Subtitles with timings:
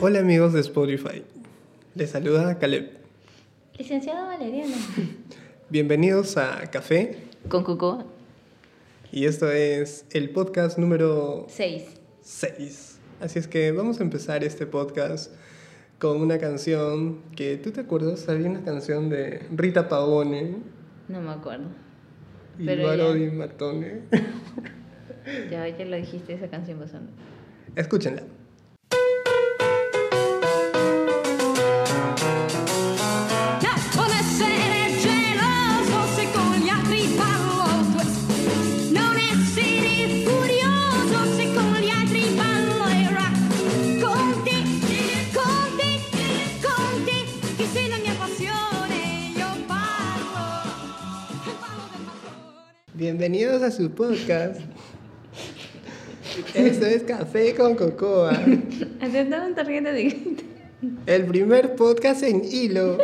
[0.00, 1.22] Hola amigos de Spotify,
[1.94, 2.90] les saluda Caleb.
[3.78, 4.74] Licenciado Valeriano.
[5.70, 7.16] Bienvenidos a Café
[7.48, 8.04] Con Cocoa.
[9.10, 11.84] y esto es el podcast número 6.
[12.22, 12.98] 6.
[13.20, 15.32] Así es que vamos a empezar este podcast
[15.98, 18.28] con una canción que, ¿tú te acuerdas?
[18.28, 20.56] Había una canción de Rita Pavone
[21.08, 21.66] No me acuerdo.
[22.58, 23.12] y Pero ya.
[23.14, 24.02] Di Mattone.
[25.50, 27.08] Ya, ya lo dijiste, esa canción pasando.
[27.76, 28.22] Escúchenla.
[53.52, 54.62] Bienvenidos a su podcast.
[56.54, 60.38] Esto es Café con Cocoa, un tarjeta de
[61.04, 62.96] el primer podcast en hilo.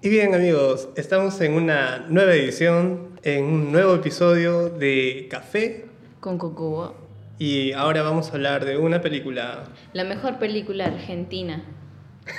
[0.00, 5.86] Y bien amigos, estamos en una nueva edición, en un nuevo episodio de Café
[6.20, 6.94] Con Cocoa.
[7.36, 11.64] y ahora vamos a hablar de una película La mejor película argentina.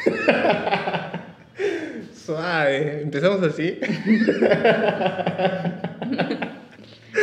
[2.29, 3.01] suave.
[3.01, 3.79] Empezamos así.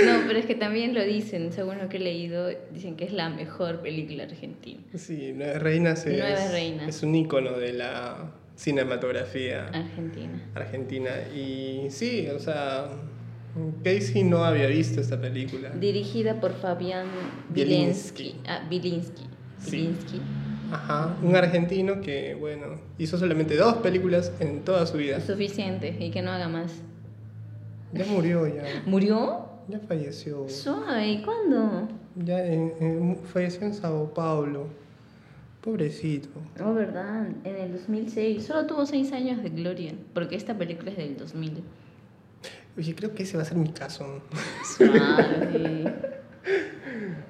[0.05, 3.13] No, pero es que también lo dicen, según lo que he leído, dicen que es
[3.13, 4.81] la mejor película argentina.
[4.95, 6.89] Sí, Nueve Reinas es, Nueve Reinas.
[6.89, 10.43] es un ícono de la cinematografía Argentina.
[10.55, 11.11] argentina.
[11.35, 12.91] Y sí, o sea,
[13.83, 15.71] Casey no había visto esta película.
[15.71, 17.07] Dirigida por Fabián
[17.49, 18.37] Bielinski.
[18.69, 19.23] Bielinski.
[19.25, 19.65] Ah.
[19.65, 19.95] Sí.
[20.73, 22.67] Ajá, un argentino que, bueno,
[22.99, 25.21] hizo solamente dos películas en toda su vida.
[25.21, 26.73] Suficiente y que no haga más.
[27.93, 28.65] Ya murió, ya.
[28.87, 29.47] ¿Murió?
[29.69, 30.49] Ya falleció.
[30.49, 31.89] Suave, ¿y cuándo?
[32.17, 34.67] Ya en- en- falleció en Sao Paulo.
[35.61, 36.29] Pobrecito.
[36.65, 38.45] Oh, verdad, en el 2006.
[38.47, 41.63] Solo tuvo 6 años de gloria, porque esta película es del 2000.
[42.79, 44.21] Oye, creo que ese va a ser mi caso.
[44.77, 45.95] Suave.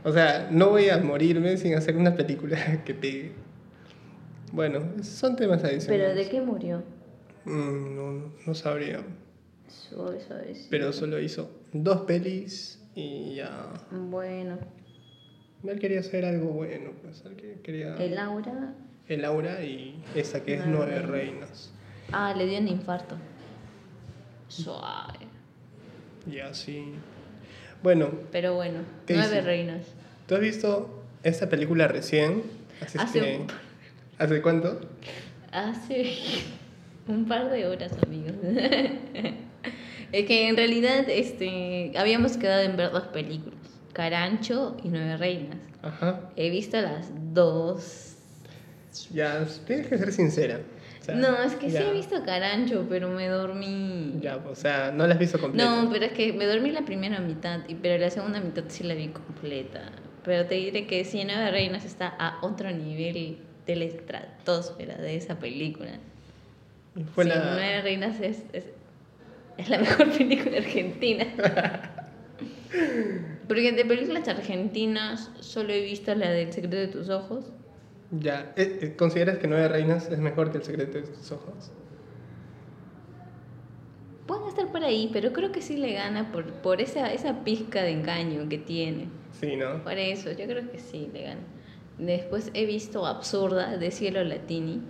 [0.04, 3.32] O sea, no voy a morirme sin hacer una película que pegue.
[4.52, 5.88] Bueno, son temas adicionales.
[5.88, 6.82] ¿Pero de qué murió?
[7.44, 9.00] Mm, no, no, sabría.
[9.68, 10.54] Suave, suave.
[10.54, 10.66] sí.
[10.70, 13.72] Pero solo hizo dos pelis y ya.
[13.90, 14.58] Bueno,
[15.64, 17.24] Él quería hacer algo bueno, pues.
[17.24, 17.96] Él quería.
[17.96, 18.74] el aura.
[19.08, 21.72] El aura y esa que es Nueve Nueve Reinas.
[22.12, 23.16] Ah, le dio un infarto.
[24.48, 25.18] Suave.
[26.30, 26.94] Y así.
[27.86, 29.86] Bueno, Pero bueno, ¿Qué nueve reinas.
[30.26, 32.42] ¿tú has visto esta película recién?
[32.80, 33.46] Hace que- un-
[34.18, 34.80] ¿Hace cuánto?
[35.52, 36.12] Hace
[37.06, 38.32] un par de horas, amigos.
[40.10, 43.54] es que en realidad este, habíamos quedado en ver dos películas,
[43.92, 45.58] Carancho y Nueve Reinas.
[45.82, 46.28] Ajá.
[46.34, 48.16] He visto las dos.
[49.12, 50.58] Ya, tienes que ser sincera.
[51.06, 54.14] Sea, no, es que ya, sí he visto Carancho, pero me dormí.
[54.20, 55.64] Ya, o sea, no la has visto completa.
[55.64, 58.94] No, pero es que me dormí la primera mitad, pero la segunda mitad sí la
[58.94, 59.82] vi completa.
[60.24, 65.14] Pero te diré que sí, Nueve Reinas está a otro nivel de la estratosfera de
[65.14, 65.92] esa película.
[67.14, 67.52] Fue Sí, la...
[67.52, 68.64] Nueve Reinas es, es,
[69.56, 71.24] es la mejor película argentina.
[73.46, 77.44] Porque de películas argentinas solo he visto la del secreto de tus ojos.
[78.10, 81.72] Ya, eh, eh, ¿consideras que Nueve Reinas es mejor que El secreto de tus ojos?
[84.26, 87.82] Pueden estar por ahí, pero creo que sí le gana por, por esa, esa pizca
[87.82, 89.08] de engaño que tiene.
[89.32, 89.82] Sí, ¿no?
[89.82, 91.40] Por eso, yo creo que sí le gana.
[91.98, 94.82] Después he visto Absurda de Cielo Latini.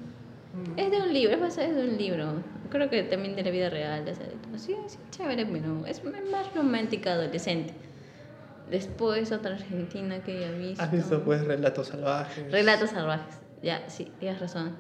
[0.77, 2.43] Es de un libro, es basado en un libro.
[2.71, 4.03] Creo que también de la vida real.
[4.09, 4.27] o sea,
[4.57, 7.75] sí, sí, chévere, pero es más romántica adolescente.
[8.71, 10.83] Después otra argentina que he visto.
[10.83, 12.51] ¿Has visto, pues, Relatos Salvajes?
[12.51, 13.37] Relatos salvajes.
[13.63, 14.77] Ya, sí, tienes razón.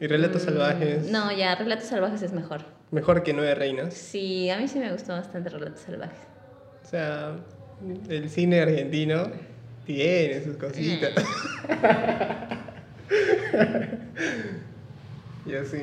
[0.00, 1.10] ¿Y Relatos Mm, Salvajes?
[1.10, 2.60] No, ya, Relatos salvajes es mejor.
[2.90, 3.94] Mejor que Nueve Reinas.
[3.94, 6.18] Sí, a mí sí me gustó bastante Relatos salvajes.
[6.84, 7.36] O sea,
[8.08, 9.30] el cine argentino
[9.84, 11.12] tiene sus cositas.
[15.46, 15.78] y así.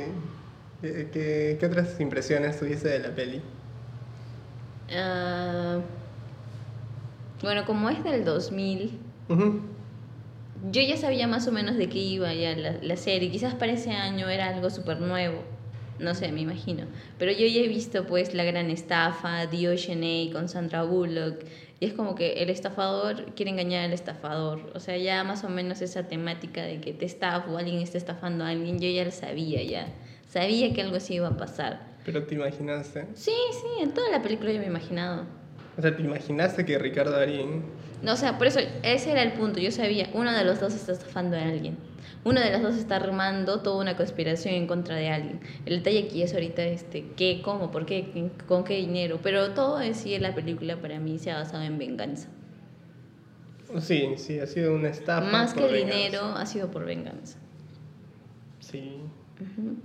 [0.82, 3.42] ¿Qué, qué, qué otras impresiones tuviste de la peli?
[4.96, 5.80] Ah,
[7.46, 9.00] bueno, como es del 2000,
[9.30, 9.62] Ujú.
[10.72, 13.32] yo ya sabía más o menos de qué iba ya la, la serie.
[13.32, 15.42] Quizás para ese año era algo súper nuevo.
[16.00, 16.86] No sé, me imagino.
[17.18, 19.50] Pero yo ya he visto pues La Gran Estafa, A
[20.34, 21.46] con Sandra Bullock.
[21.80, 24.72] Y es como que el estafador quiere engañar al estafador.
[24.76, 27.98] O sea, ya más o menos esa temática de que te estafa o alguien está
[27.98, 29.88] estafando a alguien, yo ya lo sabía ya.
[30.28, 31.96] Sabía que algo así iba a pasar.
[32.04, 33.08] Pero te imaginaste.
[33.14, 35.26] Sí, sí, en toda la película yo me he imaginado.
[35.78, 37.64] O sea, ¿te imaginaste que Ricardo Darín...
[38.02, 39.60] No, o sea, por eso, ese era el punto.
[39.60, 41.78] Yo sabía, uno de los dos está estafando a alguien.
[42.24, 45.40] Uno de los dos está armando toda una conspiración en contra de alguien.
[45.66, 49.20] El detalle aquí es ahorita, este, qué, cómo, por qué, con qué dinero.
[49.22, 52.30] Pero todo en sí en la película para mí se ha basado en venganza.
[53.80, 55.30] Sí, sí, ha sido una estafa.
[55.30, 55.98] Más que por el venganza.
[55.98, 57.38] dinero, ha sido por venganza.
[58.60, 59.02] Sí.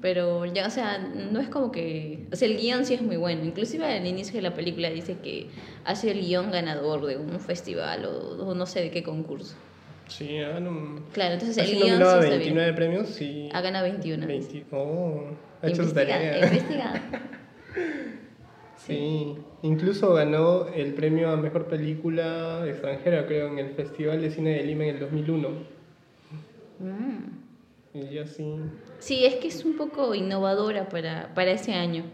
[0.00, 2.26] Pero ya, o sea, no es como que...
[2.32, 3.44] O sea, el guion sí es muy bueno.
[3.44, 5.48] Inclusive al inicio de la película dice que
[5.84, 9.56] ha sido el guion ganador de un festival o, o no sé de qué concurso.
[10.08, 11.00] Sí, ah, no...
[11.12, 12.74] Claro, entonces el guion sí está 29 bien.
[12.76, 13.48] premios y...
[13.52, 14.26] Ha ganado 21.
[14.26, 15.24] 20 Oh,
[15.62, 16.44] ha hecho su Investiga- tarea.
[16.46, 16.94] investigado.
[18.76, 24.50] Sí, incluso ganó el premio a Mejor Película Extranjera, creo, en el Festival de Cine
[24.54, 25.48] de Lima en el 2001.
[26.78, 27.39] Mm.
[27.92, 28.54] Y ya sí.
[28.98, 32.04] Es que es un poco innovadora para, para ese año.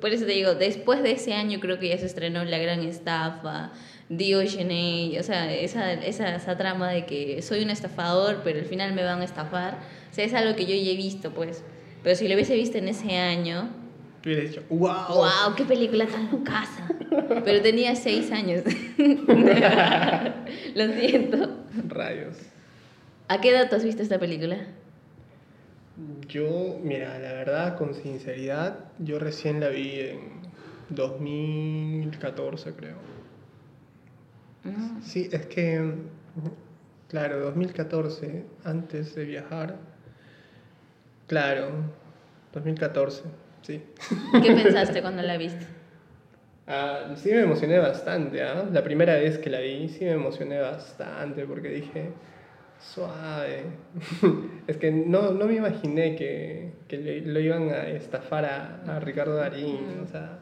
[0.00, 2.82] Por eso te digo, después de ese año creo que ya se estrenó La Gran
[2.82, 3.72] Estafa,
[4.08, 8.92] Diogene, o sea, esa, esa, esa trama de que soy un estafador, pero al final
[8.92, 9.78] me van a estafar.
[10.10, 11.64] O sea, es algo que yo ya he visto, pues.
[12.02, 13.70] Pero si lo hubiese visto en ese año,
[14.24, 15.08] Tú hubieras dicho, ¡wow!
[15.08, 15.54] ¡Wow!
[15.54, 16.88] ¡Qué película tan casa!
[17.44, 18.62] Pero tenía seis años.
[20.74, 21.58] Lo siento.
[21.88, 22.38] Rayos.
[23.28, 24.56] ¿A qué edad tú has visto esta película?
[26.28, 30.18] Yo, mira, la verdad, con sinceridad, yo recién la vi en
[30.88, 32.96] 2014, creo.
[34.64, 35.02] Mm.
[35.02, 35.94] Sí, es que,
[37.08, 39.76] claro, 2014, antes de viajar.
[41.28, 41.70] Claro,
[42.52, 43.22] 2014,
[43.62, 43.82] sí.
[44.42, 45.64] ¿Qué pensaste cuando la viste?
[46.66, 48.66] Ah, sí me emocioné bastante, ¿ah?
[48.72, 52.10] La primera vez que la vi sí me emocioné bastante porque dije,
[52.78, 53.64] suave.
[54.66, 59.36] es que no, no me imaginé que, que lo iban a estafar a, a Ricardo
[59.36, 60.40] Darín, o sea,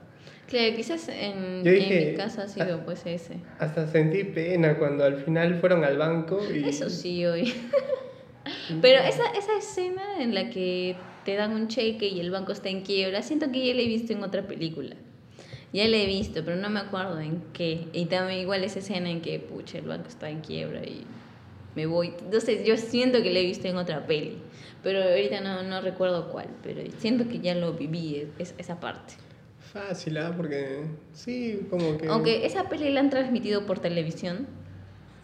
[0.53, 3.37] Claro, quizás en, dije, en mi caso ha sido pues ese.
[3.59, 6.69] hasta sentí pena cuando al final fueron al banco y...
[6.69, 7.55] Eso sí, hoy.
[8.83, 10.95] Pero esa, esa escena en la que
[11.25, 13.87] te dan un cheque y el banco está en quiebra, siento que ya la he
[13.87, 14.95] visto en otra película.
[15.73, 17.87] Ya la he visto, pero no me acuerdo en qué.
[17.95, 21.07] Y también igual esa escena en que, pucha, el banco está en quiebra y
[21.75, 22.13] me voy.
[22.25, 24.39] Entonces yo siento que la he visto en otra peli.
[24.83, 29.15] Pero ahorita no, no recuerdo cuál, pero siento que ya lo viví, es- esa parte.
[29.73, 30.35] Fácil, ¿ah?
[30.37, 32.09] Porque sí, como que...
[32.09, 34.47] Aunque esa peli la han transmitido por televisión,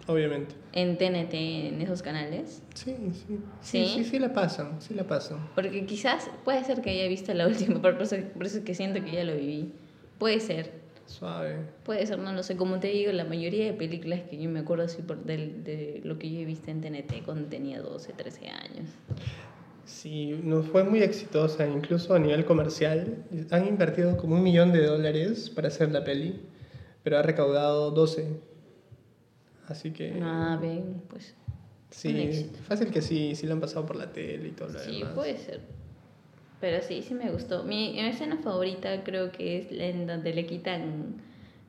[0.07, 0.55] Obviamente.
[0.73, 1.35] en TNT,
[1.69, 2.63] en esos canales.
[2.75, 3.39] Sí, sí.
[3.61, 3.87] ¿Sí?
[3.87, 5.39] Sí, sí, sí la pasan, sí la pasan.
[5.55, 8.75] Porque quizás puede ser que haya visto la última, por eso, por eso es que
[8.75, 9.73] siento que ya lo viví.
[10.19, 10.73] Puede ser,
[11.09, 11.57] Suave.
[11.85, 12.57] puede ser, no lo sé.
[12.57, 16.01] Como te digo, la mayoría de películas que yo me acuerdo así por del- de,
[16.05, 18.91] lo que yo he visto en TNT cuando tenía 12, 13 años.
[19.87, 23.25] Sí, no fue muy exitosa, incluso a nivel comercial.
[23.51, 26.43] Han invertido como un millón de dólares para hacer la peli,
[27.03, 28.29] pero ha recaudado 12.
[29.67, 31.35] Así que Ah, ven, pues
[31.91, 34.99] sí, fácil que sí, sí la han pasado por la tele y todo lo sí,
[34.99, 35.15] demás.
[35.15, 35.61] puede ser.
[36.61, 37.63] Pero sí, sí me gustó.
[37.65, 41.15] Mi, mi escena favorita creo que es la en donde le quitan,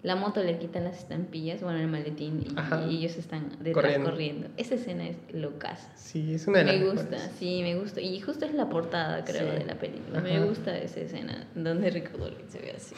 [0.02, 2.88] la moto le quitan las estampillas, bueno, el maletín, y, Ajá.
[2.90, 4.10] y ellos están detrás Corriendo.
[4.10, 4.48] corriendo.
[4.58, 5.96] Esa escena es locaza.
[5.96, 7.32] Sí, es una de las Me gusta, mejores.
[7.38, 8.02] sí, me gusta.
[8.02, 9.60] Y justo es la portada, creo, Sí.
[9.60, 10.22] de la película.
[10.22, 12.96] Me gusta esa escena donde Ricardo Darín se ve así,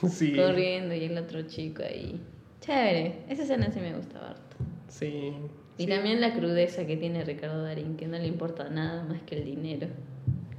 [0.08, 2.20] Sí, corriendo y el otro chico ahí.
[2.60, 4.56] Chévere, esa escena sí me gusta harto.
[4.88, 5.32] sí.
[5.76, 5.88] Y sí.
[5.88, 9.44] también la crudeza que tiene Ricardo Darín, que no le importa nada más que el
[9.44, 9.88] dinero.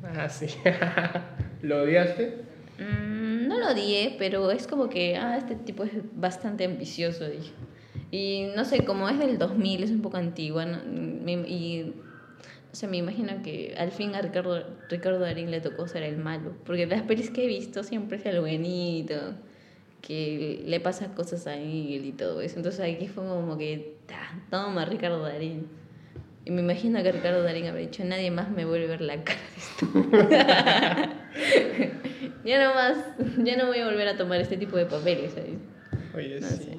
[0.05, 0.47] Ah, sí.
[1.61, 2.43] ¿Lo odiaste?
[2.79, 7.51] Mm, no lo odié, pero es como que, ah, este tipo es bastante ambicioso, dije.
[8.11, 10.79] Y no sé, como es del 2000, es un poco antigua, ¿no?
[10.85, 11.93] Me- y
[12.69, 16.17] no sé, me imagino que al fin a Ricardo, Ricardo Darín le tocó ser el
[16.17, 19.15] malo, porque las pelis que he visto siempre es el buenito,
[20.01, 22.57] que le pasan cosas a él y todo eso.
[22.57, 23.95] Entonces aquí fue como que,
[24.51, 25.67] toma Ricardo Darín.
[26.45, 29.23] Y me imagino que Ricardo Darín habrá dicho, nadie más me vuelve a ver la
[29.23, 29.87] cara de esto.
[32.43, 32.97] ya no más,
[33.43, 35.57] ya no voy a volver a tomar este tipo de papeles, ¿sabes?
[36.15, 36.57] Oye, No sí.
[36.57, 36.77] sé.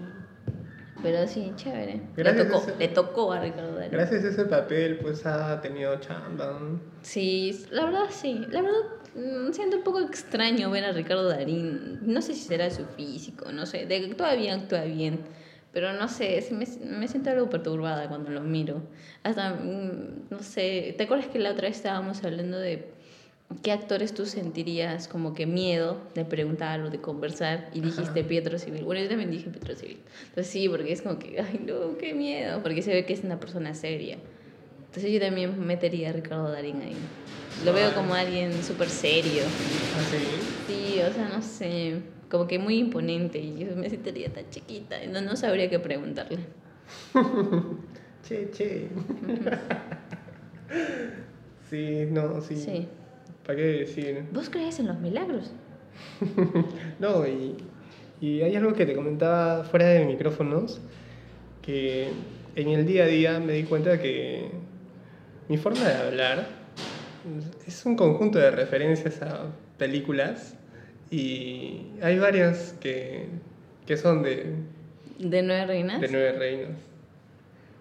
[1.03, 2.01] Pero sí, chévere.
[2.17, 3.93] Gracias le, tocó, ese- le tocó a Ricardo Darín.
[3.93, 6.59] Gracias a ese papel, pues ha tenido chamba.
[7.03, 8.47] Sí, la verdad sí.
[8.51, 8.79] La verdad
[9.15, 11.99] mm, siento un poco extraño ver a Ricardo Darín.
[12.03, 13.87] No sé si será su físico, no sé.
[13.87, 14.01] De
[14.37, 15.21] bien, actúa bien.
[15.77, 18.81] Pero no sé, me, me siento algo perturbada cuando lo miro.
[19.23, 22.87] Hasta, mm, no sé, ¿te acuerdas que la otra vez estábamos hablando de
[23.63, 27.69] qué actores tú sentirías como que miedo de preguntar o de conversar?
[27.75, 28.85] Y dijiste Pietro Civil.
[28.85, 29.99] Bueno, yo también dije Pietro Civil.
[30.31, 32.63] Entonces sí, porque es como que, ay no, qué miedo.
[32.63, 34.17] Porque se ve que es una persona seria.
[34.87, 36.97] Entonces yo también metería a Ricardo Darín ahí.
[37.67, 39.43] Lo veo como alguien súper serio.
[39.43, 40.17] Así.
[40.69, 42.16] Sí, o sea, no sé.
[42.31, 45.79] Como que muy imponente y yo me sentiría tan chiquita, y no, no sabría qué
[45.79, 46.39] preguntarle.
[48.27, 48.89] Che, che.
[51.71, 52.57] sí, no, sí.
[52.57, 52.89] Sí.
[53.45, 54.25] ¿Para qué decir?
[54.33, 55.53] ¿Vos crees en los milagros?
[56.99, 57.55] No, y,
[58.21, 60.81] y hay algo que te comentaba fuera de micrófonos,
[61.63, 62.09] que
[62.57, 64.51] en el día a día me di cuenta que
[65.49, 66.49] mi forma de hablar
[67.67, 70.57] es un conjunto de referencias a películas
[71.11, 73.27] y hay varias que,
[73.87, 74.55] que son de,
[75.19, 76.01] ¿De nueve reinas?
[76.01, 76.71] de Nueve Reinas.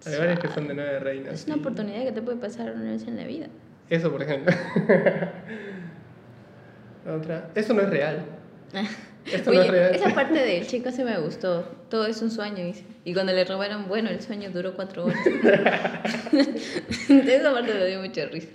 [0.05, 1.33] Hay varias que son de Nueve Reinas.
[1.33, 3.47] Es una y- oportunidad que te puede pasar una vez en la vida.
[3.89, 4.53] Eso, por ejemplo.
[7.07, 7.49] Otra.
[7.55, 8.25] Eso no es real.
[9.25, 9.95] Esto no Oye, es real.
[9.95, 11.63] esa parte del chico se me gustó.
[11.89, 12.71] Todo es un sueño.
[13.03, 15.19] Y cuando le robaron, bueno, el sueño duró cuatro horas.
[17.09, 18.49] esa parte me dio mucha risa.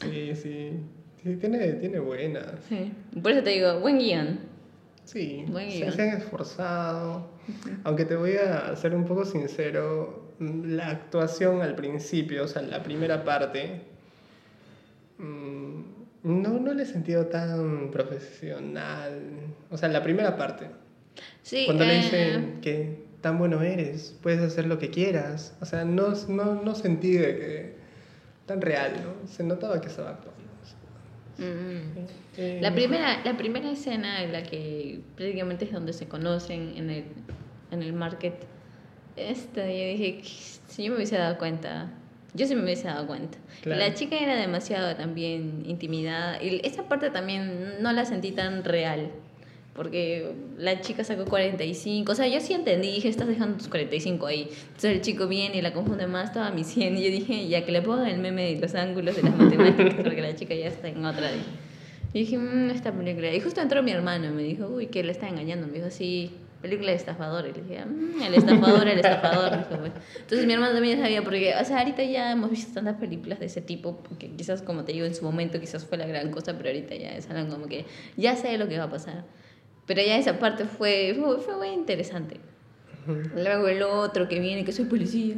[0.00, 0.72] Sí, sí.
[1.22, 2.46] Sí, tiene, tiene buenas.
[2.68, 2.92] Sí.
[3.22, 4.40] Por eso te digo, buen guion.
[5.04, 5.92] Sí, Buen guion.
[5.92, 7.28] se han esforzado.
[7.84, 12.62] Aunque te voy a ser un poco sincero, mm, la actuación al principio, o sea,
[12.62, 13.82] la primera parte,
[15.18, 15.80] mm,
[16.24, 19.20] no, no la he sentido tan profesional.
[19.70, 20.66] O sea, la primera parte.
[21.42, 25.56] Sí, Cuando le eh, dicen que tan bueno eres, puedes hacer lo que quieras.
[25.60, 27.74] O sea, no, no, no sentí de que
[28.46, 29.28] tan real, ¿no?
[29.28, 30.40] Se notaba que estaba actuando.
[31.38, 31.98] Mm.
[32.38, 36.90] Eh, La primera, la primera escena en la que prácticamente es donde se conocen en
[36.90, 37.04] el,
[37.70, 38.34] en el market,
[39.16, 41.90] esta, yo dije, si yo me hubiese dado cuenta,
[42.34, 43.38] yo sí me hubiese dado cuenta.
[43.60, 43.78] Claro.
[43.78, 49.10] La chica era demasiado también intimidada y esa parte también no la sentí tan real.
[49.74, 54.26] Porque la chica sacó 45, o sea, yo sí entendí, dije, estás dejando tus 45
[54.26, 54.42] ahí.
[54.42, 56.98] Entonces el chico viene y la confunde más, estaba mi 100.
[56.98, 59.94] Y yo dije, ya que le pongan el meme de los ángulos de las matemáticas,
[60.04, 61.30] porque la chica ya está en otra.
[62.12, 63.34] Y dije, mmm, esta película.
[63.34, 65.66] Y justo entró mi hermano y me dijo, uy, que le está engañando.
[65.66, 67.46] Me dijo, sí, película de estafador.
[67.46, 69.52] Y le dije, mmm, el estafador, el estafador.
[70.16, 73.46] Entonces mi hermano también sabía, porque, o sea, ahorita ya hemos visto tantas películas de
[73.46, 76.58] ese tipo, que quizás, como te digo, en su momento quizás fue la gran cosa,
[76.58, 77.86] pero ahorita ya es algo como que
[78.18, 79.24] ya sé lo que va a pasar.
[79.94, 82.40] Pero ya esa parte fue, fue, fue muy interesante.
[83.36, 85.34] Luego el otro que viene, que soy policía.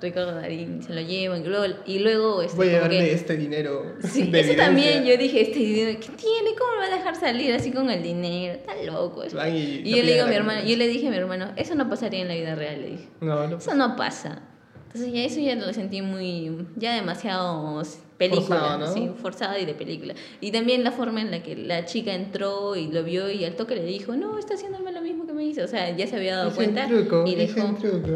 [0.00, 1.44] Ricardo Darín, se lo llevan.
[1.44, 3.96] Y luego, y luego este, Voy a darle que- este dinero.
[4.04, 5.14] Sí, de eso también evidencia.
[5.14, 6.54] yo dije, este dinero, ¿qué tiene?
[6.56, 8.54] ¿Cómo me va a dejar salir así con el dinero?
[8.54, 9.24] Está loco.
[9.24, 9.36] eso.
[9.48, 11.74] Y Y, yo le digo a mi hermano, yo le dije a mi hermano, eso
[11.74, 13.08] no pasaría en la vida real, le dije.
[13.20, 13.56] No, no.
[13.58, 14.40] Eso no pasa.
[14.88, 17.82] Entonces ya eso ya lo sentí muy, ya demasiado
[18.16, 18.92] película, Forzado, ¿no?
[18.92, 20.14] sí, forzada y de película.
[20.40, 23.54] Y también la forma en la que la chica entró y lo vio y al
[23.54, 25.62] toque le dijo, no, está haciéndome lo mismo que me hizo.
[25.62, 28.08] O sea, ya se había dado Hice cuenta un truco, y hice dijo, un truco.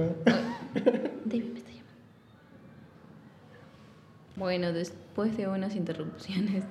[1.27, 1.93] David me está llamando.
[4.37, 6.65] Bueno, después de unas interrupciones,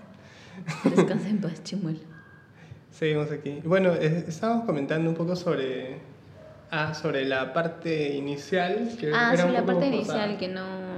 [0.96, 2.00] descansa en paz, chimuelo.
[2.90, 3.62] Seguimos aquí.
[3.64, 6.00] Bueno, estábamos comentando un poco sobre.
[6.72, 8.90] Ah, sobre la parte inicial.
[9.00, 10.26] Que Ah, era un la parte forzada.
[10.28, 10.92] inicial que no...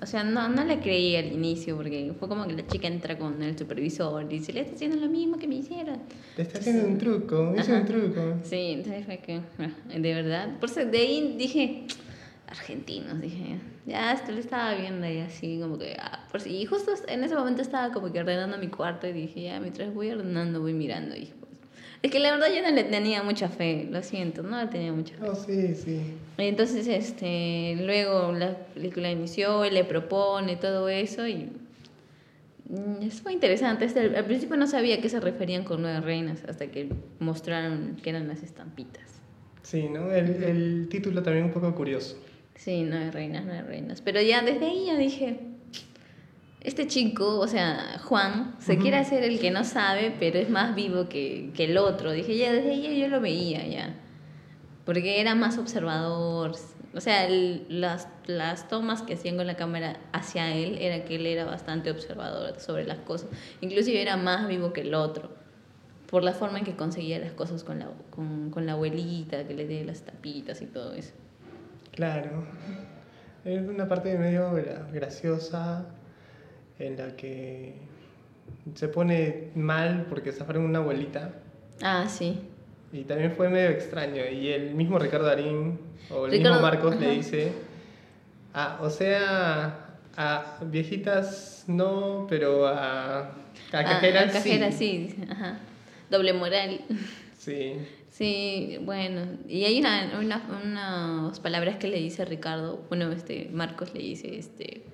[0.00, 3.18] O sea, no, no la creí al inicio porque fue como que la chica entra
[3.18, 5.98] con el supervisor y dice, le está haciendo lo mismo que me hicieron.
[6.36, 7.80] Te está haciendo un truco, hice Ajá.
[7.80, 8.34] un truco.
[8.44, 10.58] Sí, entonces fue que, ah, de verdad.
[10.60, 11.86] Por eso de ahí dije,
[12.46, 13.56] argentinos, dije,
[13.86, 16.50] ya esto lo estaba viendo y así como que, ah, por si.
[16.50, 19.92] Y justo en ese momento estaba como que ordenando mi cuarto y dije, ya, mientras
[19.92, 21.16] voy ordenando, voy mirando.
[21.16, 21.32] Y
[22.06, 24.92] es que la verdad yo no le tenía mucha fe, lo siento, no le tenía
[24.92, 25.28] mucha fe.
[25.28, 26.00] Oh, sí, sí.
[26.38, 31.50] Entonces, este, luego la película inició, él le propone todo eso y
[32.68, 33.84] mm, es muy interesante.
[33.86, 37.96] Este, al principio no sabía a qué se referían con nueve reinas hasta que mostraron
[38.02, 39.02] que eran las estampitas.
[39.62, 40.12] Sí, ¿no?
[40.12, 42.16] El, el título también un poco curioso.
[42.54, 44.00] Sí, nueve reinas, nueve reinas.
[44.00, 45.38] Pero ya desde ahí ya dije,
[46.66, 50.74] este chico, o sea, Juan, se quiere hacer el que no sabe, pero es más
[50.74, 52.10] vivo que, que el otro.
[52.12, 53.94] Dije, ya desde ahí yo lo veía ya.
[54.84, 56.52] Porque era más observador.
[56.94, 61.16] O sea, el- las, las tomas que hacían con la cámara hacia él era que
[61.16, 63.28] él era bastante observador sobre las cosas.
[63.60, 65.30] Inclusive era más vivo que el otro.
[66.10, 69.54] Por la forma en que conseguía las cosas con la, con, con la abuelita, que
[69.54, 71.12] le dé las tapitas y todo eso.
[71.92, 72.44] Claro.
[73.44, 75.86] Es una parte medio gra- graciosa
[76.78, 77.74] en la que
[78.74, 81.32] se pone mal porque zafaron una abuelita.
[81.82, 82.40] Ah, sí.
[82.92, 84.22] Y también fue medio extraño.
[84.30, 85.78] Y el mismo Ricardo Darín
[86.10, 87.52] o el Ricardo- mismo Marcos le dice,
[88.54, 93.20] ah, o sea, a viejitas no, pero a, a
[93.72, 94.78] Ah, cajeras a cajeras sí.
[94.90, 94.98] sí.
[95.18, 95.58] dice, Ajá.
[96.10, 96.80] Doble moral.
[97.36, 97.74] Sí.
[98.10, 99.22] Sí, bueno.
[99.48, 102.82] Y hay una, una- unas palabras que le dice Ricardo.
[102.88, 104.84] Bueno, este, Marcos le dice, este.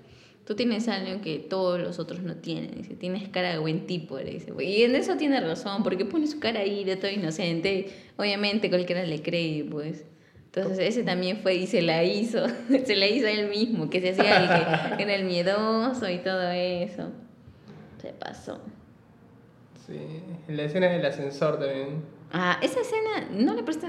[0.53, 2.73] Tú tienes algo que todos los otros no tienen.
[2.77, 4.53] Dice, tienes cara de buen tipo, le dice.
[4.61, 7.89] Y en eso tiene razón, porque pone su cara ahí de todo inocente.
[8.19, 10.05] Obviamente cualquiera le cree, pues.
[10.45, 12.45] Entonces ese también fue y se la hizo,
[12.85, 14.43] se la hizo él mismo, que se hacía
[14.91, 17.09] el que era el miedoso y todo eso.
[18.03, 18.61] Se pasó.
[19.87, 19.97] Sí,
[20.49, 22.03] la escena del ascensor también.
[22.31, 23.87] Ah, esa escena no le presté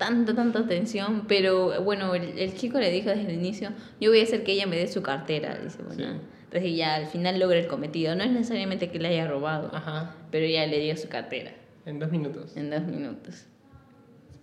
[0.00, 4.18] tanta, tanta atención, pero bueno, el, el chico le dijo desde el inicio, yo voy
[4.18, 6.02] a hacer que ella me dé su cartera, dice, bueno.
[6.14, 6.20] Sí.
[6.46, 8.16] Entonces ya al final logra el cometido.
[8.16, 11.52] No es necesariamente que le haya robado, Ajá, pero ya le dio su cartera
[11.86, 12.56] en dos minutos.
[12.56, 13.46] en dos minutos.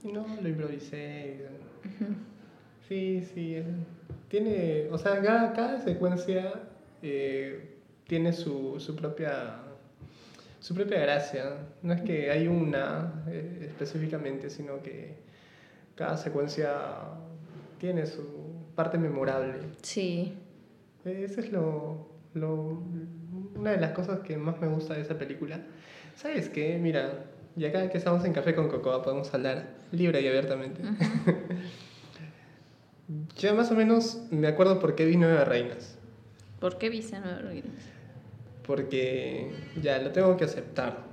[0.01, 1.47] Sí, no, lo improvisé.
[2.87, 3.55] Sí, sí.
[3.55, 3.65] él
[4.29, 6.53] Tiene, o sea, cada, cada secuencia
[7.01, 7.75] eh,
[8.07, 9.57] tiene su, su propia
[10.61, 11.57] su propia gracia.
[11.81, 15.15] No es que hay una eh, específicamente, sino que
[15.97, 16.69] cada secuencia
[17.79, 18.23] tiene su
[18.75, 19.55] parte memorable.
[19.81, 20.33] Sí,
[21.03, 22.81] Esa es lo, lo-
[23.55, 25.59] una de las cosas que más me gusta de esa película.
[26.15, 26.77] ¿Sabes qué?
[26.77, 27.25] Mira,
[27.55, 30.81] y acá que estamos en Café con Cocoa podemos hablar libre y abiertamente.
[33.37, 35.97] Yo más o menos me acuerdo por qué vi Nueve Reinas.
[36.59, 37.71] ¿por qué viste Nueva Ruinas?
[38.65, 39.51] Porque
[39.81, 41.06] ya lo tengo que aceptar.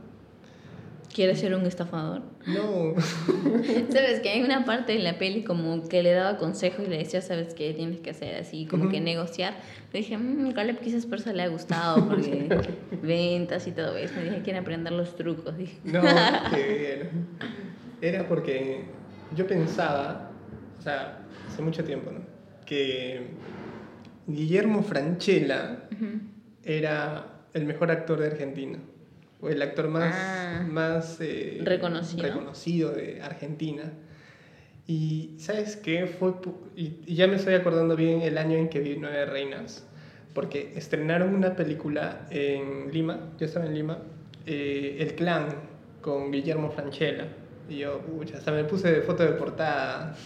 [1.15, 2.23] ¿Quieres ser un estafador?
[2.45, 2.95] No,
[3.93, 6.99] Sabes que hay una parte de la peli como que le daba consejos y le
[6.99, 9.55] decía, sabes qué tienes que hacer así, como que negociar.
[9.93, 12.49] Le dije, mmm, Caleb quizás por eso le ha gustado, porque
[13.03, 14.15] ventas y todo eso.
[14.17, 15.57] Me dije, quiere aprender los trucos.
[15.57, 16.03] Dije, no,
[16.51, 17.29] que bien.
[18.03, 18.83] Era porque
[19.37, 20.33] yo pensaba,
[20.81, 22.23] o sea, hace mucho tiempo, ¿no?
[22.67, 23.29] Que
[24.27, 25.85] Guillermo Franchella
[26.65, 28.81] era el mejor actor de Argentina.
[29.41, 30.67] O el actor más, Ah.
[30.69, 32.23] más eh, Reconocido.
[32.23, 33.93] reconocido de Argentina.
[34.87, 36.07] Y ¿sabes qué?
[36.07, 36.33] Fue,
[36.77, 39.87] y, y ya me estoy acordando bien el año en que vi Nueve Reinas.
[40.35, 43.99] Porque estrenaron una película en Lima, yo estaba en Lima,
[44.47, 45.47] eh, El Clan,
[46.01, 47.29] con Guillermo Franchella.
[47.69, 50.17] Y yo, pucha, hasta me puse de foto de portada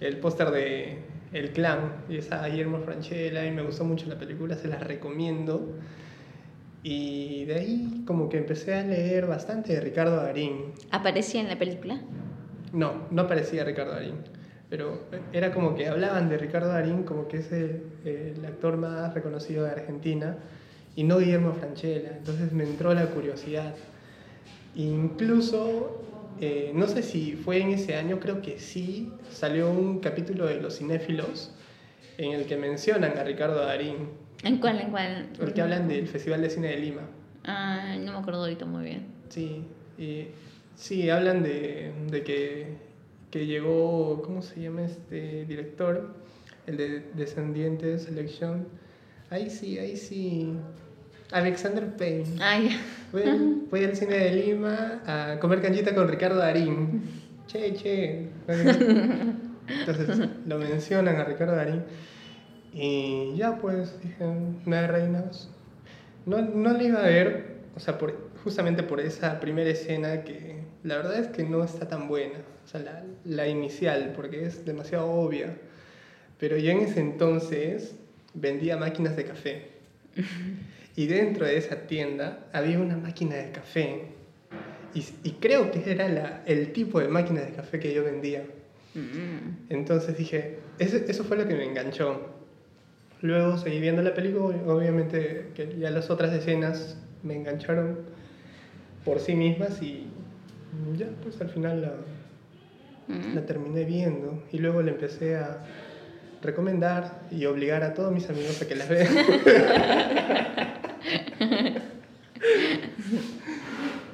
[0.00, 0.98] el póster de
[1.32, 5.68] El Clan y estaba Guillermo Franchella y me gustó mucho la película, se la recomiendo.
[6.82, 10.72] Y de ahí como que empecé a leer bastante de Ricardo Darín.
[10.90, 12.00] ¿Aparecía en la película?
[12.72, 14.16] No, no parecía Ricardo Darín,
[14.68, 19.14] pero era como que hablaban de Ricardo Darín como que es el, el actor más
[19.14, 20.38] reconocido de Argentina
[20.96, 22.16] y no Guillermo Franchella.
[22.16, 23.74] Entonces me entró la curiosidad.
[24.74, 26.02] Incluso,
[26.40, 30.60] eh, no sé si fue en ese año, creo que sí, salió un capítulo de
[30.60, 31.52] Los Cinéfilos
[32.18, 34.08] en el que mencionan a Ricardo Darín,
[34.42, 34.80] ¿En cuál?
[34.80, 35.28] ¿En cuál?
[35.40, 37.02] el que hablan del Festival de Cine de Lima.
[37.44, 39.06] Ah, no me acuerdo ahorita muy bien.
[39.28, 39.64] Sí,
[39.98, 40.28] y,
[40.74, 42.76] sí, hablan de, de que,
[43.30, 46.14] que llegó, ¿cómo se llama este director?
[46.66, 48.66] El de Descendientes, Selección.
[49.30, 50.52] Ahí sí, ahí sí.
[51.32, 52.24] Alexander Payne.
[52.40, 52.78] Ah, ya.
[53.10, 53.24] Fue,
[53.70, 57.02] fue al cine de Lima a comer canchita con Ricardo Darín.
[57.46, 58.28] Che, che.
[59.68, 61.82] Entonces lo mencionan a Ricardo Darín.
[62.72, 64.24] Y ya pues, dije,
[64.64, 65.48] Nueve Reinas.
[66.26, 70.62] No, no le iba a ver, o sea, por, justamente por esa primera escena que
[70.84, 72.38] la verdad es que no está tan buena.
[72.64, 75.56] O sea, la, la inicial, porque es demasiado obvia.
[76.38, 77.94] Pero yo en ese entonces
[78.34, 79.68] vendía máquinas de café.
[80.94, 84.08] Y dentro de esa tienda había una máquina de café.
[84.92, 88.44] Y, y creo que era la- el tipo de máquina de café que yo vendía.
[88.94, 89.70] Mm.
[89.72, 92.20] Entonces dije, eso, eso fue lo que me enganchó.
[93.22, 98.00] Luego seguí viendo la película, obviamente que ya las otras escenas me engancharon
[99.04, 100.08] por sí mismas y
[100.98, 101.92] ya pues al final la,
[103.08, 103.34] Mm.
[103.34, 105.58] la terminé viendo y luego le empecé a
[106.40, 109.08] recomendar y obligar a todos mis amigos a que las vean.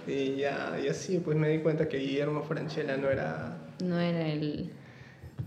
[0.06, 4.26] y ya, y así pues me di cuenta que Guillermo Franchella no era No era
[4.26, 4.70] el,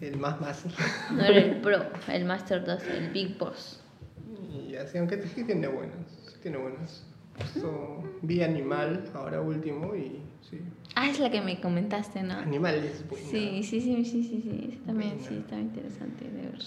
[0.02, 0.66] el más más.
[1.12, 3.80] no era el pro, el Master 2, el Big Boss.
[4.70, 5.96] y así, aunque sí tiene buenas,
[6.28, 7.04] sí tiene buenas.
[7.54, 10.60] Justo vi Animal ahora último y sí,
[10.96, 12.34] Ah, es la que me comentaste, ¿no?
[12.34, 13.26] Animal es buena.
[13.26, 14.80] Sí, sí, sí, sí, sí, sí.
[14.86, 15.28] También Buena.
[15.28, 16.60] sí, estaba interesante de ver.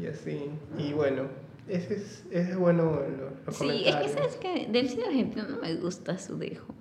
[0.00, 1.24] Y así, y bueno,
[1.68, 3.00] ese es, ese es bueno
[3.46, 6.74] los Sí, es que sabes que del cine argentino no me gusta su dejo.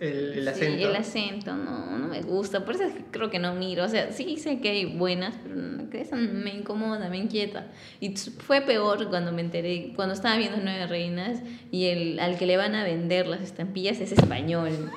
[0.00, 0.88] El, el Sí, acento.
[0.88, 3.84] el acento no, no me gusta, por eso creo que no miro.
[3.84, 7.66] O sea, sí sé que hay buenas, pero esa me incomoda, me inquieta.
[8.00, 12.46] Y fue peor cuando me enteré, cuando estaba viendo Nueve Reinas y el al que
[12.46, 14.70] le van a vender las estampillas es español.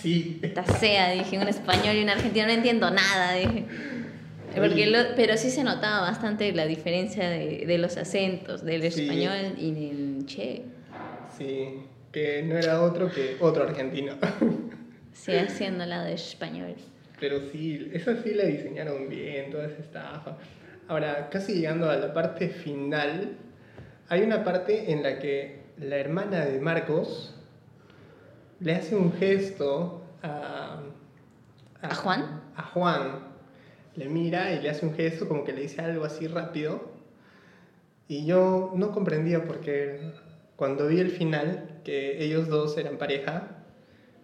[0.00, 0.38] Sí.
[0.42, 3.64] Esta sea, dije, un español y un argentino, no entiendo nada, dije.
[4.54, 9.02] Porque lo- pero sí se notaba bastante la diferencia de, de los acentos del Sí.
[9.02, 10.62] español y del che.
[11.36, 11.80] Sí,
[12.16, 14.14] que no era otro que otro argentino.
[15.12, 16.74] Sí, haciendo la de español.
[17.18, 20.36] Pero sí, esa sí la diseñaron bien, toda esa estafa.
[20.88, 23.32] Ahora, casi llegando a la parte final,
[24.08, 27.34] hay una parte en la que la hermana de Marcos
[28.60, 30.82] le hace un gesto a...
[31.80, 32.42] ¿A Juan?
[32.54, 33.20] A Juan.
[33.96, 36.92] Le mira y le hace un gesto como que le dice algo así rápido.
[38.06, 40.12] Y yo no comprendía porque
[40.56, 43.46] cuando vi el final, que ellos dos eran pareja,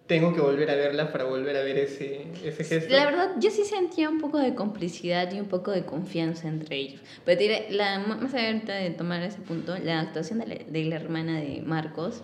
[0.05, 2.93] tengo que volver a verla para volver a ver ese, ese gesto.
[2.93, 6.75] La verdad, yo sí sentía un poco de complicidad y un poco de confianza entre
[6.75, 7.01] ellos.
[7.23, 10.95] Pero diré, la, más ahorita de tomar ese punto, la actuación de la, de la
[10.97, 12.21] hermana de Marcos,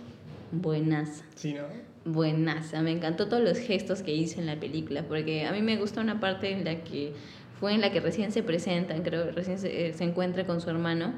[0.51, 1.23] buenaza.
[1.35, 1.63] Sí, ¿no?
[2.03, 5.77] Buenaza, me encantó todos los gestos que hizo en la película, porque a mí me
[5.77, 7.13] gusta una parte en la que
[7.61, 10.69] fue en la que recién se presentan, creo, recién se, eh, se encuentra con su
[10.69, 11.13] hermano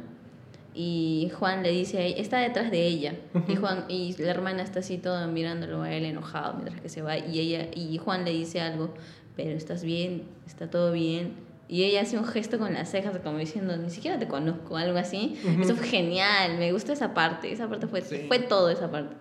[0.74, 3.16] y Juan le dice, está detrás de ella
[3.48, 7.02] y Juan y la hermana está así toda mirándolo a él enojado mientras que se
[7.02, 8.94] va y ella y Juan le dice algo,
[9.36, 11.34] pero estás bien, está todo bien.
[11.68, 14.98] Y ella hace un gesto con las cejas como diciendo, ni siquiera te conozco, algo
[14.98, 15.40] así.
[15.62, 18.26] Eso fue genial, me gustó esa parte, esa parte fue, Sí.
[18.28, 19.16] fue todo esa parte.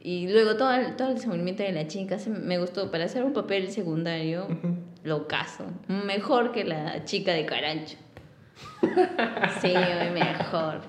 [0.00, 2.92] Y luego todo el, todo el desenvolvimiento de la chica se- me gustó.
[2.92, 4.46] Para hacer un papel secundario,
[5.02, 5.64] lo caso.
[5.88, 7.96] Mejor que la chica de Carancho.
[9.60, 9.74] Sí,
[10.14, 10.80] mejor.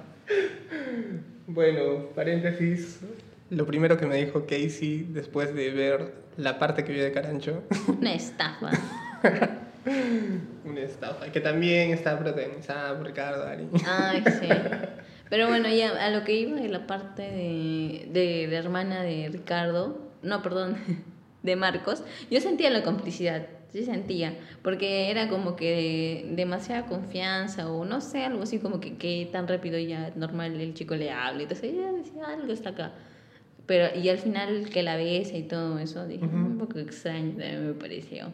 [1.47, 2.99] Bueno, paréntesis.
[3.49, 7.63] Lo primero que me dijo Casey después de ver la parte que vio de Carancho,
[7.99, 8.71] Una estafa.
[10.65, 13.69] una estafa, que también está protagonizada por Ricardo Darín.
[13.87, 14.47] Ay, sí.
[15.29, 19.29] Pero bueno, ya a lo que iba de la parte de, de la hermana de
[19.29, 20.77] Ricardo, no, perdón,
[21.43, 27.85] de Marcos, yo sentía la complicidad, sí sentía, porque era como que demasiada confianza o
[27.85, 31.43] no sé, algo así como que, que tan rápido ya normal el chico le habla,
[31.43, 32.91] entonces ya decía algo está acá.
[33.65, 36.35] Pero, y al final que la besa y todo eso, dije, Ujú.
[36.37, 38.31] un poco extraño, también me pareció.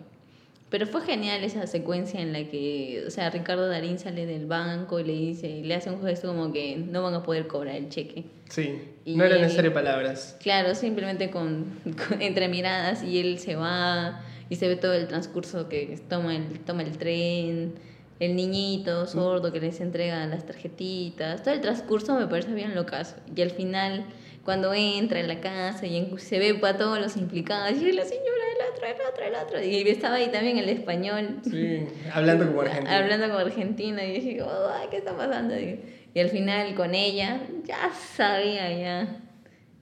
[0.69, 4.99] Pero fue genial esa secuencia en la que, o sea, Ricardo Darín sale del banco
[4.99, 7.75] y le dice, y le hace un gesto como que no van a poder cobrar
[7.75, 8.25] el cheque.
[8.49, 10.37] Sí, Y no eran él- necesarias palabras.
[10.41, 11.65] Claro, simplemente con,
[12.09, 14.21] con- entre miradas y él se va
[14.53, 17.73] y se ve todo el transcurso que toma el, toma el tren,
[18.19, 23.15] el niñito sordo que les entrega las tarjetitas, todo el transcurso me parece bien locazo.
[23.35, 24.05] Y al final,
[24.45, 28.05] cuando entra en la casa y en- se ve para todos los implicados, y la
[28.05, 31.39] señora, el otro, el otro, el otro, y estaba ahí también el español.
[31.49, 32.91] Sí, hablando como argentino.
[32.95, 35.59] Hablando como argentina y dije, oh, ay, ¿qué está pasando?
[35.59, 35.79] Y,
[36.13, 39.17] y al final con ella, ya sabía ya.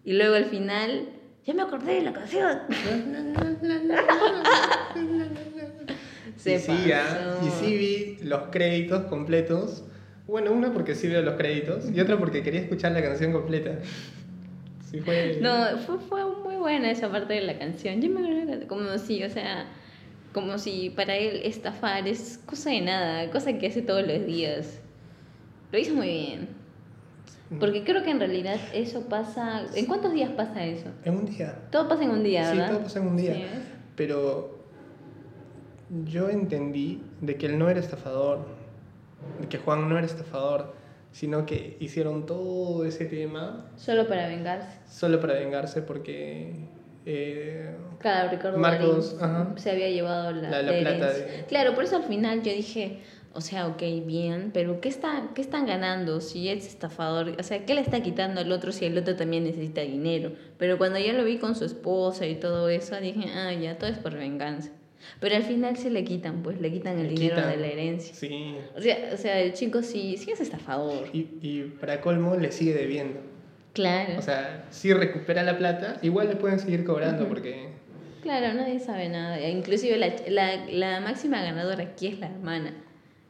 [0.05, 1.09] Y luego al final,
[1.45, 2.59] ya me acordé de la canción.
[6.37, 7.47] Se y sí, ah, pasó.
[7.47, 9.83] y sí vi los créditos completos.
[10.27, 13.79] Bueno, una porque sí veo los créditos y otra porque quería escuchar la canción completa.
[14.89, 15.39] Sí fue...
[15.41, 18.01] No, fue, fue muy buena esa parte de la canción.
[18.01, 19.65] Yo me acuerdo como si, o sea,
[20.33, 24.79] como si para él estafar es cosa de nada, cosa que hace todos los días.
[25.71, 26.60] Lo hizo muy bien.
[27.59, 29.63] Porque creo que en realidad eso pasa...
[29.75, 30.87] ¿En cuántos días pasa eso?
[31.03, 31.59] En un día.
[31.71, 32.71] Todo pasa en un día, Sí, ¿verdad?
[32.71, 33.33] todo pasa en un día.
[33.33, 33.45] Sí.
[33.95, 34.59] Pero
[36.05, 38.45] yo entendí de que él no era estafador,
[39.41, 40.73] de que Juan no era estafador,
[41.11, 44.77] sino que hicieron todo ese tema Solo para vengarse.
[44.89, 46.53] solo para vengarse porque
[47.05, 49.51] eh, Claro, Ricardo Marcos, ajá.
[49.57, 52.53] se había llevado la, La- la la plata de- Claro, por eso al final yo
[52.53, 52.99] dije,
[53.33, 57.35] o sea, ok, bien, pero ¿qué, está, ¿qué están ganando si es estafador?
[57.39, 60.33] O sea, ¿qué le está quitando al otro si el otro también necesita dinero?
[60.57, 63.89] Pero cuando ya lo vi con su esposa y todo eso, dije, ah, ya, todo
[63.89, 64.71] es por venganza.
[65.19, 67.49] Pero al final se le quitan, pues le quitan el Le dinero quitan.
[67.51, 68.13] de la herencia.
[68.13, 68.55] sí.
[68.75, 71.07] O sea, o sea, el chico sí, sí es estafador.
[71.13, 73.19] Y, y para colmo le sigue debiendo.
[73.73, 74.19] Claro.
[74.19, 77.69] O sea, si recupera la plata, igual le pueden seguir cobrando porque...
[78.21, 79.39] Claro, nadie sabe nada.
[79.39, 82.73] E Inclusive la, la, la máxima ganadora aquí es la hermana.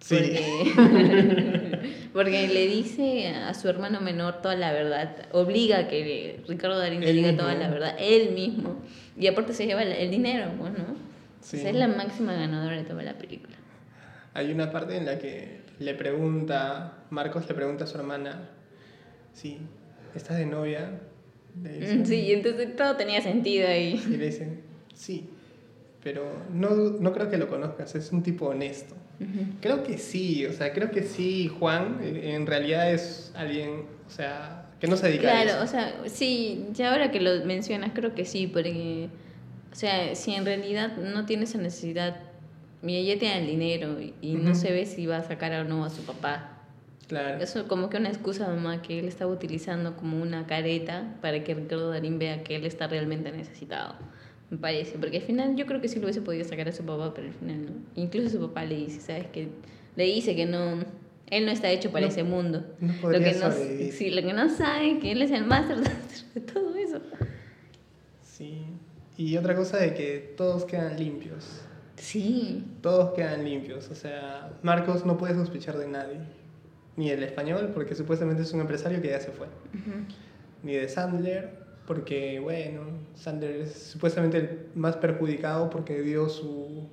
[0.01, 0.15] Sí.
[0.15, 1.79] Porque,
[2.13, 5.27] porque le dice a su hermano menor toda la verdad.
[5.31, 7.43] Obliga a que Ricardo Darín le diga mismo.
[7.43, 7.95] toda la verdad.
[7.99, 8.81] Él mismo.
[9.15, 10.85] Y aparte se lleva el, dinero, pues, ¿no?
[11.41, 11.57] Sí.
[11.57, 13.55] O sea, es la máxima ganadora de toda la película.
[14.33, 18.49] Hay una parte en la que le pregunta, Marcos le pregunta a su hermana,
[19.33, 19.59] sí,
[20.15, 20.99] ¿estás de novia?
[21.61, 22.05] Le dice.
[22.05, 24.01] Sí, entonces todo tenía sentido ahí.
[24.07, 24.59] Y le dice,
[24.95, 25.29] sí,
[26.03, 28.95] pero no, no creo que lo conozcas, es un tipo honesto.
[29.61, 34.09] Creo que sí, o sea, creo que sí, Juan eh, en realidad es alguien, o
[34.09, 35.63] sea, que no se dedica a Claro, eso.
[35.63, 39.09] o sea, sí, ya ahora que lo mencionas, creo que sí, porque,
[39.71, 42.15] o sea, si en realidad no tiene esa necesidad
[42.83, 45.85] y ella tiene el dinero y, no se ve si va a sacar o no
[45.85, 46.57] a su papá.
[47.07, 47.43] Claro.
[47.43, 51.53] Eso como que una excusa, mamá, que él estaba utilizando como una careta para que
[51.53, 53.95] Ricardo Darín vea que él está realmente necesitado.
[54.51, 56.83] Me parece, porque al final yo creo que sí lo hubiese podido sacar a su
[56.83, 57.71] papá, pero al final no.
[57.95, 59.47] Incluso su papá le dice, ¿sabes qué?
[59.95, 60.83] Le dice que no,
[61.29, 62.63] él no está hecho para No- ese mundo.
[62.81, 63.51] no lo, que no,
[63.91, 65.77] sí, lo que no sabe que él es el máster
[66.35, 66.99] de todo eso.
[68.21, 68.63] Sí.
[69.17, 71.61] Y otra cosa de que todos quedan limpios.
[71.95, 73.89] Sí, Todos quedan limpios.
[73.89, 76.17] O sea, Marcos no puede sospechar de nadie.
[76.97, 79.47] Ni el español, porque supuestamente es un empresario que ya se fue.
[80.63, 81.60] Ni de Sandler,
[81.91, 82.83] porque, bueno,
[83.15, 86.87] Sandler es supuestamente el más perjudicado porque dio su,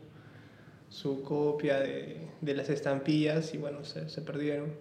[0.89, 4.73] su copia de, de las estampillas y, bueno, se, se perdieron.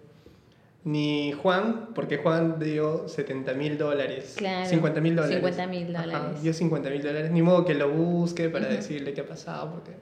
[0.82, 4.34] Ni Juan, porque Juan dio 70 mil dólares.
[4.36, 5.40] Claro, 50 mil dólares.
[5.56, 6.42] 50.000 Ajá, dólares.
[6.42, 7.30] dio 50 mil dólares.
[7.30, 8.74] Ni modo que lo busque para Ujú.
[8.74, 9.92] decirle qué ha pasado, porque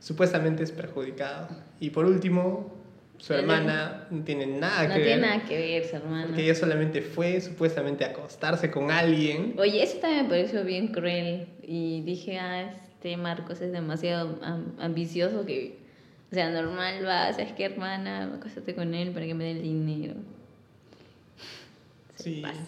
[0.00, 1.48] supuestamente es perjudicado.
[1.80, 2.72] Y por último,
[3.18, 5.20] su hermana no tiene nada no que tiene ver.
[5.20, 6.26] nada que ver, su hermano.
[6.28, 9.54] Porque ella solamente fue supuestamente a acostarse con alguien.
[9.58, 11.46] Oye, eso también me pareció bien cruel.
[11.62, 15.78] Y dije, ah, este Marcos es demasiado am- ambicioso que,
[16.30, 18.34] o sea, normal va, ¿sabes qué, hermana?
[18.34, 20.14] Acostate con él para que me dé el dinero.
[22.16, 22.40] Se Sí.
[22.42, 22.60] pasa.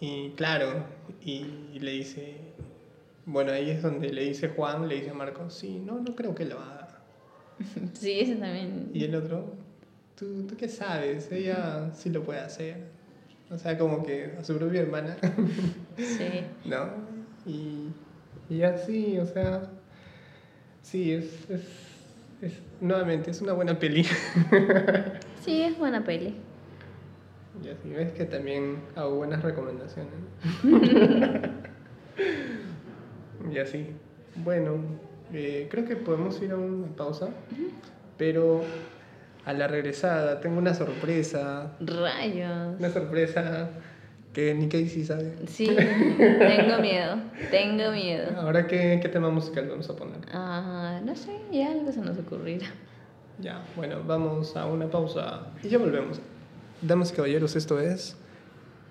[0.00, 0.84] Y claro,
[1.24, 1.44] y,
[1.74, 2.36] y le dice,
[3.24, 6.34] bueno, ahí es donde le dice Juan, le dice a Marcos, sí, no, no creo
[6.34, 6.81] que lo haga.
[7.94, 8.90] Sí, eso también.
[8.92, 9.54] Y el otro,
[10.16, 11.30] ¿tú, tú qué sabes?
[11.32, 12.76] Ella sí lo puede hacer.
[13.50, 15.16] O sea, como que a su propia hermana,
[15.96, 16.44] Sí.
[16.64, 16.88] ¿no?
[17.44, 17.88] Y,
[18.48, 19.70] y así, o sea,
[20.82, 21.62] sí, es, es,
[22.40, 24.06] es, nuevamente, es una buena peli.
[25.44, 26.36] Sí, es buena peli.
[27.64, 30.12] Y así ves que también hago buenas recomendaciones.
[33.52, 33.88] y así.
[34.36, 34.78] Bueno,
[35.32, 37.28] eh, creo que podemos ir a una pausa,
[38.18, 38.62] pero
[39.44, 41.72] a la regresada tengo una sorpresa.
[41.80, 42.78] Rayos.
[42.78, 43.70] Una sorpresa
[44.32, 45.36] que ni Casey sabe.
[45.46, 45.66] Sí,
[46.16, 47.16] tengo miedo,
[47.50, 48.30] tengo miedo.
[48.38, 50.18] Ahora, ¿qué, ¿qué tema musical vamos a poner?
[50.32, 52.66] Ah, no sé, ya algo se nos ocurrirá.
[53.38, 56.20] Ya, bueno, vamos a una pausa y ya volvemos.
[56.80, 58.16] Damas y caballeros, esto es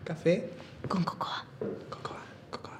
[0.04, 0.50] Café
[0.88, 1.46] Con cocoa.
[1.90, 2.18] Cocoa.
[2.50, 2.80] Cocoa.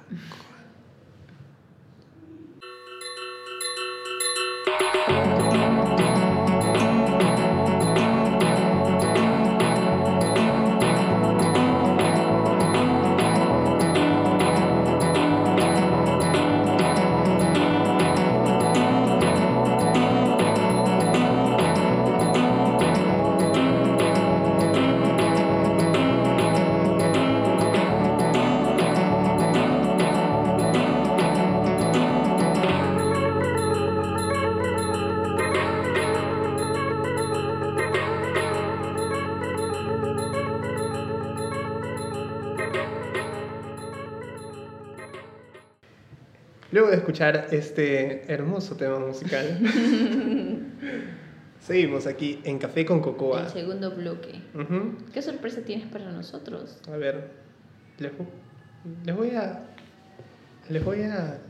[46.92, 49.58] De escuchar este hermoso tema musical,
[51.60, 53.44] seguimos aquí en Café con Cocoa.
[53.44, 54.40] El segundo bloque.
[55.12, 56.78] ¿Qué sorpresa tienes para nosotros?
[56.92, 57.30] A ver,
[57.98, 58.12] les,
[59.04, 59.64] les voy a.
[60.68, 61.40] Les voy a.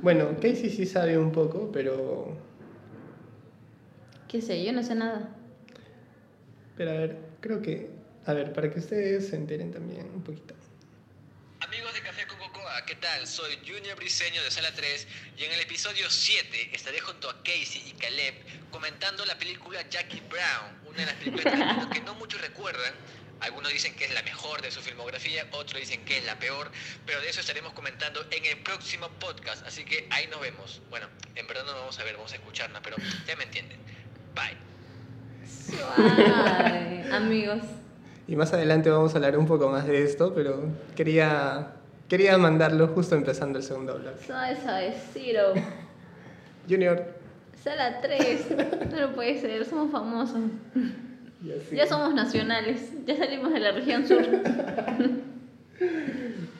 [0.00, 2.38] Bueno, Casey sí sabe un poco, pero.
[4.28, 4.64] ¿Qué sé?
[4.64, 5.28] Yo no sé nada.
[6.76, 7.90] Pero a ver, creo que.
[8.24, 10.54] A ver, para que ustedes se enteren también un poquito.
[12.86, 13.26] ¿Qué tal?
[13.26, 15.06] Soy Junior Briseño de Sala 3
[15.38, 18.34] y en el episodio 7 estaré junto a Casey y Caleb
[18.70, 22.92] comentando la película Jackie Brown, una de las películas que no muchos recuerdan.
[23.40, 26.70] Algunos dicen que es la mejor de su filmografía, otros dicen que es la peor,
[27.06, 30.82] pero de eso estaremos comentando en el próximo podcast, así que ahí nos vemos.
[30.90, 33.78] Bueno, en verdad no nos vamos a ver, vamos a escucharnos, pero ya me entienden.
[34.34, 34.58] Bye.
[35.48, 37.04] Suave.
[37.12, 37.62] Amigos.
[38.28, 41.76] Y más adelante vamos a hablar un poco más de esto, pero quería.
[42.14, 44.24] Quería mandarlo justo empezando el segundo bloque.
[44.24, 45.52] Suave, suave, Ciro.
[46.70, 47.04] Junior.
[47.60, 48.46] Sala 3.
[48.92, 50.42] No lo puede ser, somos famosos.
[51.72, 52.92] Ya somos nacionales.
[53.04, 54.22] Ya salimos de la región sur.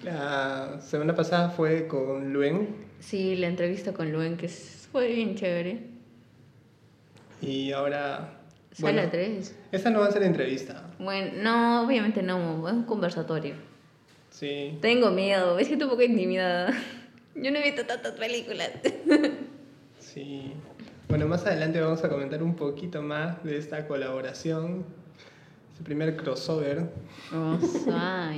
[0.03, 5.87] La semana pasada fue con Luen Sí, la entrevista con Luen, que fue bien chévere.
[7.41, 8.41] y ahora.
[8.73, 9.57] Sala bueno, 3.
[9.71, 10.91] Esta no va a ser entrevista.
[10.99, 13.55] Bueno, no, obviamente no, es un conversatorio.
[14.35, 14.77] Sí.
[14.81, 16.73] Tengo miedo, es que estoy un poco intimidada.
[17.37, 18.71] Yo no he visto tantas películas.
[20.01, 20.53] Sí.
[21.09, 24.85] Bueno, más adelante vamos a comentar un poquito más de esta colaboración.
[25.77, 26.89] Su primer crossover.
[27.35, 27.59] Oh.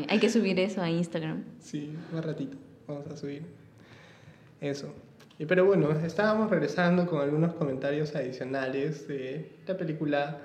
[0.09, 1.45] Hay que subir eso a Instagram.
[1.61, 2.57] Sí, más ratito.
[2.87, 3.43] Vamos a subir.
[4.61, 4.95] Eso.
[5.39, 10.41] Y pero bueno, estábamos regresando con algunos comentarios adicionales de la película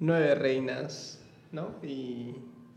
[0.00, 1.20] Nueve Reinas,
[1.52, 1.76] ¿no?
[1.84, 2.34] Y,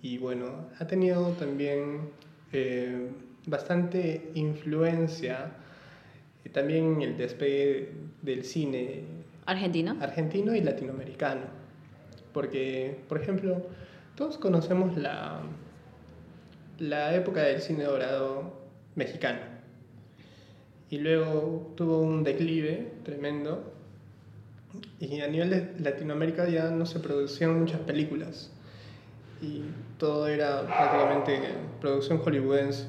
[0.07, 2.11] y bueno, ha tenido también
[2.53, 3.09] eh,
[3.45, 5.51] bastante influencia
[6.45, 7.91] eh, también en el despegue
[8.21, 9.03] del cine
[9.45, 9.97] ¿Argentino?
[9.99, 11.41] argentino y latinoamericano.
[12.31, 13.67] Porque, por ejemplo,
[14.15, 15.41] todos conocemos la,
[16.79, 18.53] la época del cine dorado
[18.95, 19.41] mexicano.
[20.89, 23.73] Y luego tuvo un declive tremendo.
[25.01, 28.53] Y a nivel de Latinoamérica ya no se producían muchas películas.
[29.41, 29.63] Y
[29.97, 31.39] todo era prácticamente
[31.79, 32.87] producción hollywoodense.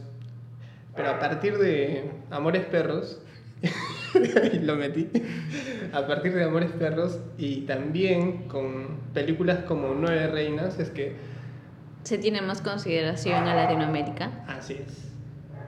[0.96, 3.20] Pero a partir de Amores Perros,
[4.52, 5.08] y lo metí,
[5.92, 11.14] a partir de Amores Perros y también con películas como Nueve Reinas, es que
[12.02, 14.44] Se tiene más consideración a Latinoamérica.
[14.48, 15.04] así es.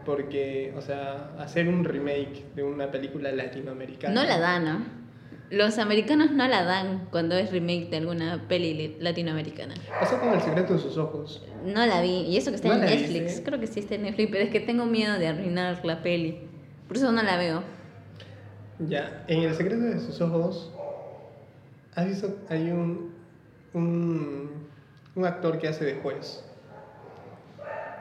[0.05, 4.14] Porque, o sea, hacer un remake de una película latinoamericana.
[4.14, 5.00] No la dan, ¿no?
[5.51, 9.75] Los americanos no la dan cuando es remake de alguna peli li- latinoamericana.
[9.99, 11.45] Pasó con El secreto de sus ojos.
[11.65, 12.23] No la vi.
[12.29, 13.43] Y eso que está ¿No en Netflix.
[13.45, 16.39] Creo que sí está en Netflix, pero es que tengo miedo de arruinar la peli.
[16.87, 17.65] Por eso no la veo.
[18.79, 20.71] Ya, en El secreto de sus ojos,
[21.97, 22.39] ¿has visto?
[22.49, 23.13] Hay un,
[23.75, 24.51] un,
[25.17, 26.45] un actor que hace de juez.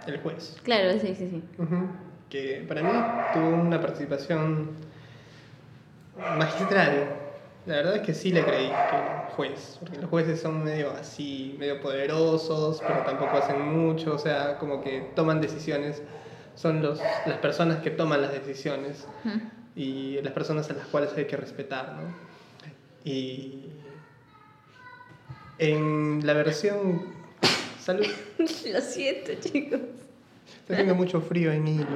[0.06, 0.56] El juez.
[0.64, 1.44] Claro, sí, sí, sí.
[2.30, 2.90] Que para mí
[3.34, 4.70] tuvo una participación
[6.38, 7.10] magistral.
[7.65, 11.56] La verdad es que sí le creí que juez, porque los jueces son medio así,
[11.60, 16.02] medio poderosos, pero tampoco hacen mucho, o sea, como que toman decisiones,
[16.56, 19.08] son los, las personas que toman las decisiones
[19.76, 22.13] y las personas a las cuales hay que respetar, ¿no?
[23.04, 23.65] Y
[25.58, 27.19] en la versión...
[27.80, 28.06] Salud.
[28.38, 29.80] Lo siento, chicos.
[30.62, 31.88] Está haciendo mucho frío en hilo.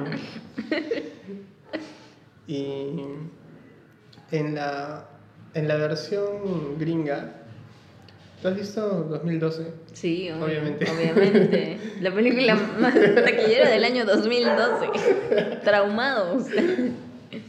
[2.46, 3.00] Y
[4.30, 5.08] en la,
[5.54, 7.32] en la versión gringa,
[8.42, 9.66] ¿tú has visto 2012?
[9.92, 10.86] Sí, ob- Obviamente.
[10.90, 11.78] Obviamente.
[12.00, 14.86] La película más taquillera del año 2012.
[15.64, 16.46] Traumados.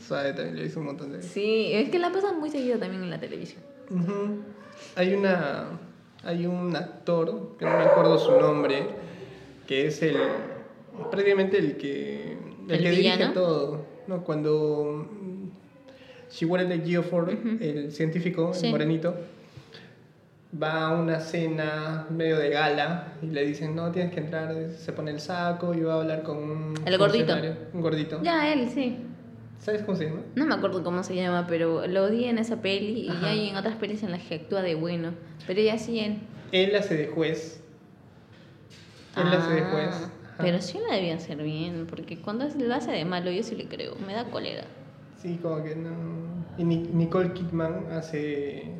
[0.07, 1.31] Suave también lo hizo un montón de veces.
[1.31, 3.61] Sí, es que la pasan muy seguido también en la televisión.
[4.95, 5.65] Hay una
[6.23, 8.87] hay un actor, que no me acuerdo su nombre,
[9.67, 10.17] que es el
[11.11, 12.35] prácticamente el que
[12.67, 14.23] el, ¿El que dirige todo, ¿no?
[14.23, 15.07] Cuando
[16.35, 17.29] mm, Chiwetel Ejiofor,
[17.61, 18.65] el científico, Sí.
[18.67, 19.15] el morenito,
[20.61, 24.91] va a una cena medio de gala y le dicen, "No, tienes que entrar", se
[24.93, 27.35] pone el saco y va a hablar con un El gordito.
[27.73, 28.21] un gordito.
[28.23, 28.97] Ya, él, sí.
[29.59, 30.21] ¿Sabes cómo se llama?
[30.35, 33.29] No me acuerdo cómo se llama, pero lo odié en esa peli y Ajá.
[33.29, 35.11] hay en otras pelis en las que actúa de bueno.
[35.47, 36.21] Pero ella sí en...
[36.51, 37.61] Él hace de juez.
[39.17, 39.89] Él hace de juez.
[39.91, 40.43] Ah, Ajá.
[40.43, 43.65] Pero sí la debía hacer bien, porque cuando lo hace de malo yo sí le
[43.67, 44.65] creo, me da cólera.
[45.25, 45.89] Sí, como que no.
[46.55, 48.75] Y Ni- Nicole Kidman hace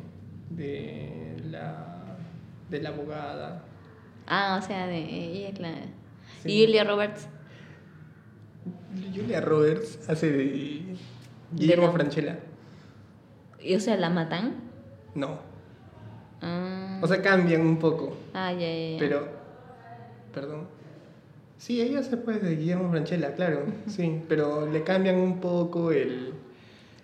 [0.50, 2.16] de la
[2.70, 3.64] de la abogada.
[4.28, 5.72] Ah, o sea, de ella es la...
[6.42, 6.52] Sí.
[6.52, 7.28] Y Julia Roberts.
[9.12, 10.96] Julia Roberts hace de
[11.52, 12.38] Guillermo la- Franchella.
[13.60, 14.54] Y, o sea, la matan.
[15.16, 15.40] No.
[16.42, 18.98] Ah, O sea, cambian un poco, ah ya, ya, ya.
[19.00, 19.28] pero
[20.32, 20.68] perdón.
[21.58, 23.64] Sí, ella se pues de Guillermo Franchella, claro.
[23.88, 26.32] Sí, pero le cambian un poco el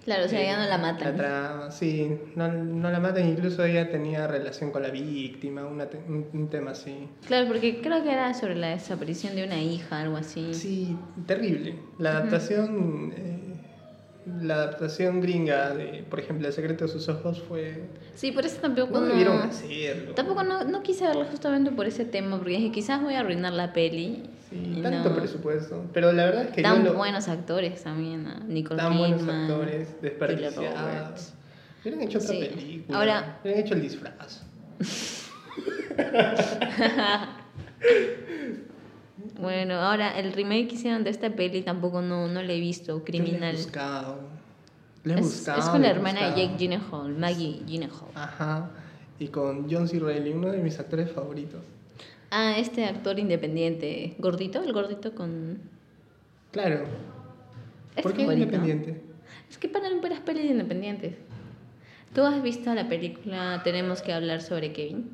[0.04, 1.12] Claro, o sea, eh, ya no la matan.
[1.12, 5.86] La trama, sí, no, no la matan, incluso ella tenía relación con la víctima, una
[5.86, 7.08] te- un, un tema así.
[7.26, 10.52] Claro, porque creo que era sobre la desaparición de una hija, algo así.
[10.54, 11.76] Sí, terrible.
[11.98, 13.38] La adaptación, eh,
[14.42, 17.84] la adaptación gringa de, por ejemplo, El secreto de sus ojos fue...
[18.16, 19.06] Sí, por eso tampoco No no...
[19.06, 20.14] debieron hacerlo.
[20.14, 23.52] Tampoco no, no quise verla justamente por ese tema, porque dije, quizás voy a arruinar
[23.52, 24.24] la peli.
[24.52, 25.16] Sí, y tanto no.
[25.16, 25.86] presupuesto.
[25.94, 28.38] Pero la verdad es que Tan yo lo- buenos actores también, ¿no?
[28.40, 31.32] Nicole tan buenos actores, desperdiciados.
[31.80, 32.50] Hubieran hecho otra Sí.
[32.54, 32.98] película.
[32.98, 34.42] Ahora- Hubieran hecho el disfraz.
[39.40, 42.92] Bueno, ahora el remake que hicieron de esta peli tampoco no, no la he visto,
[42.92, 43.54] Yo le Criminal.
[43.54, 44.18] he buscado.
[45.04, 45.58] Le he Es, buscado.
[45.60, 46.42] es con le la he hermana de.
[46.42, 48.10] Jake Gyllenhaal, Maggie Gyllenhaal.
[48.14, 48.70] Ajá.
[49.18, 49.98] Y con John C.
[49.98, 51.62] Reilly, uno de mis actores favoritos.
[52.34, 55.58] Ah, este actor independiente, gordito, el gordito con...
[56.50, 56.84] Claro.
[57.94, 58.44] Es ¿Por qué favorito.
[58.44, 59.02] independiente?
[59.50, 61.14] Es que paran puras pelis independientes.
[62.14, 65.10] ¿Tú has visto la película Tenemos que hablar sobre Kevin?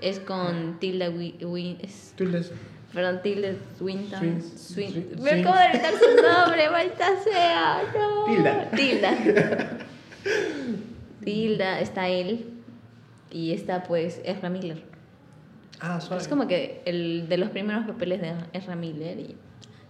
[0.00, 2.50] Es con Tilda Wi- Wi- es- Tú les...
[2.92, 4.20] Perdón, Tilda Swinton.
[4.20, 7.82] Swin- Swin- Swin- Me acabo de gritar su nombre, maldita sea.
[7.96, 8.24] No.
[8.26, 8.70] Tilda.
[8.72, 9.78] Tilda.
[11.24, 12.46] Tilda, está él.
[13.30, 14.82] Y está pues Ezra Miller.
[15.82, 16.22] Ah, suave.
[16.22, 19.36] Es como que el de los primeros papeles de Ezra Miller y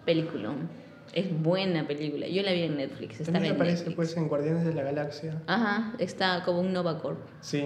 [0.05, 0.69] peliculón.
[1.13, 2.27] Es buena película.
[2.27, 3.21] Yo la vi en Netflix.
[3.21, 3.97] Está También en aparece Netflix.
[3.97, 5.43] pues en Guardianes de la Galaxia.
[5.47, 7.19] Ajá, está como un Nova Corp.
[7.41, 7.65] Sí.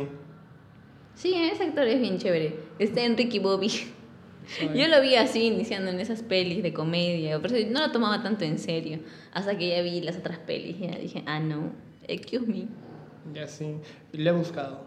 [1.14, 2.56] Sí, ese actor es bien chévere.
[2.80, 3.68] Está Enrique Bobby.
[3.68, 7.40] Soy- Yo lo vi así, iniciando en esas pelis de comedia.
[7.40, 8.98] Pero no lo tomaba tanto en serio.
[9.32, 10.76] Hasta que ya vi las otras pelis.
[10.80, 11.72] Y ya dije, ah, no.
[12.08, 12.66] Excuse me.
[13.32, 13.76] Ya sí.
[14.12, 14.84] Le he buscado.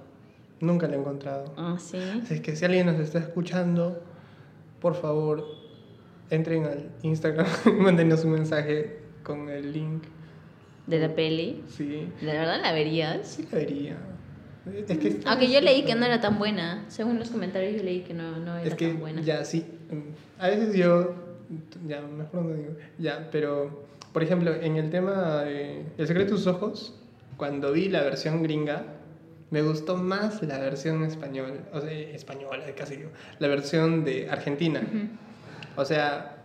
[0.62, 1.54] Nunca le he encontrado.
[1.58, 1.98] Ah, sí.
[2.24, 4.02] Así es que si alguien nos está escuchando,
[4.82, 5.46] por favor,
[6.30, 10.04] entren al Instagram y mándenos un mensaje con el link.
[10.88, 11.64] De la peli.
[11.68, 13.28] Sí, ¿De verdad la verías?
[13.28, 13.98] sí la vería.
[14.88, 16.86] Es que Aunque yo leí que no era tan buena.
[16.90, 19.22] Según los comentarios, yo leí que no, no era Es que tan buena.
[19.22, 19.66] ya sí.
[19.92, 21.14] mm, A veces yo.
[21.88, 22.74] Ya, mejor no digo.
[22.98, 23.88] Ya, pero.
[24.14, 27.00] Por ejemplo, en el tema de El secreto de tus ojos,
[27.38, 28.84] cuando vi la versión gringa,
[29.52, 34.82] me gustó más la versión español, o sea, española, casi digo, la versión de Argentina.
[35.76, 36.38] O sea,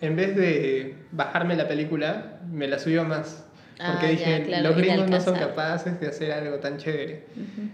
[0.00, 3.44] en vez de bajarme la película, me la subió más.
[3.76, 7.26] Porque Ah, dije, ya, claro, los gringos no son capaces de hacer algo tan chévere.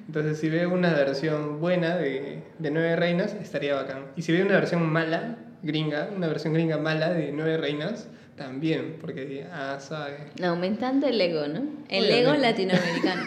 [0.06, 4.06] Entonces, si veo una versión buena de, de Nueve Reinas, estaría bacán.
[4.16, 8.08] Y si veo una versión mala, gringa, una versión gringa mala de Nueve Reinas,
[8.40, 10.16] también, porque, ah, sabe.
[10.42, 11.58] Aumentando el ego, ¿no?
[11.90, 12.20] El Obviamente.
[12.20, 13.22] ego latinoamericano.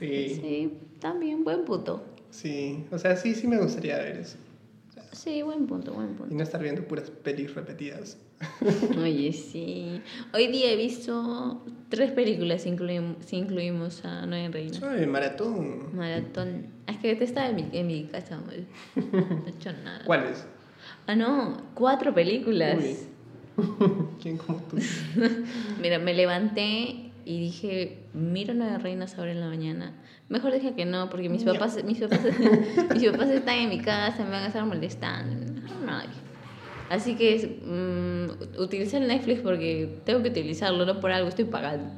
[0.00, 2.04] Sí, sí, sí, también, buen punto.
[2.90, 4.36] o sea, sí, sí me gustaría ver eso.
[5.12, 6.34] Sí, buen punto, buen Y punto.
[6.34, 8.18] no estar viendo puras pelis repetidas.
[9.00, 10.02] Oye, sí.
[10.34, 15.06] Hoy día he visto tres películas si incluimos, si incluimos a Nueve Reinas.
[15.06, 15.96] Maratón.
[15.96, 16.66] Maratón.
[16.88, 18.54] Es que te estaba en mi, en mi casa, amor.
[18.96, 20.02] No he hecho nada.
[20.04, 20.44] ¿Cuáles?
[21.06, 22.76] Ah, no, cuatro películas.
[22.78, 22.96] Uy.
[24.22, 24.76] ¿Quién como tú?
[25.80, 29.92] Mira, me levanté y dije, miro Nueve Reinas ahora en la mañana.
[30.28, 32.20] Mejor dije que no, porque mis papás, mis papás,
[32.94, 35.52] mis papás están en mi casa, me van a estar molestando.
[35.84, 36.00] No.
[36.88, 41.92] Así que mm, utilicé el Netflix porque tengo que utilizarlo, no por algo, estoy pagando.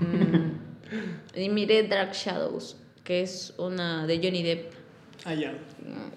[0.00, 4.72] Mm, y miré Dark Shadows, que es una de Johnny Depp.
[5.24, 5.54] Ah, ya.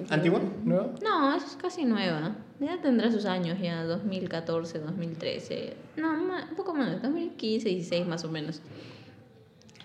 [0.10, 0.42] ¿Antigua?
[0.64, 0.92] ¿Nueva?
[1.04, 2.36] No, es casi nueva.
[2.60, 5.74] Ya tendrá sus años, ya 2014, 2013.
[5.98, 8.62] No, un poco más, 2015, 16 más o menos.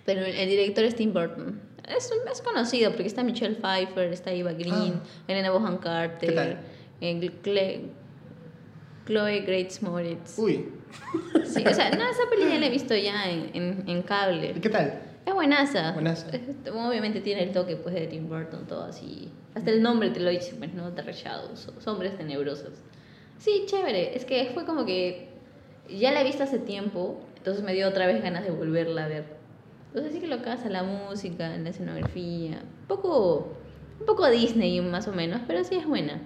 [0.05, 1.61] Pero el, el director es Tim Burton.
[1.89, 5.03] Es, es conocido porque está Michelle Pfeiffer, está Eva Green, Ah.
[5.27, 6.59] Elena Bohan Carter,
[7.01, 7.89] eh, Cle-
[9.07, 10.39] Chloe Grace Moritz.
[10.39, 10.67] Uy.
[11.45, 14.55] Sí, o sea, no, esa peli ya la he visto ya en, en, en cable.
[14.57, 15.01] ¿Y qué tal?
[15.31, 15.93] Es buenaza.
[15.93, 16.29] Buenaza.
[16.33, 19.31] Es- Obviamente tiene el toque pues, de Tim Burton, todo así.
[19.55, 20.91] Hasta el nombre te lo dice, pues, ¿no?
[20.91, 22.83] Dark Shadows, sombras tenebrosas.
[23.39, 24.17] Sí, chévere.
[24.17, 25.29] Es que fue como que
[25.89, 29.09] ya la he visto hace tiempo, entonces me dio otra vez ganas de volverla a
[29.09, 29.25] ver.
[29.89, 32.59] Entonces sí que lo casa, la música, la escenografía.
[32.83, 33.57] Un poco,
[34.01, 36.21] un poco Disney más o menos, pero sí es buena.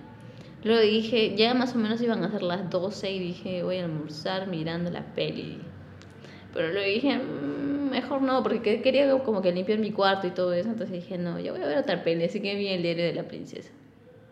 [0.63, 3.85] Luego dije, ya más o menos iban a ser las 12 y dije, voy a
[3.85, 5.61] almorzar mirando la peli.
[6.55, 10.53] Pero luego dije, "Mm, mejor no, porque quería como que limpiar mi cuarto y todo
[10.53, 10.69] eso.
[10.71, 12.25] Entonces dije, no, yo voy a ver otra peli.
[12.25, 13.71] Así que vi el diario de la princesa.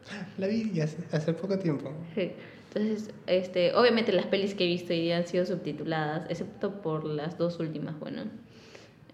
[0.39, 1.93] La vi hace, hace poco tiempo.
[2.15, 2.33] Sí.
[2.75, 7.05] Entonces, este, obviamente las pelis que he visto hoy día han sido subtituladas, excepto por
[7.05, 8.23] las dos últimas, bueno.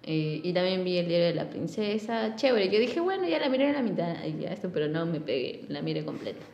[0.04, 2.36] Eh, y también vi el diario de la princesa.
[2.36, 2.70] Chévere.
[2.70, 5.20] Yo dije, bueno, ya la miré a la mitad y ya esto, pero no me
[5.20, 6.44] pegué, la miré completa.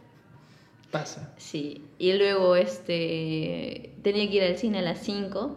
[0.91, 1.33] Pasa.
[1.37, 5.57] Sí, y luego este tenía que ir al cine a las 5.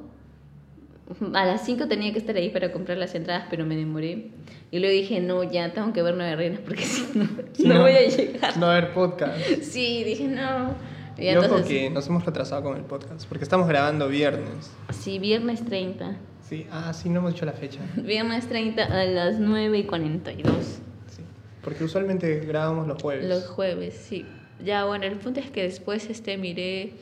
[1.33, 4.31] A las 5 tenía que estar ahí para comprar las entradas, pero me demoré.
[4.71, 7.81] Y luego dije, no, ya tengo que ver Nueve Reinas porque si no, Si no
[7.81, 8.57] voy a llegar.
[8.57, 9.39] No haber podcast.
[9.61, 10.75] Sí, dije, no.
[11.17, 14.71] Y ojo entonces, que nos hemos retrasado con el podcast, porque estamos grabando viernes.
[14.91, 16.17] sí, viernes 30.
[16.47, 17.79] Sí, ah, sí, no hemos dicho la fecha.
[17.95, 20.55] Viernes 30 a las 9 y 42.
[21.07, 21.21] Sí.
[21.63, 23.27] Porque usualmente grabamos los jueves.
[23.27, 24.25] Los jueves, sí.
[24.63, 26.93] Ya, bueno, el punto es que después este, miré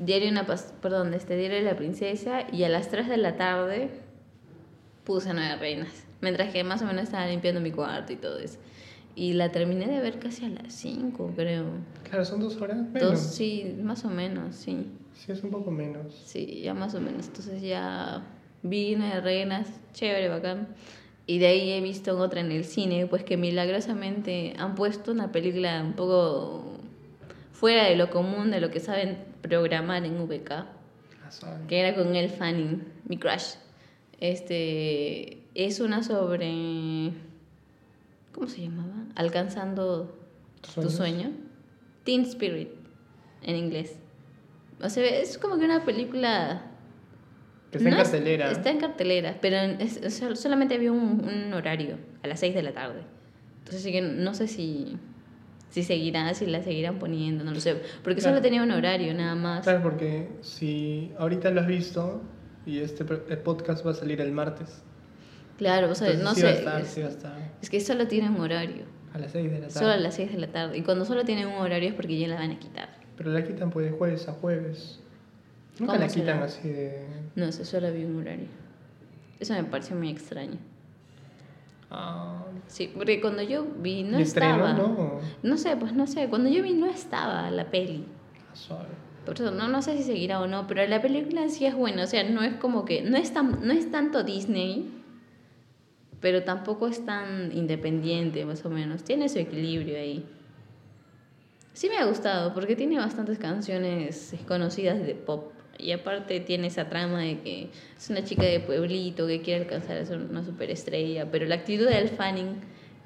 [0.00, 3.90] Diario una perdón, este Diario de la Princesa y a las 3 de la tarde
[5.04, 6.04] puse Nueve Reinas.
[6.20, 8.58] Mientras que más o menos estaba limpiando mi cuarto y todo eso.
[9.14, 11.64] Y la terminé de ver casi a las 5, creo.
[12.04, 12.78] Claro, son dos horas.
[12.92, 14.86] Bueno, Dos, sí, más o menos, sí.
[15.14, 16.14] sí, es un poco menos.
[16.24, 17.26] Sí, ya más o menos.
[17.26, 18.22] Entonces ya
[18.62, 20.68] vi Nueve Reinas, chévere, bacán.
[21.26, 25.30] Y de ahí he visto otra en el cine, pues que milagrosamente han puesto una
[25.32, 26.78] película un poco
[27.52, 30.66] fuera de lo común, de lo que saben programar en VK,
[31.68, 33.54] que era con El Fanning, mi crush.
[34.20, 37.12] Este, es una sobre...
[38.32, 39.04] ¿Cómo se llamaba?
[39.14, 40.16] Alcanzando
[40.60, 40.94] ¿Tus tu sueños?
[40.94, 41.30] sueño.
[42.04, 42.68] Teen Spirit,
[43.42, 43.96] en inglés.
[44.82, 46.62] O sea, es como que una película
[47.70, 48.50] Que está en no es- cartelera.
[48.50, 52.72] Está en cartelera, pero es- solamente había un, un horario a las 6 de la
[52.72, 53.02] tarde.
[53.58, 54.96] Entonces sí que no sé si
[55.70, 57.74] Si seguirá, si la seguirán poniendo, no lo sé.
[58.02, 58.36] Porque Claro.
[58.36, 59.64] solo tenía un horario nada más.
[59.64, 62.22] Claro, porque si ahorita lo has visto
[62.64, 64.82] y este podcast va a salir el martes.
[65.58, 66.46] Claro, o sea, Entonces no sí sé.
[66.46, 68.84] Va a estar, es, sí va a estar es que solo tiene un horario.
[69.12, 69.72] a las 6 de la tarde.
[69.80, 70.78] Solo a las 6 de la tarde.
[70.78, 72.88] Y cuando solo tiene un horario es porque ya la van a quitar.
[73.16, 75.00] Pero la quitan pues de jueves a jueves.
[75.80, 76.44] Nunca ¿Cómo la quitan será?
[76.44, 77.06] así de.
[77.34, 78.46] No sé, solo vi un horario.
[79.40, 80.58] Eso me pareció muy extraño.
[81.90, 84.72] Ah, Sí, porque cuando yo vi no estreno, estaba.
[84.74, 85.20] ¿no?
[85.42, 86.28] No sé, pues no sé.
[86.28, 88.04] Cuando yo vi no estaba la peli.
[88.70, 88.84] Ah.
[89.24, 92.04] Por eso no, no sé si seguirá o no, pero la película sí es buena.
[92.04, 93.02] O sea, no es como que.
[93.02, 94.90] No es, tan, no es tanto Disney,
[96.20, 99.02] pero tampoco es tan independiente, más o menos.
[99.02, 100.26] Tiene su equilibrio ahí.
[101.72, 105.52] Sí me ha gustado, porque tiene bastantes canciones conocidas de pop.
[105.78, 109.96] Y aparte tiene esa trama de que es una chica de pueblito que quiere alcanzar
[109.98, 111.30] a ser una superestrella.
[111.30, 112.56] Pero la actitud de Al Fanning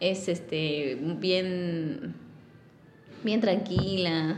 [0.01, 2.15] es este, bien,
[3.23, 4.37] bien tranquila.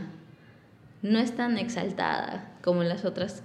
[1.01, 3.41] No es tan exaltada como en las otras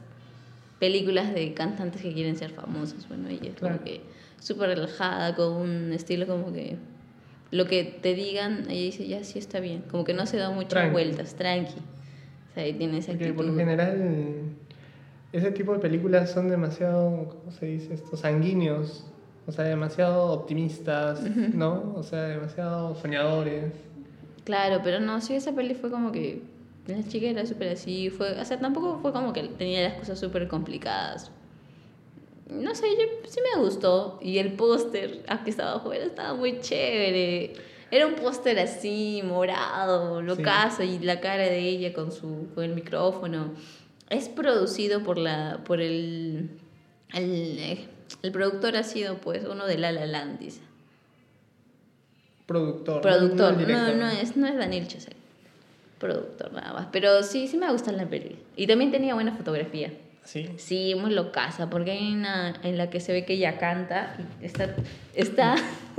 [0.81, 3.07] películas de cantantes que quieren ser famosos.
[3.07, 3.77] Bueno, ella es Claro.
[3.77, 4.01] como que
[4.41, 6.77] súper relajada, con un estilo como que
[7.53, 9.83] lo que te digan, ella dice, ya sí está bien.
[9.91, 10.93] Como que no se da muchas Tranqui.
[10.93, 11.75] vueltas, tranqui.
[12.51, 13.37] O sea, tiene esa Porque actitud.
[13.37, 14.43] por lo general,
[15.33, 18.17] ese tipo de películas son demasiado, ¿cómo se dice esto?
[18.17, 19.07] Sanguíneos.
[19.47, 21.95] O sea, demasiado optimistas, ¿no?
[21.97, 23.73] O sea, demasiado soñadores.
[24.45, 26.43] Claro, pero no, sí, esa peli fue como que
[26.87, 30.19] la chica era súper así, fue, o sea, tampoco fue como que tenía las cosas
[30.19, 31.31] súper complicadas.
[32.49, 34.19] No sé, yo, sí me gustó.
[34.21, 37.53] Y el póster, aquí estaba afuera, estaba muy chévere.
[37.93, 42.75] Era un póster así, morado, locazo, y la cara de ella con, su, con el
[42.75, 43.53] micrófono.
[44.11, 46.51] Es producido por, la, por el,
[47.15, 47.59] el...
[47.59, 47.89] eh,
[48.23, 50.61] El productor ha sido, pues, uno de La La Land, dice.
[52.47, 53.01] Productor.
[53.01, 55.17] Productor, no, no, es, no es Daniel Chazelle.
[55.99, 56.87] Productor nada más.
[56.91, 58.37] Pero sí, sí me gusta la peli.
[58.57, 59.93] Y también tenía buena fotografía.
[60.25, 60.49] Sí.
[60.59, 64.45] Sí, muy locaza, porque hay una en la que se ve que ella canta y
[64.47, 64.75] está,
[65.15, 65.55] está,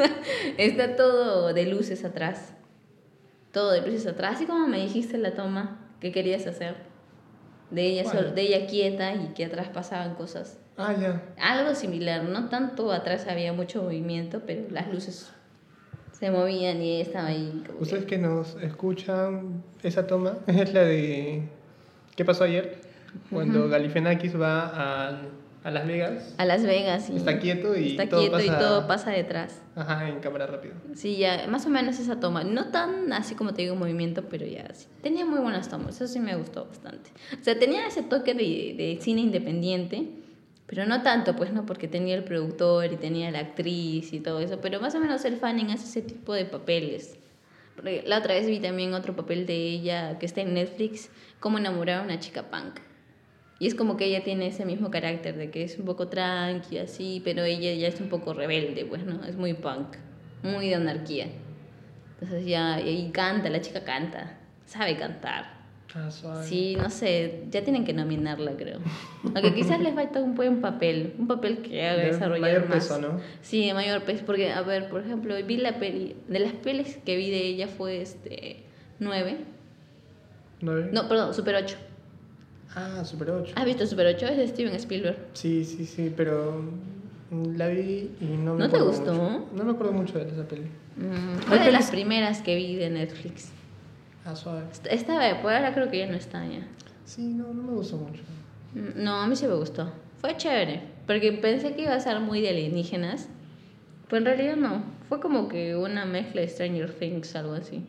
[0.58, 2.54] está todo de luces atrás.
[3.54, 4.36] Todo de luces atrás.
[4.36, 6.76] Así como me dijiste la toma que querías hacer.
[7.72, 10.58] De ella, sol- de ella quieta y que atrás pasaban cosas.
[10.78, 11.22] Ah, ya.
[11.40, 15.32] Algo similar, no tanto atrás había mucho movimiento, pero las luces
[16.12, 17.64] se movían y ella estaba ahí.
[17.66, 21.44] como Ustedes que nos escuchan, esa toma es la de.
[22.16, 22.80] ¿Qué pasó ayer?
[23.30, 24.68] Cuando Galifianakis va
[25.10, 25.22] a,
[25.64, 26.34] a Las Vegas.
[26.38, 29.62] A Las Vegas y Está quieto y está todo quieto y pasa- todo pasa detrás.
[29.76, 30.74] Ajá, en cámara rápida.
[30.96, 32.44] Sí, ya, más o menos esa toma.
[32.44, 34.88] No tan así como te digo movimiento, pero ya sí.
[35.02, 37.12] Tenía muy buenas tomas, eso sí me gustó bastante.
[37.40, 40.10] O sea, tenía ese toque de, de cine independiente,
[40.66, 44.40] pero no tanto, pues no, porque tenía el productor y tenía la actriz y todo
[44.40, 47.18] eso, pero más o menos el Fanning hace ese tipo de papeles.
[48.06, 51.10] La otra vez vi también otro papel de ella que está en Netflix,
[51.40, 52.80] Cómo enamorar a una chica punk.
[53.62, 56.80] Y es como que ella tiene ese mismo carácter de que es un poco tranqui,
[56.80, 59.24] así, pero ella ya es un poco rebelde, pues, ¿no?
[59.24, 59.98] Es muy punk,
[60.42, 61.28] muy de anarquía.
[62.20, 65.62] Entonces ya, y canta, la chica canta, sabe cantar.
[65.94, 66.10] Ah.
[66.44, 68.80] Sí, no sé, ya tienen que nominarla, creo.
[69.26, 72.88] Aunque quizás les falta un buen papel, un papel que haga De desarrollar mayor más.
[72.88, 73.20] peso, ¿no?
[73.44, 76.98] Sí, de mayor peso, porque, a ver, por ejemplo, vi la peli, de las pelis
[77.06, 78.64] que vi de ella fue, este,
[78.98, 79.38] 9.
[80.62, 80.90] ¿Nueve?
[80.92, 81.78] No, perdón, Super 8.
[82.76, 83.54] Ah, Super 8.
[83.56, 84.26] ¿Has visto Super 8?
[84.28, 85.18] Es de Steven Spielberg.
[85.34, 86.62] Sí, sí, sí, pero
[87.56, 89.14] la vi y no me ¿No te acuerdo gustó?
[89.14, 89.46] mucho.
[89.54, 90.64] No me acuerdo mucho de esa peli.
[90.98, 93.50] Mm, fue de las primeras que vi de Netflix.
[94.26, 94.64] Ah, suave.
[94.90, 96.66] Estaba, por ahora creo que ya no está ya.
[97.06, 98.22] Sí, no, no me gustó mucho.
[98.74, 99.92] Mm, No, a mí sí me gustó.
[100.22, 103.28] Fue chévere, porque pensé que iba a ser muy de alienígenas,
[104.08, 104.84] pero en realidad no.
[105.10, 107.84] Fue como que una mezcla de Stranger Things, algo así.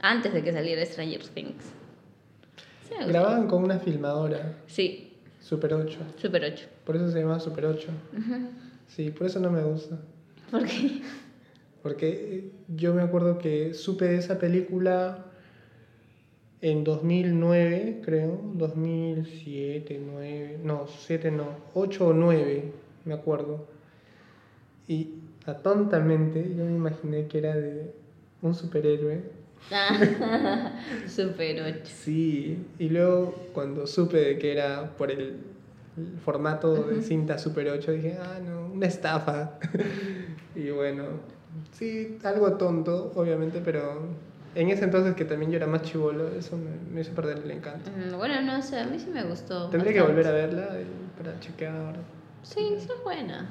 [0.00, 1.64] Antes de que saliera Stranger Things.
[2.88, 2.94] Sí.
[3.06, 5.98] Grababan con una filmadora, Sí, Super 8.
[6.16, 6.66] Super 8.
[6.84, 7.88] Por eso se llama Super 8.
[8.12, 8.48] Ujú.
[8.86, 9.98] Sí, por eso no me gusta.
[10.50, 11.02] ¿Por qué?
[11.82, 15.26] Porque eh, yo me acuerdo que supe de esa película
[16.60, 18.40] en 2009, creo.
[18.54, 20.60] 2007, 9.
[20.64, 21.46] No, 7 no.
[21.74, 22.72] 8 o 9,
[23.04, 23.66] me acuerdo.
[24.86, 25.14] Y
[25.62, 27.94] tontamente yo me imaginé que era de
[28.42, 29.22] un superhéroe.
[29.70, 30.72] Ah,
[31.06, 31.80] Super 8.
[31.84, 35.36] Sí, y luego cuando supe de que era por el,
[36.24, 39.58] formato de cinta Super 8, dije, ah, no, una estafa.
[40.54, 41.04] y bueno,
[41.72, 44.06] sí, algo tonto, obviamente, pero
[44.54, 47.50] en ese entonces que también yo era más chivolo, eso me, me hizo perder el
[47.50, 47.90] encanto.
[47.90, 49.68] Mm, Bueno, no sé, a mí sí me gustó.
[49.68, 51.96] Tendría que volver a verla y- para chequear.
[52.42, 53.48] Sí, sí es buena.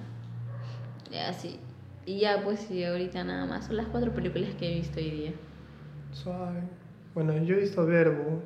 [1.11, 1.59] Ya, sí.
[2.05, 3.65] Y ya, pues, sí, ahorita nada más.
[3.67, 5.33] Son las cuatro películas que he visto hoy día.
[6.11, 6.61] Suave.
[7.13, 8.41] Bueno, yo he visto Verbo.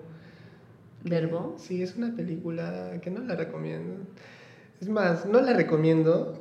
[1.04, 1.56] ¿Verbo?
[1.58, 4.06] Sí, es una película que no la recomiendo.
[4.80, 6.40] Es más, no la recomiendo,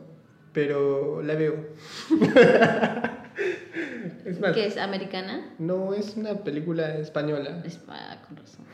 [0.53, 1.55] pero la veo.
[4.25, 5.55] es más, ¿Que es americana?
[5.59, 7.62] no es una película española.
[7.64, 8.66] Es ah, con razón.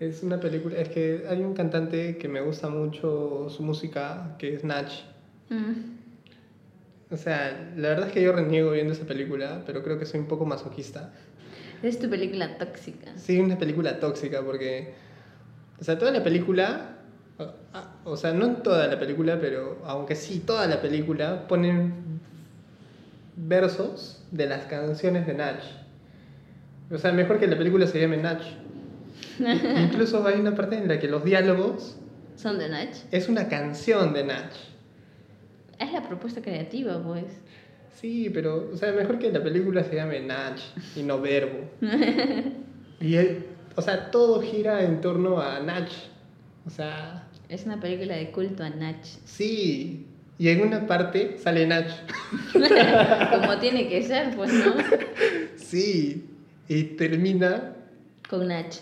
[0.00, 4.54] Es una película, es que hay un cantante que me gusta mucho su música, que
[4.54, 4.90] es Nach.
[5.48, 6.02] Mm.
[7.12, 10.20] O sea, la verdad es que yo reniego viendo esa película, pero creo que soy
[10.20, 11.12] un poco masoquista.
[11.82, 13.10] Es tu película tóxica.
[13.16, 14.94] Sí, una película tóxica porque,
[15.80, 16.98] o sea, toda la película,
[18.04, 22.20] o, sea, no toda la película, pero aunque sí toda la película, ponen
[23.36, 25.62] versos de las canciones de Nach.
[26.90, 28.42] O sea, mejor que la película se llame Nach.
[29.38, 31.96] Incluso hay una parte en la que los diálogos
[32.36, 32.94] ¿Son de Nach?
[33.10, 34.52] es una canción de Nach.
[35.78, 37.24] Es la propuesta creativa, pues.
[37.94, 40.58] Sí, pero, o sea, mejor que la película se llame Nach
[40.96, 41.70] y no Verbo.
[43.00, 43.44] y, él-
[43.76, 45.90] o sea, todo gira en torno a Nach.
[46.66, 49.04] O sea, Es una película de culto a Nach.
[49.24, 50.06] sí.
[50.38, 51.86] Y en una parte sale Nach.
[53.32, 54.74] Como tiene que ser, pues, ¿no?
[55.56, 56.24] Sí.
[56.68, 57.76] Y termina
[58.28, 58.74] Con Nach.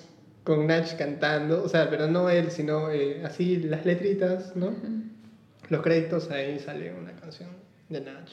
[0.45, 1.63] con Nach cantando.
[1.63, 4.73] O sea, pero no él, sino eh, así las letritas, ¿no?
[5.69, 7.51] Los créditos, ahí sale una canción
[7.91, 8.29] de Nach.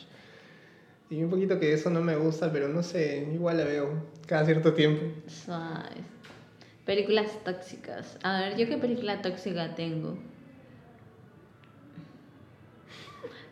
[1.10, 4.46] Y un poquito que eso no me gusta, pero no sé, igual la veo cada
[4.46, 5.06] cierto tiempo.
[5.28, 6.04] Suave.
[6.86, 8.18] Películas tóxicas.
[8.24, 10.18] A ver, ¿yo qué película tóxica tengo?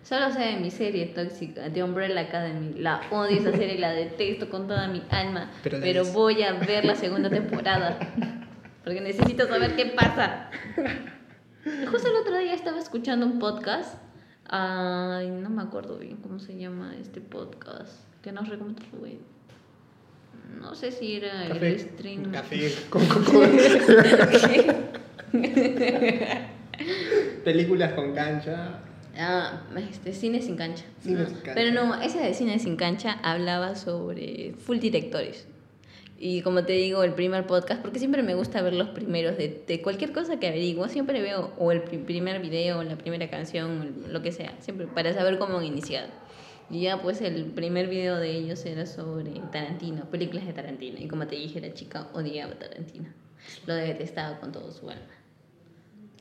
[0.04, 2.76] Solo sé de mi serie tóxica, de Umbrella Academy.
[2.78, 5.52] La odio esa serie, la detesto con toda mi alma.
[5.64, 7.98] Pero voy a ver la segunda temporada.
[8.84, 10.52] Porque necesito saber qué pasa.
[11.90, 13.96] Justo el otro día estaba escuchando un podcast.
[14.48, 17.94] Ay, no me acuerdo bien cómo se llama este podcast.
[18.22, 19.20] Que nos recomendó Rubén.
[20.60, 21.68] No sé si era Café.
[21.74, 22.32] el stream.
[22.32, 23.42] Café con coco.
[27.44, 28.80] Películas con cancha.
[29.18, 30.84] Ah, este, cine sin cancha.
[31.00, 31.54] Cine No, sin cancha.
[31.56, 35.48] Pero no, esa de cine sin cancha hablaba sobre full directores.
[36.18, 39.64] Y como te digo, el primer podcast, porque siempre me gusta ver los primeros de,
[39.68, 43.30] de cualquier cosa que averiguo, siempre veo o el pri- primer video, o la primera
[43.30, 46.08] canción, lo que sea, siempre para saber cómo han iniciado.
[46.70, 50.98] Y ya pues el primer video de ellos era sobre Tarantino, películas de Tarantino.
[51.00, 53.10] Y como te dije, la chica odiaba a Tarantino.
[53.68, 55.04] Lo detestaba con todo su alma.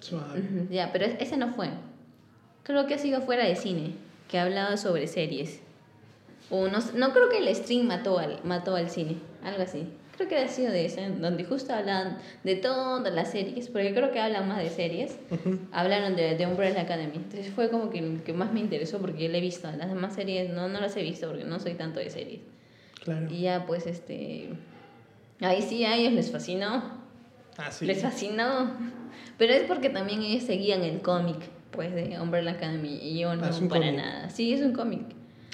[0.00, 0.42] Suave.
[0.70, 1.68] Ya, pero es- ese no fue.
[2.62, 3.92] Creo que ha sido fuera de cine,
[4.28, 5.60] que hablaba sobre series.
[6.50, 9.86] O no, no creo que el stream mató al, mató al cine, algo así.
[10.16, 14.12] Creo que ha sido de en donde justo hablan de todas las series, porque creo
[14.12, 15.18] que hablan más de series.
[15.72, 17.16] Hablaron de, de Umbrella Academy.
[17.16, 19.68] Entonces fue como que el que más me interesó porque yo la he visto.
[19.76, 22.40] Las demás series no, no las he visto porque no soy tanto de series.
[23.02, 23.26] Claro.
[23.28, 24.50] Y ya pues este...
[25.40, 26.82] Ahí sí a ellos les fascinó.
[27.58, 27.84] Ah, sí.
[27.84, 28.70] Les fascinó.
[29.36, 31.36] Pero es porque también ellos seguían el cómic,
[31.72, 32.98] pues, de Umbrella Academy.
[33.02, 33.94] Y yo no, Ah, para cómic.
[33.96, 34.30] nada.
[34.30, 35.02] Sí, es un cómic.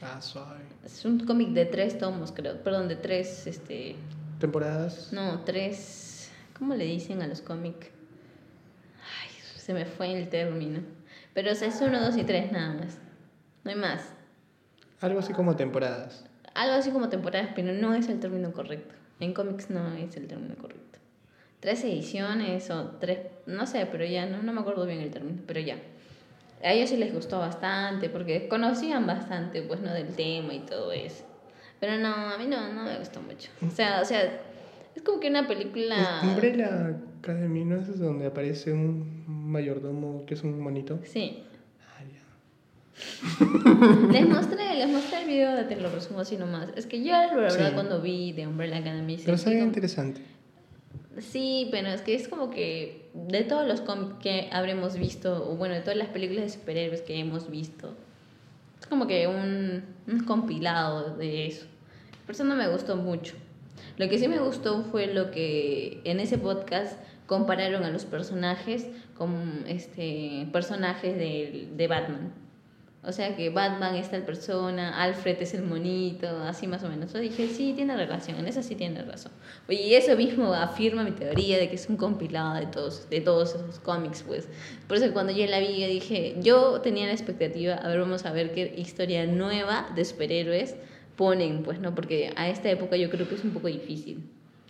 [0.03, 0.61] Ah, suave.
[0.85, 2.63] Es un cómic de tres tomos, creo.
[2.63, 3.97] Perdón, de tres, este...
[4.39, 5.13] Temporadas.
[5.13, 6.31] No, tres...
[6.59, 7.89] ¿Cómo le dicen a los cómics?
[8.99, 10.81] Ay, se me fue el término.
[11.33, 12.99] Pero o sea, es uno, dos y tres nada más.
[13.65, 14.13] No hay más.
[15.01, 16.25] Algo así como temporadas.
[16.55, 18.95] Algo así como temporadas, pero no es el término correcto.
[19.21, 20.99] En cómics no es el término correcto.
[21.61, 25.43] Tres ediciones o tres, no sé, pero ya no, no me acuerdo bien el término,
[25.47, 25.77] pero ya.
[26.63, 29.93] A ellos sí les gustó bastante porque conocían bastante, pues, ¿no?
[29.93, 31.25] Del tema y todo eso.
[31.81, 33.51] Pero no, a mí no, no me gustó mucho.
[33.67, 34.41] O sea, o sea,
[34.95, 36.21] es como que una película...
[36.23, 40.99] Es Umbrella Academy, ¿no es donde aparece un mayordomo que es un monito?
[41.05, 41.43] Sí.
[41.81, 43.47] Ah, ya.
[44.13, 46.69] Les mostré, les mostré el video, te lo resumo así nomás.
[46.77, 47.75] Es que yo, la verdad, Sí.
[47.75, 49.17] cuando vi de Umbrella Academy...
[49.25, 50.21] Pero sentí se ve como- interesante.
[51.21, 55.57] Sí, pero es que es como que de todos los cómics que habremos visto, o
[55.57, 57.95] bueno, de todas las películas de superhéroes que hemos visto,
[58.81, 61.67] es como que un, un compilado de eso.
[62.25, 63.35] Por eso no me gustó mucho.
[63.99, 68.89] Lo que sí me gustó fue lo que en ese podcast compararon a los personajes
[69.15, 72.33] con este, personajes de, de Batman.
[73.03, 77.11] O sea que Batman es tal persona, Alfred es el monito, así más o menos.
[77.15, 79.33] Yo dije, sí, tiene relación, en eso sí tiene razón.
[79.71, 83.55] Y eso mismo afirma mi teoría de que es un compilado de todos, de todos
[83.55, 84.49] esos cómics, pues.
[84.87, 88.27] Por eso cuando yo la vi, yo dije, yo tenía la expectativa, a ver, vamos
[88.27, 90.77] a ver qué historia nueva de superhéroes
[91.17, 91.95] ponen, pues, ¿no?
[91.95, 94.29] Porque a esta época yo creo que es un poco difícil.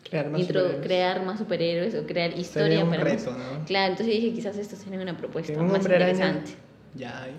[0.09, 0.87] Crear más superhéroes.
[0.87, 3.65] crear más superhéroes o crear historia Sería un para más- reto, ¿no?
[3.67, 6.11] Claro, entonces dije, quizás esto sería una propuesta más hombre araña.
[6.13, 6.53] interesante.
[6.95, 7.33] Ya hay.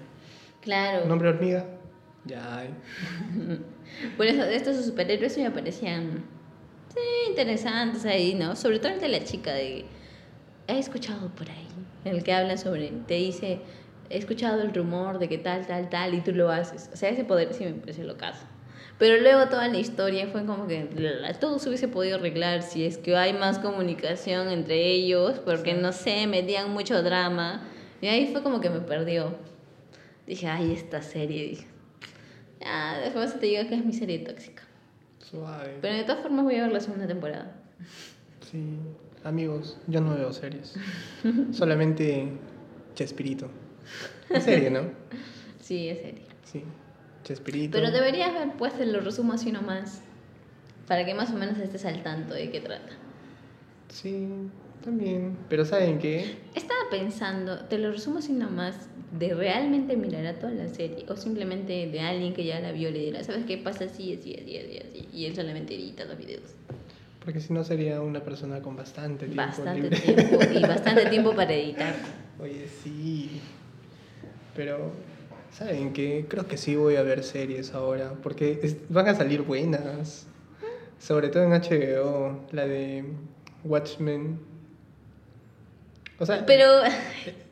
[0.61, 1.05] Claro.
[1.05, 1.65] Un hombre hormiga.
[2.25, 2.69] Ya hay.
[4.17, 6.23] Por eso, de estos superhéroes me parecían
[6.93, 8.55] Sí, interesantes ahí, ¿no?
[8.57, 9.85] Sobre todo el de la chica de...
[10.67, 11.67] He escuchado por ahí,
[12.03, 12.89] en el que habla sobre...
[13.07, 13.59] Te dice,
[14.09, 16.89] he escuchado el rumor de que tal, tal, tal, y tú lo haces.
[16.93, 18.43] O sea, ese poder sí me parece lo caso.
[18.97, 20.89] Pero luego toda la historia fue como que
[21.39, 25.93] todo se hubiese podido arreglar si es que hay más comunicación entre ellos, porque no
[25.93, 27.63] sé, metían mucho drama.
[28.01, 29.33] Y ahí fue como que me perdió.
[30.27, 31.49] Dije, ay, esta serie.
[31.49, 31.67] Dije,
[32.65, 34.63] ah, después te digo que es mi serie tóxica.
[35.19, 35.77] Suave.
[35.81, 37.55] Pero de todas formas voy a ver la segunda temporada.
[38.51, 38.77] Sí.
[39.23, 40.75] Amigos, yo no veo series.
[41.51, 42.27] Solamente
[42.95, 43.49] Chespirito.
[44.29, 44.81] En serio, ¿no?
[45.61, 46.25] Sí, es serie.
[46.43, 46.63] Sí.
[47.23, 47.77] Chespirito.
[47.77, 50.01] Pero deberías ver, pues, te lo resumo así nomás.
[50.87, 52.91] Para que más o menos estés al tanto de qué trata.
[53.87, 54.27] Sí,
[54.83, 55.37] también.
[55.47, 56.37] Pero ¿saben qué?
[56.55, 61.17] Estaba pensando, te lo resumo así nomás, de realmente mirar a toda la serie o
[61.17, 64.57] simplemente de alguien que ya la vio le dirá, ¿sabes qué pasa así, así, así,
[64.57, 65.07] así, así?
[65.13, 66.55] Y él solamente edita los videos.
[67.23, 69.99] Porque si no sería una persona con bastante tiempo Bastante libre.
[69.99, 71.93] tiempo y bastante tiempo para editar.
[72.41, 73.41] Oye, sí.
[74.55, 74.91] Pero,
[75.51, 76.25] ¿saben qué?
[76.27, 78.13] Creo que sí voy a ver series ahora.
[78.23, 80.25] Porque es- van a salir buenas.
[80.99, 82.39] Sobre todo en HBO.
[82.51, 83.03] La de
[83.65, 84.39] Watchmen.
[86.17, 86.45] O sea.
[86.45, 86.83] Pero,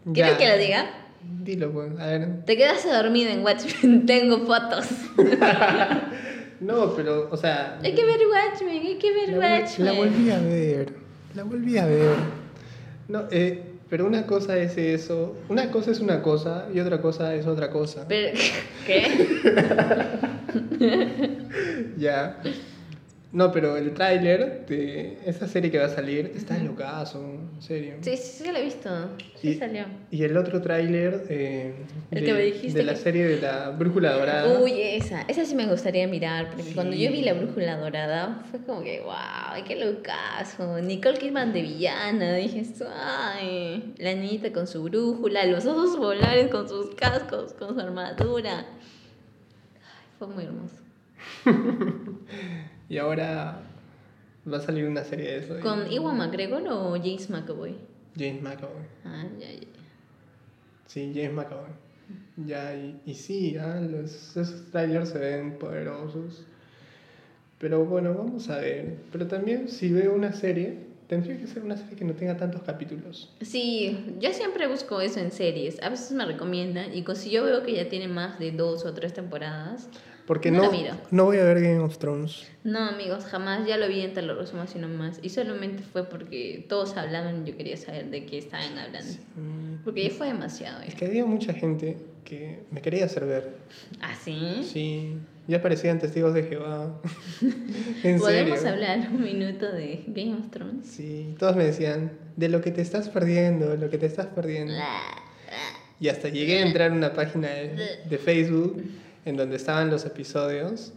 [0.05, 0.13] ya.
[0.13, 0.89] ¿quieres que lo diga?
[1.21, 1.99] Dilo, pues.
[1.99, 2.45] A ver.
[2.45, 4.87] Te quedaste dormido en Watchmen, tengo fotos.
[6.61, 7.79] No, pero, o sea.
[7.81, 9.85] Hay que ver Watchmen, hay que ver La, Watchmen.
[9.85, 10.93] la volví a ver.
[11.33, 12.15] La volví a ver.
[13.07, 15.37] No, eh, pero una cosa es eso.
[15.47, 18.05] Una cosa es una cosa y otra cosa es otra cosa.
[18.09, 18.37] Pero,
[18.85, 19.07] ¿Qué?
[21.97, 22.41] Ya.
[23.31, 27.93] No, pero el tráiler de esa serie que va a salir está locazo, en serio.
[28.01, 28.89] Sí, sí, sí lo he visto.
[29.35, 29.85] Sí Y- salió.
[30.09, 31.75] Y el otro tráiler eh,
[32.09, 32.21] de,
[32.73, 34.59] de la que- serie de la Brújula Dorada.
[34.59, 36.73] Uy, esa, esa sí me gustaría mirar, porque Sí.
[36.73, 40.79] cuando yo vi la brújula dorada fue como que, wow, qué locazo.
[40.81, 42.63] Nicole Kidman de villana, dije,
[42.99, 48.65] ay, la niñita con su brújula, los osos polares con sus cascos, con su armadura.
[49.75, 50.77] Ay, fue muy hermoso.
[52.89, 53.61] Y ahora
[54.51, 55.53] va a salir una serie de eso.
[55.53, 57.75] de ¿Con Iwan McGregor o James McAvoy?
[58.17, 58.83] James McAvoy.
[59.05, 59.67] Ah, ya, ya.
[60.87, 61.69] Sí, James McAvoy.
[62.37, 66.45] Ya, y, y sí, ah, los, esos trailers se ven poderosos.
[67.59, 68.97] Pero bueno, vamos a ver.
[69.11, 72.61] Pero también si veo una serie, tendría que ser una serie que no tenga tantos
[72.63, 73.31] capítulos.
[73.41, 75.81] Sí, yo siempre busco eso en series.
[75.83, 78.93] A veces me recomiendan y si yo veo que ya tiene más de dos o
[78.93, 79.89] tres temporadas,
[80.29, 80.71] Porque No no,
[81.09, 82.47] no voy a ver Game of Thrones.
[82.63, 83.67] No, amigos, jamás.
[83.67, 85.19] Ya lo vi en Te lo resumo así nomás.
[85.23, 89.11] Y solamente fue porque todos hablaban y yo quería saber de qué estaban hablando.
[89.35, 90.83] Mm, Porque ya fue demasiado.
[90.83, 90.99] Es ya.
[90.99, 93.55] que había mucha gente que me quería hacer ver.
[94.01, 94.61] ¿Ah, sí?
[94.71, 95.17] Sí,
[95.47, 97.01] ya aparecían testigos de Jehová.
[98.03, 98.71] en ¿Podemos serio.
[98.75, 100.85] hablar un minuto de Game of Thrones?
[100.85, 104.75] Sí, todos me decían, de lo que te estás perdiendo, lo que te estás perdiendo.
[105.99, 108.83] Y hasta llegué a entrar a una página de, de Facebook
[109.25, 110.93] en donde estaban los episodios.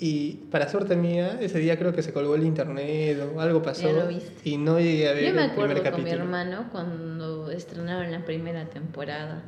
[0.00, 3.88] Y para suerte mía, ese día creo que se colgó el internet o algo pasó.
[3.88, 4.48] Ya lo viste.
[4.48, 6.22] Y no llegué a ver Yo me el primer acuerdo con mi capítulo.
[6.22, 9.42] hermano cuando estrenaron la primera temporada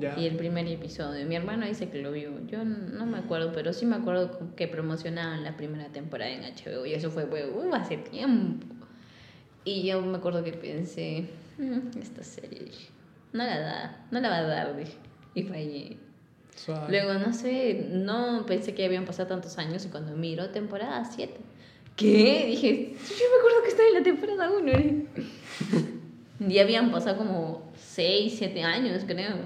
[0.00, 0.18] Ya.
[0.18, 1.24] y el primer episodio.
[1.26, 2.32] Mi hermano dice que lo vio.
[2.48, 6.84] Yo no me acuerdo, pero sí me acuerdo que promocionaban la primera temporada en HBO
[6.84, 8.66] y eso fue uh, hace tiempo.
[9.64, 11.26] Y yo me acuerdo que pensé,
[11.58, 12.72] "Mm, esta serie,
[13.32, 14.96] no la da, no la va a dar, dije.
[15.36, 15.96] Y fallé.
[16.54, 16.86] Suave.
[16.90, 21.34] Luego, no sé, no pensé que habían pasado tantos años y cuando miro temporada 7.
[21.96, 22.44] ¿Qué?
[22.46, 24.82] Dije, "Sí, yo me acuerdo que estaba en la temporada 1.
[26.48, 29.36] y habían pasado como 6, 7 años, creo.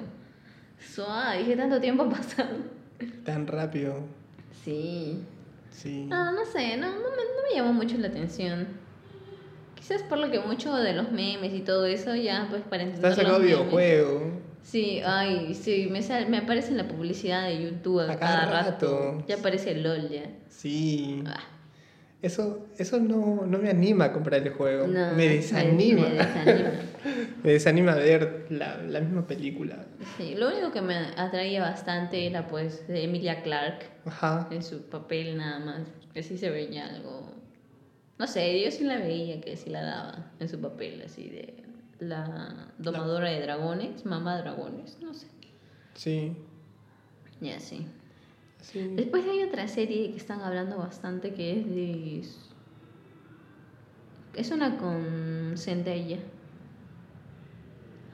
[0.78, 2.57] Suave, dije, tanto tiempo ha pasado.
[3.24, 4.00] Tan rápido.
[4.64, 5.18] Sí.
[5.70, 6.07] Sí.
[6.07, 8.66] No, no sé, no, no, me, no me llamó mucho la atención.
[9.74, 13.11] Quizás por lo que mucho de los memes y todo eso, ya pues para entender
[13.11, 14.40] Está sacado videojuego.
[14.66, 18.40] Sí, ay, sí, me, sal- me aparece en la publicidad de YouTube a, A cada,
[18.40, 18.70] cada rato.
[19.18, 19.24] rato.
[19.28, 20.24] Ya aparece el LOL ya.
[20.48, 21.22] Sí.
[21.24, 21.38] Ah,
[22.20, 24.88] Eso, eso no, no me anima a comprar el juego.
[24.88, 26.08] no, me desanima.
[26.08, 26.70] Me, desanima.
[27.44, 29.86] Me desanima ver la, la misma película.
[30.16, 34.48] Sí, lo único que me atraía bastante era pues de Emilia Clarke Ajá.
[34.50, 35.82] en su papel nada más.
[36.12, 37.30] Que sí se veía algo.
[38.18, 41.62] No sé, yo sí la veía que sí la daba en su papel así de
[41.99, 45.28] la domadora de dragones, mamá dragones, no sé.
[45.94, 46.36] Sí.
[47.40, 47.86] Ya sí.
[48.61, 48.80] Sí.
[48.94, 52.24] Después hay otra serie que están hablando bastante que es de...
[54.34, 56.18] Es una con Zendaya.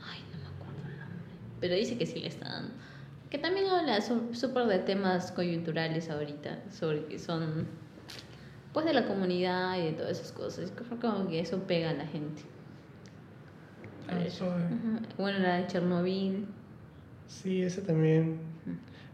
[0.05, 1.19] Ay, no me acuerdo el nombre.
[1.61, 2.75] Pero dice que sí le está dando.
[3.31, 6.71] Que también habla súper de temas coyunturales ahorita.
[6.71, 7.67] Sobre que son...
[8.73, 10.73] pues de la comunidad y de todas esas cosas.
[10.77, 12.43] Creo que eso pega a la gente.
[14.27, 14.65] Ah, suave.
[14.65, 15.01] Ajá.
[15.19, 16.47] Bueno, la de Chernobyl.
[17.29, 18.39] Sí, ese también.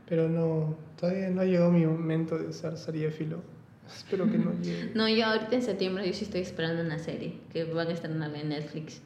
[0.08, 3.42] Pero no, todavía no ha llegado mi momento de usar seriéfilo.
[3.86, 4.90] Espero que no llegue.
[4.94, 8.40] No, yo ahorita en septiembre yo sí estoy esperando una serie que van a estrenarla
[8.40, 9.00] en Netflix.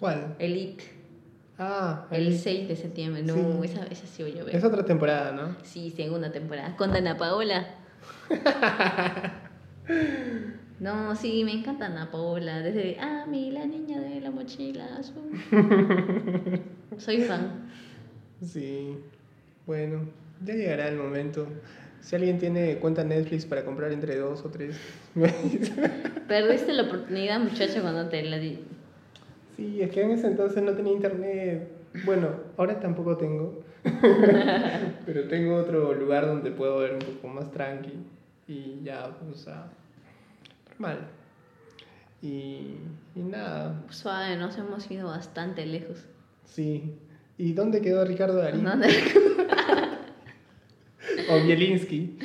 [0.00, 0.34] ¿Cuál?
[0.38, 0.84] Elite.
[1.58, 2.38] Ah, El ahí.
[2.38, 3.22] 6 de septiembre.
[3.22, 3.40] No, Sí.
[3.72, 4.54] esa, esa sí voy a ver.
[4.54, 5.56] Es otra temporada, ¿no?
[5.62, 6.76] Sí, segunda temporada.
[6.76, 7.66] Con Dana Paola.
[10.78, 12.60] No, sí, me encanta Ana Paola.
[12.60, 15.30] Desde, ah, mi, la niña de la mochila azul.
[16.98, 17.70] Soy fan.
[18.42, 18.98] Sí.
[19.66, 20.00] Bueno,
[20.44, 21.46] ya llegará el momento.
[22.00, 24.76] Si alguien tiene cuenta Netflix para comprar entre dos o tres.
[26.28, 28.60] Perdiste la oportunidad, muchacho, cuando te la di.
[29.56, 31.68] sí, es que en ese entonces no tenía internet.
[32.04, 33.64] Bueno, ahora tampoco tengo.
[35.06, 37.92] Pero tengo otro lugar donde puedo ver un poco más tranqui.
[38.46, 39.70] Y ya, pues, o sea,
[40.78, 41.08] normal.
[42.22, 42.76] Y,
[43.14, 46.04] y nada, Suave, nos hemos ido bastante lejos.
[46.44, 46.94] sí.
[47.38, 48.64] ¿Y dónde quedó Ricardo Darín?
[48.64, 48.72] ¿No?
[51.30, 52.18] O Bielinski.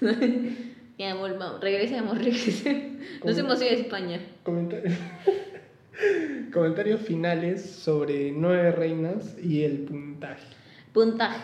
[0.98, 1.60] ya, volvamos.
[1.60, 2.92] Regresemos, regresemos.
[3.24, 4.20] Nos hemos ido a España.
[6.52, 10.46] Comentarios finales sobre Nueve Reinas y el puntaje.
[10.92, 11.40] Puntaje.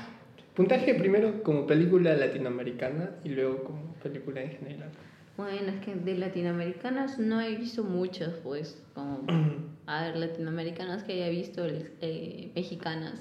[0.55, 4.90] Puntaje primero como película latinoamericana y luego como película en general.
[5.37, 9.24] Bueno, es que de latinoamericanas no he visto muchos, pues, como,
[9.87, 13.14] a ver, latinoamericanas que haya visto, eh, mexicanas.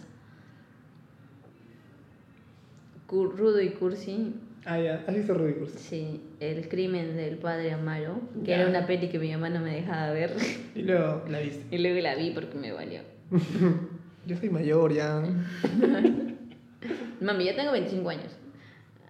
[3.10, 5.78] Rudo y Cursi, Ah, ya, ¿has visto Rudy Cursi?
[5.80, 8.62] sí, El crimen del padre Amaro, que Ya.
[8.62, 10.32] era una peli que mi mamá no me dejaba ver,
[10.76, 11.76] Y luego la viste.
[11.76, 13.02] y luego la vi porque me valió.
[14.26, 15.20] Yo soy mayor ya.
[17.22, 18.32] Mami, ya tengo 25 años.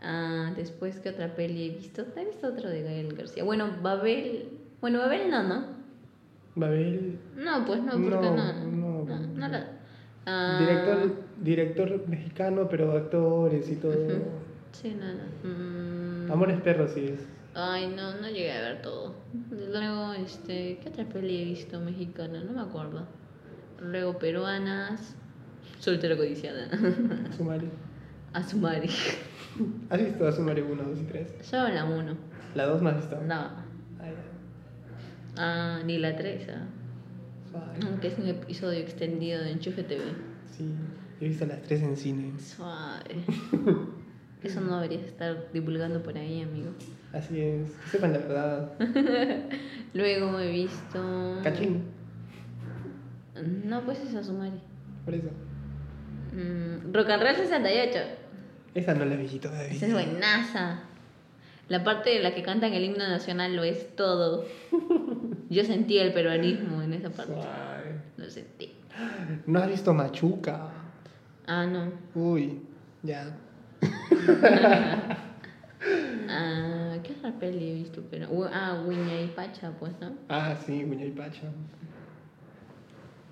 [0.02, 2.04] Ah, después, ¿qué otra peli he visto?
[2.16, 3.44] He visto otro de Gael García.
[3.44, 4.50] Bueno, Babel,
[4.82, 5.66] bueno, Babel no, ¿no?
[6.56, 8.54] Babel, No, pues no, porque No, no.
[8.54, 9.48] no, No, no, no.
[9.48, 9.68] la.
[10.26, 13.94] Ah, director, director mexicano, pero actores y todo.
[14.72, 16.28] Sí, no, no.
[16.28, 17.20] Mm, Amores perros sí es.
[17.54, 19.14] Ay, no, no llegué a ver todo.
[19.52, 22.44] Luego, este, ¿qué otra peli he visto mexicana?
[22.44, 23.06] No me acuerdo.
[23.82, 25.16] Luego peruanas.
[25.80, 26.68] Soltera codiciada.
[28.34, 28.88] Sumari.
[28.88, 28.90] Azumari.
[29.90, 31.28] ¿Has visto a Sumari 1, 2 y 3?
[31.42, 32.16] Solo la 1.
[32.56, 33.22] La 2 no has visto.
[33.22, 33.34] No.
[33.36, 33.66] Ah.
[35.38, 36.48] Ah, ni la 3.
[36.50, 36.66] Ah.
[37.50, 37.80] Suave.
[37.86, 40.04] Aunque es un episodio extendido de Enchufe TV.
[40.58, 40.70] Sí,
[41.20, 42.40] he visto las 3 en cine.
[42.40, 43.26] Suave.
[44.44, 46.72] Eso no deberías estar divulgando por ahí, amigo.
[47.14, 48.72] Así es, que sepan la verdad.
[49.94, 51.40] Luego he visto.
[51.44, 51.84] Cachín,
[53.66, 54.60] No, pues es Azumari.
[55.06, 55.30] por eso.
[56.34, 58.00] Mm, Rock and Roll 68.
[58.74, 59.68] Esa no la vi todavía.
[59.74, 60.80] Esa es buenaza.
[61.68, 64.46] La parte de la que cantan el himno nacional lo es todo.
[65.50, 67.34] Yo sentí el peruanismo en esa parte.
[68.18, 68.74] Lo sentí.
[69.46, 70.68] ¿No has visto Machuca?
[71.48, 71.92] Ah, no.
[72.16, 72.62] Uy,
[73.04, 73.36] ya.
[76.30, 78.04] Ah, ¿Qué otra peli he visto?
[78.12, 80.12] Pero, Hu- ah, Wiña y Pacha, pues, ¿no?
[80.30, 81.52] Ah, sí, Guña y Pacha.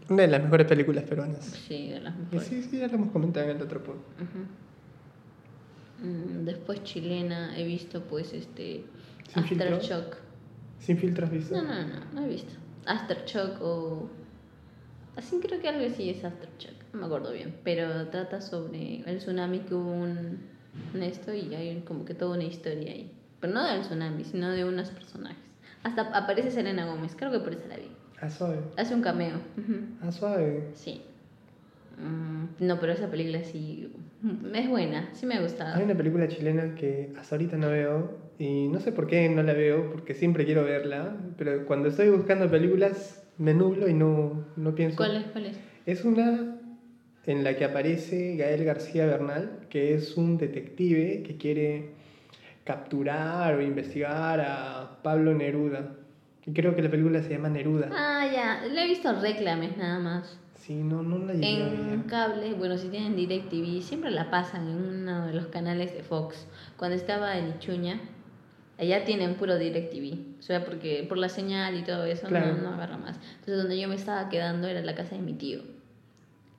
[0.10, 1.46] Una de las mejores películas peruanas.
[1.46, 2.44] Sí, de las mejores.
[2.48, 3.80] sí, sí, ya lo hemos comentado en el otro.
[3.80, 3.94] Ujú.
[3.94, 4.48] Mm,
[6.02, 8.86] Después chilena he visto pues este
[9.34, 9.44] ¿Sin?
[9.44, 10.18] Aftershock.
[10.80, 11.56] ¿Sin filtro has visto?
[11.56, 12.54] No, no, no, no he visto.
[12.86, 14.10] Aftershock o
[15.16, 19.18] así creo que algo así es Aftershock, no me acuerdo bien, pero trata sobre el
[19.18, 20.40] tsunami que hubo un,
[20.94, 23.12] un esto y hay como que toda una historia ahí.
[23.40, 25.38] Pero no del tsunami, sino de unos personajes.
[25.84, 27.90] Hasta aparece Selena Gómez, creo que por eso la vi.
[28.22, 28.60] Ah, suave.
[28.76, 29.38] Hace un cameo.
[30.02, 30.72] Ah, suave.
[30.74, 31.02] Sí.
[32.00, 33.92] Mm, no, pero esa película sí
[34.22, 35.76] mm, es buena, sí me ha gustado.
[35.76, 39.44] Hay una película chilena que hasta ahorita no veo y no sé por qué no
[39.44, 44.46] la veo, porque siempre quiero verla, pero cuando estoy buscando películas me nublo y no,
[44.56, 44.98] no pienso.
[44.98, 45.26] ¿Cuál es?
[45.32, 45.58] ¿Cuál es?
[45.86, 46.56] Es una
[47.26, 51.92] en la que aparece Gael García Bernal, que es un detective que quiere
[52.64, 55.96] capturar o investigar a Pablo Neruda.
[56.46, 57.90] Y creo que la película se llama Neruda.
[57.92, 60.40] Ah, ya, le he visto reclames nada más.
[60.70, 64.76] Sí, no, no la llegué En cable, bueno, si tienen DirecTV, siempre la pasan en
[64.76, 66.46] uno de los canales de Fox.
[66.78, 68.00] Cuando estaba en Ichuña,
[68.78, 70.38] allá tienen puro DirecTV.
[70.38, 72.54] O sea, porque por la señal y todo eso Claro.
[72.56, 73.16] no, no agarra más.
[73.40, 75.62] Entonces, donde yo me estaba quedando era la casa de mi tío.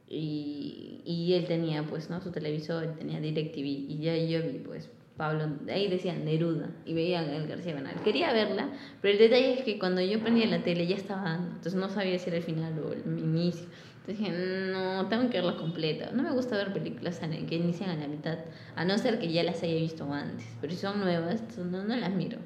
[0.08, 2.20] Y, y él tenía, pues, ¿no?
[2.20, 3.64] Su televisor, tenía DirecTV.
[3.64, 6.70] Y ya yo vi, pues, Pablo, ahí decían Neruda.
[6.84, 7.94] Y veían el García Bernal.
[8.02, 11.48] Quería verla, pero el detalle es que cuando yo prendía la tele ya estaba dando.
[11.50, 13.66] Entonces no sabía si era el final o el inicio.
[14.10, 14.30] Dije,
[14.72, 16.10] no, tengo que verla completa.
[16.12, 18.38] No me gusta ver películas que inician a la mitad,
[18.74, 20.44] a no ser que ya las haya visto antes.
[20.60, 22.38] Pero si son nuevas, no, no las miro.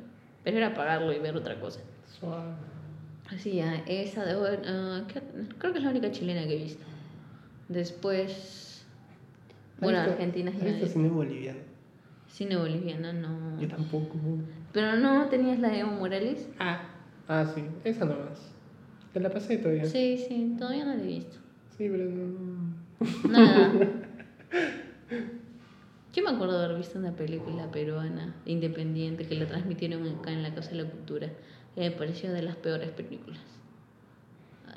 [0.42, 1.80] Pero era apagarlo y ver otra cosa.
[2.20, 2.52] Suave.
[3.34, 4.34] Así, ah, esa de
[5.12, 5.22] ¿qué-
[5.58, 6.84] creo que es la única chilena que he visto.
[7.68, 8.84] Después,
[9.80, 11.58] bueno, ¿Has visto- Argentina ¿Has ya visto es- cine boliviano?
[12.28, 13.58] cine boliviano, no.
[13.60, 14.16] Yo tampoco.
[14.72, 16.46] Pero no tenías la de Evo Morales.
[16.58, 16.82] Ah,
[17.28, 18.52] ah, sí, esa nomás.
[19.14, 19.86] Te la pasé todavía.
[19.86, 21.38] Sí, sí, todavía no la he visto.
[21.76, 23.28] Sí, pero no.
[23.28, 23.72] Nada.
[26.14, 30.42] Yo me acuerdo de haber visto una película peruana independiente que la transmitieron acá en
[30.44, 31.28] la Casa de la Cultura.
[31.76, 33.40] Y me pareció de las peores películas.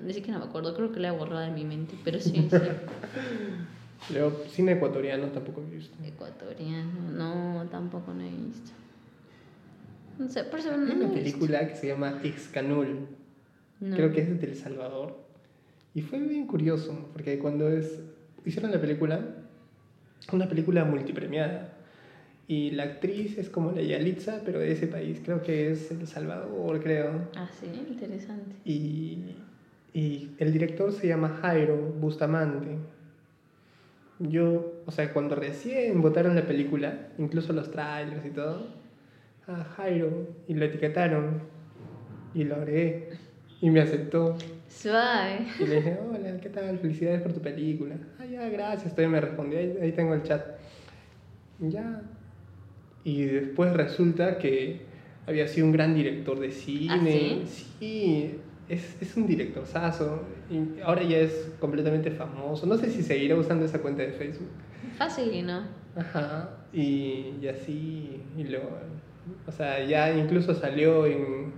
[0.02, 2.58] Ni siquiera me acuerdo, creo que la he borrado de mi mente, pero sí, sí.
[4.14, 5.96] Luego, cine ecuatoriano tampoco he visto.
[6.04, 8.72] Ecuatoriano, no, tampoco no he visto.
[10.20, 11.14] No sé, por eso no, Hay no una visto.
[11.14, 13.08] película que se llama Excanul.
[13.80, 13.96] No.
[13.96, 15.27] Creo que es de El Salvador.
[15.98, 18.00] Y fue bien curioso, porque cuando es,
[18.46, 19.20] hicieron la película,
[20.32, 21.74] una película multipremiada.
[22.48, 25.20] Y la actriz es como la Yalitza, pero de ese país.
[25.26, 27.30] Creo que es El Salvador, creo.
[27.36, 28.58] Ah, sí, interesante.
[28.64, 29.38] Y,
[29.92, 32.78] y el director se llama Jairo Bustamante.
[34.20, 38.68] Yo, o sea, cuando recién votaron la película, incluso los trailers y todo,
[39.48, 41.42] a Jairo y lo etiquetaron
[42.36, 43.18] y lo agregué
[43.62, 44.38] y me aceptó.
[44.68, 45.46] Suave.
[45.60, 46.78] Y le dije, hola, ¿qué tal?
[46.80, 47.96] Felicidades por tu película.
[48.20, 48.94] Ah, ya, gracias.
[48.94, 50.46] Todavía me respondió, ahí, ahí tengo el chat.
[51.60, 52.02] Ya.
[53.04, 54.82] Y después resulta que
[55.26, 57.42] había sido un gran director de cine.
[57.46, 58.40] sí?
[58.70, 60.24] es, es un directorzazo.
[60.50, 62.66] Y ahora ya es completamente famoso.
[62.66, 64.50] No sé si seguirá usando esa cuenta de Facebook.
[64.98, 65.64] Fácil no.
[65.96, 66.50] Ajá.
[66.74, 68.22] Y, y así.
[68.38, 68.60] Y lo,
[69.46, 71.54] o sea, ya incluso salió en,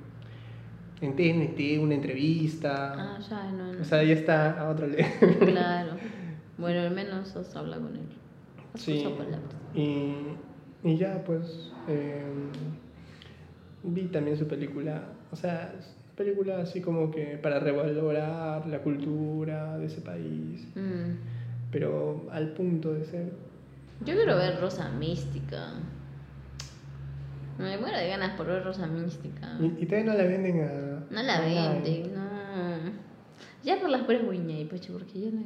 [1.01, 2.93] en TNT una entrevista.
[2.95, 3.81] Ah, ya, no, no.
[3.81, 5.05] O sea, ya está a otro nivel.
[5.39, 5.93] Claro.
[6.57, 8.01] Bueno, al menos has hablado con él.
[8.75, 9.07] Sí.
[9.73, 10.13] Y,
[10.83, 11.71] y ya, pues.
[11.87, 12.21] eh,
[13.83, 15.03] vi también su película.
[15.31, 15.73] O sea,
[16.17, 20.67] película así como que para revalorar la cultura de ese país.
[20.75, 21.15] Mm.
[21.71, 23.31] Pero al punto de ser.
[24.05, 25.73] Yo quiero ver Rosa Mística.
[27.59, 29.57] Me muero de ganas por ver Rosa Mística.
[29.59, 31.05] Y, y todavía no la venden a.
[31.11, 32.29] No la venden, no.
[33.63, 35.43] Ya por las puras y Pacho, porque yo no.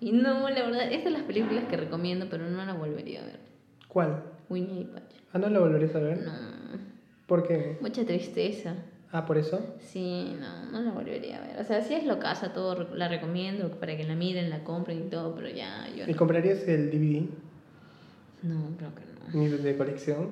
[0.00, 3.26] Y no, la verdad, es de las películas que recomiendo, pero no la volvería a
[3.26, 3.40] ver.
[3.88, 4.22] ¿Cuál?
[4.50, 5.16] Wiña y Pacho.
[5.32, 6.18] Ah, no la volverías a ver.
[6.22, 6.32] No.
[7.26, 7.78] ¿Por qué?
[7.80, 8.74] Mucha tristeza.
[9.10, 9.74] Ah, por eso.
[9.80, 11.58] Sí, no, no la volvería a ver.
[11.58, 15.06] O sea, si es lo casa, todo la recomiendo para que la miren, la compren
[15.06, 16.16] y todo, pero ya yo ¿Y no.
[16.18, 17.22] comprarías el DVD
[18.42, 19.40] No, creo que no.
[19.42, 20.28] ni de colección?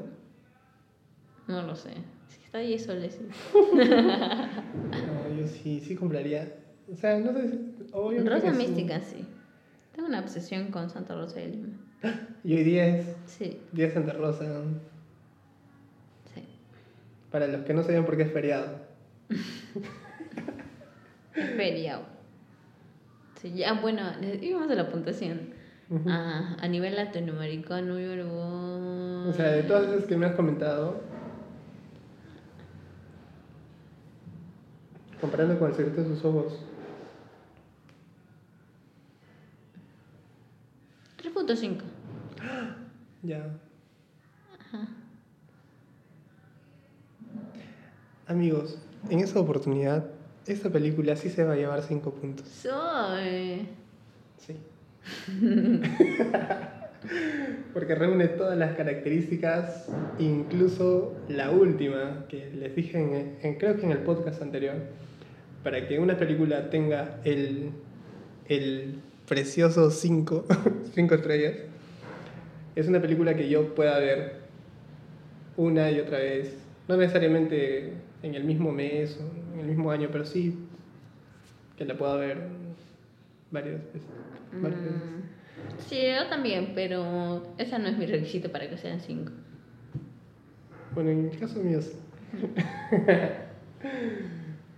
[1.48, 1.90] No lo sé.
[2.28, 3.14] Si está ahí soles.
[3.14, 3.26] sí.
[3.54, 6.52] No, yo sí, sí compraría.
[6.92, 7.48] O sea, no sé.
[7.48, 8.58] si- obviamente Rosa sí.
[8.58, 9.24] Mística, sí.
[9.94, 11.68] Tengo una obsesión con Santa Rosa de Lima.
[12.44, 14.44] Y hoy día es Sí, Día Santa Rosa.
[16.34, 16.42] sí.
[17.30, 18.66] Para los que no sabían por qué es feriado.
[21.34, 22.02] Es feriado.
[23.40, 24.02] Sí, ya, bueno,
[24.40, 25.54] íbamos a la puntuación.
[25.90, 26.08] Ujú.
[26.08, 31.00] Ah, a nivel latinoamericano, yo voy- O sea, de todas esas que me has comentado,
[35.20, 36.60] comparando con el secreto de sus ojos,
[41.22, 41.80] 3.5.
[43.22, 43.50] ya.
[48.26, 48.76] Amigos,
[49.08, 50.10] en esa oportunidad,
[50.46, 52.48] esta película sí se va a llevar 5 puntos.
[52.48, 53.68] Soy.
[54.38, 54.56] Sí.
[57.72, 59.88] Porque reúne todas las características,
[60.18, 64.74] incluso la última que les dije en, en- creo que en el podcast anterior,
[65.62, 67.70] para que una película tenga el,
[68.48, 68.96] el
[69.28, 70.46] precioso 5
[70.96, 71.54] estrellas,
[72.74, 74.34] es una película que yo pueda ver
[75.56, 76.56] una y otra vez,
[76.88, 77.92] no necesariamente
[78.22, 80.58] en el mismo mes o en el mismo año, pero sí
[81.76, 82.38] que la pueda ver
[83.50, 84.02] varias veces.
[84.62, 85.00] varias veces.
[85.56, 89.32] Mm, Sí, yo también, pero esa no es mi requisito para que sean 5.
[90.94, 91.92] Bueno, en el caso mío sí.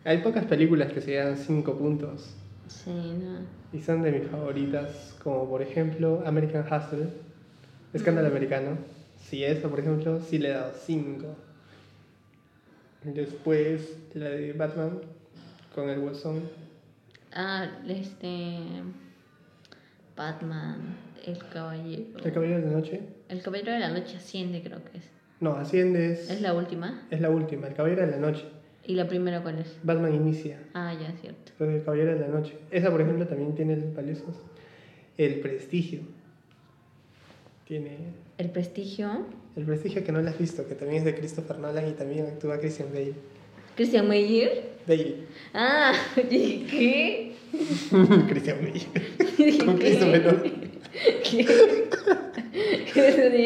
[0.05, 2.35] Hay pocas películas que se llevan 5 puntos
[2.69, 3.41] Sí, no.
[3.73, 7.09] y son de mis favoritas, como por ejemplo American Hustle,
[7.95, 8.77] Escándalo Americano.
[9.19, 11.27] Si esa, por ejemplo, sí le he dado 5.
[13.05, 14.99] Después la de Batman
[15.75, 16.43] con el Guasón.
[17.33, 18.59] Ah, este.
[20.19, 22.19] Batman, el caballero.
[22.25, 23.01] El Caballero de la Noche.
[23.29, 25.05] El caballero de la noche asciende, creo que es.
[25.41, 27.07] No, Asciende es, ¿Es la última?
[27.13, 28.45] es la última, El Caballero de la Noche.
[28.85, 29.77] ¿Y la primera cuál es?
[29.85, 30.59] Batman inicia.
[30.75, 31.53] Ah, ya, cierto.
[31.53, 32.59] Entonces, el Caballero de la Noche.
[32.73, 34.35] Esa, por ejemplo, también tiene valiosos.
[35.17, 36.01] El Prestigio.
[37.67, 37.97] Tiene
[38.39, 39.27] El prestigio.
[39.57, 42.27] El prestigio que no lo has visto, que también es de Christopher Nolan y también
[42.27, 43.13] actúa Christian Bale.
[43.77, 44.71] Christian Meyer.
[44.87, 45.17] Bale.
[45.53, 47.28] Ah, ¿qué?
[48.29, 48.81] Christian Bale.
[49.39, 49.79] Dije, Con.
[49.79, 50.05] Dije,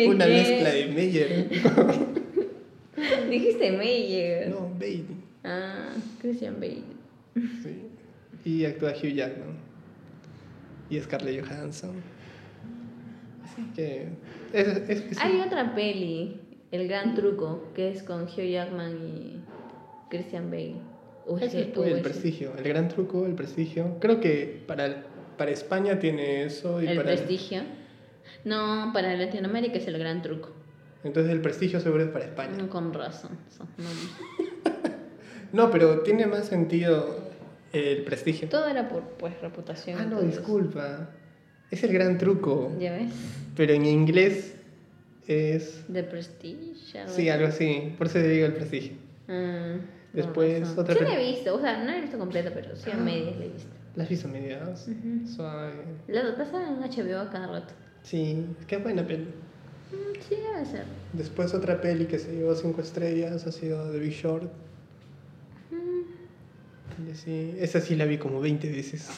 [0.09, 0.33] Una ¿qué?
[0.33, 1.49] mezcla de Meyer.
[3.31, 4.49] Dijiste Meyer.
[4.51, 5.05] No, Bale.
[5.45, 5.91] Ah,
[6.21, 6.83] Christian Bale.
[7.35, 7.77] Sí.
[8.45, 9.57] Y actúa Hugh Jackman.
[10.91, 11.91] Y Scarlett Johansson.
[13.45, 14.09] Así que.
[14.53, 16.37] Es, es- es- Hay otra peli,
[16.71, 19.41] El Gran Truco, que es con Hugh Jackman y
[20.11, 20.77] Christian Bale.
[21.41, 22.53] Ese fue el prestigio.
[22.57, 23.97] El gran truco, el prestigio.
[24.01, 25.05] Creo que para,
[25.37, 26.83] para España tiene eso.
[26.83, 27.63] Y El para prestigio.
[28.45, 30.51] No, para Latinoamérica es el gran truco.
[31.05, 32.57] Entonces el prestigio seguro es para España.
[32.57, 33.39] No, con razón.
[33.79, 33.85] no.
[35.53, 37.19] No, pero tiene más sentido
[37.75, 38.49] el prestigio.
[38.49, 39.99] Todo era por pues reputación.
[40.01, 40.39] Ah, no, entonces.
[40.39, 41.11] disculpa.
[41.71, 42.73] Es el gran truco.
[42.79, 43.13] ¿Ya ves?
[43.55, 44.55] Pero en inglés
[45.27, 45.85] es.
[45.93, 47.01] The Prestige.
[47.01, 47.95] algo Sí, algo así.
[47.99, 48.93] Por eso te digo el prestigio.
[49.27, 49.83] Con
[50.13, 52.91] Después, otra pel- la he visto, o sea, no la he visto completa, pero sí
[52.91, 52.99] a Ah.
[52.99, 53.69] medias la he visto.
[53.97, 54.89] ¿La has visto medias?
[54.89, 55.27] Ujú.
[55.27, 55.85] Suave.
[56.09, 57.75] La pasa en HBO a cada rato.
[58.03, 59.25] Sí, qué buena peli.
[59.25, 60.85] Mm, Sí, debe ser.
[61.13, 64.51] Después otra peli que se llevó cinco estrellas ha sido The Big Short.
[65.71, 67.11] Mm.
[67.11, 69.09] Y sí, esa sí la vi como 20 veces.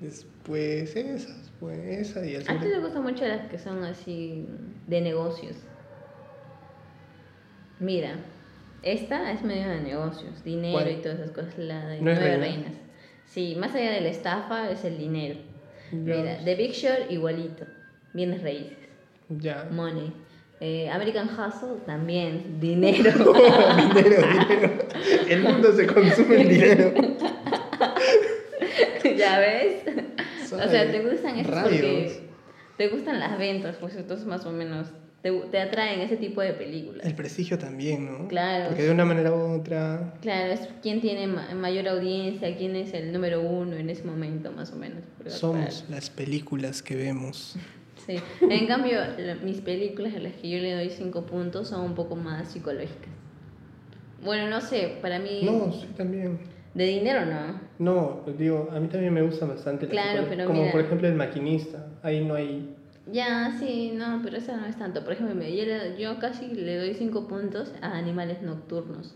[0.00, 4.46] Después esas, pues esa y el A ti te gustan mucho las que son así
[4.86, 5.56] de negocios.
[7.80, 8.16] Mira,
[8.86, 10.92] esta es medio de negocios, dinero ¿Cuál?
[10.92, 11.58] y todas esas cosas.
[11.58, 12.38] La de ¿No Nueve reina?
[12.38, 12.72] Reinas.
[13.26, 15.40] Sí, más allá de la estafa es el dinero.
[15.90, 17.64] Mira, The Big Short igualito.
[18.12, 18.78] Bienes raíces.
[19.28, 19.68] Ya.
[19.70, 20.12] Money.
[20.60, 22.60] Eh, American Hustle también.
[22.60, 23.10] Dinero.
[23.12, 24.78] dinero, dinero.
[25.28, 26.92] El mundo se consume en dinero.
[29.16, 29.82] ¿Ya ves?
[30.52, 32.20] O sea, te gustan esas porque
[32.76, 34.88] te gustan las ventas, pues entonces más o menos
[35.32, 37.04] te, te atraen ese tipo de películas.
[37.06, 38.28] El prestigio también, ¿no?
[38.28, 38.68] Claro.
[38.68, 40.14] Porque de una manera u otra.
[40.22, 44.52] Claro, es quién tiene ma- mayor audiencia, quién es el número uno en ese momento,
[44.52, 45.02] más o menos.
[45.26, 47.56] Somos las películas que vemos.
[48.06, 48.14] Sí.
[48.48, 49.00] En cambio,
[49.42, 53.08] mis películas a las que yo le doy cinco puntos son un poco más psicológicas.
[54.22, 55.40] Bueno, no sé, para mí.
[55.42, 56.38] No, sí, también.
[56.74, 57.60] De dinero no.
[57.78, 59.86] No, digo, a mí también me gusta bastante.
[59.86, 60.72] la Claro, pero Como mira.
[60.72, 61.86] por ejemplo el maquinista.
[62.02, 62.75] Ahí no hay.
[63.10, 65.04] Ya, sí, no, pero esa no es tanto.
[65.04, 69.14] Por ejemplo, yo, le- yo casi le doy cinco puntos a Animales Nocturnos.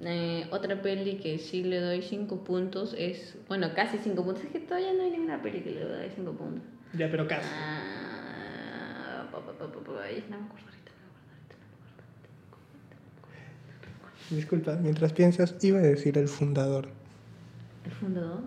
[0.00, 3.36] Eh, otra peli que sí le doy cinco puntos es.
[3.48, 4.44] Bueno, casi cinco puntos.
[4.44, 6.64] Es que todavía no hay ninguna peli que le doy cinco puntos.
[6.94, 7.48] Ya, pero casi.
[7.58, 10.92] Ah, pa, pa, pa, no me acuerdo ahorita.
[14.30, 16.88] Disculpa, mientras piensas, iba a decir el fundador.
[17.84, 18.40] ¿El fundador?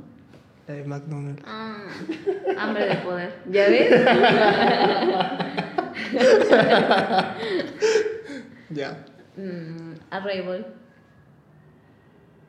[0.70, 1.42] La de McDonald's.
[1.48, 1.78] Ah,
[2.60, 3.34] hambre de poder.
[3.50, 3.90] ¿Ya ves?
[8.70, 9.04] Ya.
[9.36, 10.68] Mm, Arrival.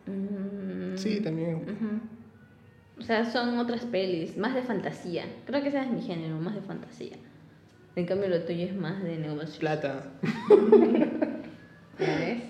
[0.04, 2.02] Mm, Sí, también.
[2.98, 5.24] O sea, son otras pelis, más de fantasía.
[5.46, 7.16] Creo que ese es mi género, más de fantasía.
[7.96, 9.58] En cambio, lo tuyo es más de negocio.
[9.60, 10.02] Plata.
[11.98, 12.42] ¿Ya ves?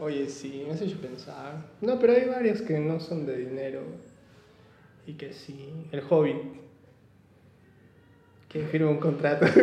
[0.00, 1.66] Oye, sí, me has hecho pensar.
[1.80, 3.82] No, pero hay varios que no son de dinero.
[5.06, 5.72] Y que sí.
[5.92, 6.36] El Hobbit.
[8.48, 9.46] Que firma un contrato.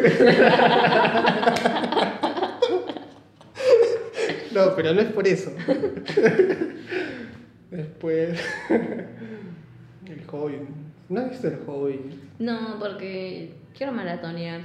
[4.53, 5.51] no, pero no es por eso.
[7.71, 8.39] Después.
[8.69, 10.61] El Hobbit.
[11.09, 12.01] ¿No has visto el Hobbit?
[12.39, 14.61] No, porque quiero maratonear.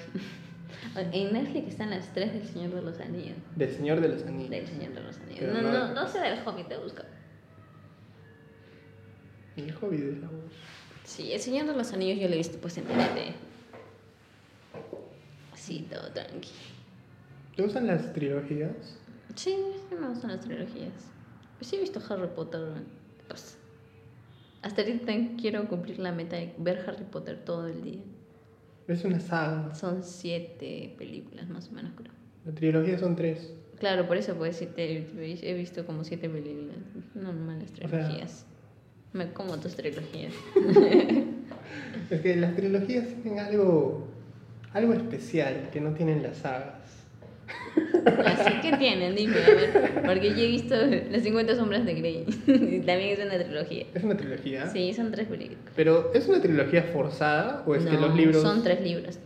[1.13, 3.37] En Netflix están las tres del Señor de los Anillos.
[3.55, 4.51] Del Señor de los Anillos.
[4.51, 5.53] Del Señor de los Anillos.
[5.53, 7.03] No, no- no, no sé del Hobbit, te busco.
[9.57, 10.53] El Hobbit es la voz.
[11.05, 13.35] Sí, el Señor de los Anillos yo lo he visto pues en TNT.
[15.55, 16.51] Sí, todo tranqui.
[17.57, 18.99] ¿Te gustan las trilogías?
[19.35, 19.57] Sí,
[19.89, 20.93] sí me gustan las trilogías.
[21.59, 22.83] Pues sí he visto Harry Potter.
[23.29, 23.57] Pues,
[24.63, 28.01] hasta ahorita quiero cumplir la meta de ver Harry Potter todo el día.
[28.89, 29.75] Es una saga.
[29.75, 32.13] Son siete películas más o menos, creo.
[32.45, 33.53] La trilogía son tres.
[33.79, 36.77] Claro, por eso pues he visto como siete películas.
[37.15, 38.45] Normales sea- trilogías.
[39.17, 40.35] Me como tus trilogías.
[42.11, 44.07] Es que las trilogías tienen algo,
[44.73, 47.05] algo especial que no tienen las sagas.
[48.25, 50.03] Así que tienen, dime, a ver.
[50.07, 50.77] Porque yo he visto
[51.11, 52.25] Las 50 Sombras de Grey.
[52.87, 53.87] También es una trilogía.
[53.93, 54.69] Es una trilogía.
[54.69, 55.65] Sí, son tres películas.
[55.75, 58.43] Pero ¿es una trilogía forzada o es que No, los libros...
[58.43, 59.19] Son tres libros.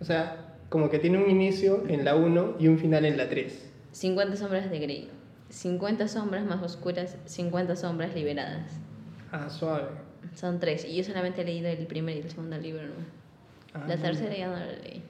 [0.00, 3.28] O sea, como que tiene un inicio en la 1 y un final en la
[3.28, 3.70] 3.
[3.92, 5.08] 50 sombras de Grey.
[5.50, 8.80] 50 sombras más oscuras, 50 sombras liberadas.
[9.32, 9.88] Ah, suave.
[10.34, 10.84] Son tres.
[10.84, 12.82] Y yo solamente he leído el primer y el segundo libro.
[12.82, 12.94] ¿no?
[13.74, 15.02] Ah, La tercera ya no la leí.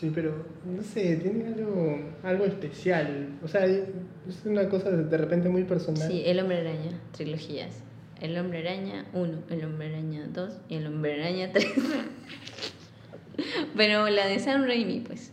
[0.00, 3.38] Sí, pero no sé, tiene algo, algo especial.
[3.42, 6.08] O sea, es una cosa de, repente muy personal.
[6.08, 7.82] Sí, El Hombre Araña, trilogías.
[8.20, 11.66] El Hombre Araña 1, El Hombre Araña 2 y El Hombre Araña 3.
[13.76, 15.32] Pero la de Sam Raimi, pues.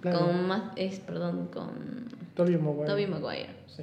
[0.00, 0.18] Claro.
[0.18, 2.86] Con más, es, perdón, con Tobey Maguire.
[2.86, 3.50] Tobey Maguire.
[3.66, 3.82] Sí.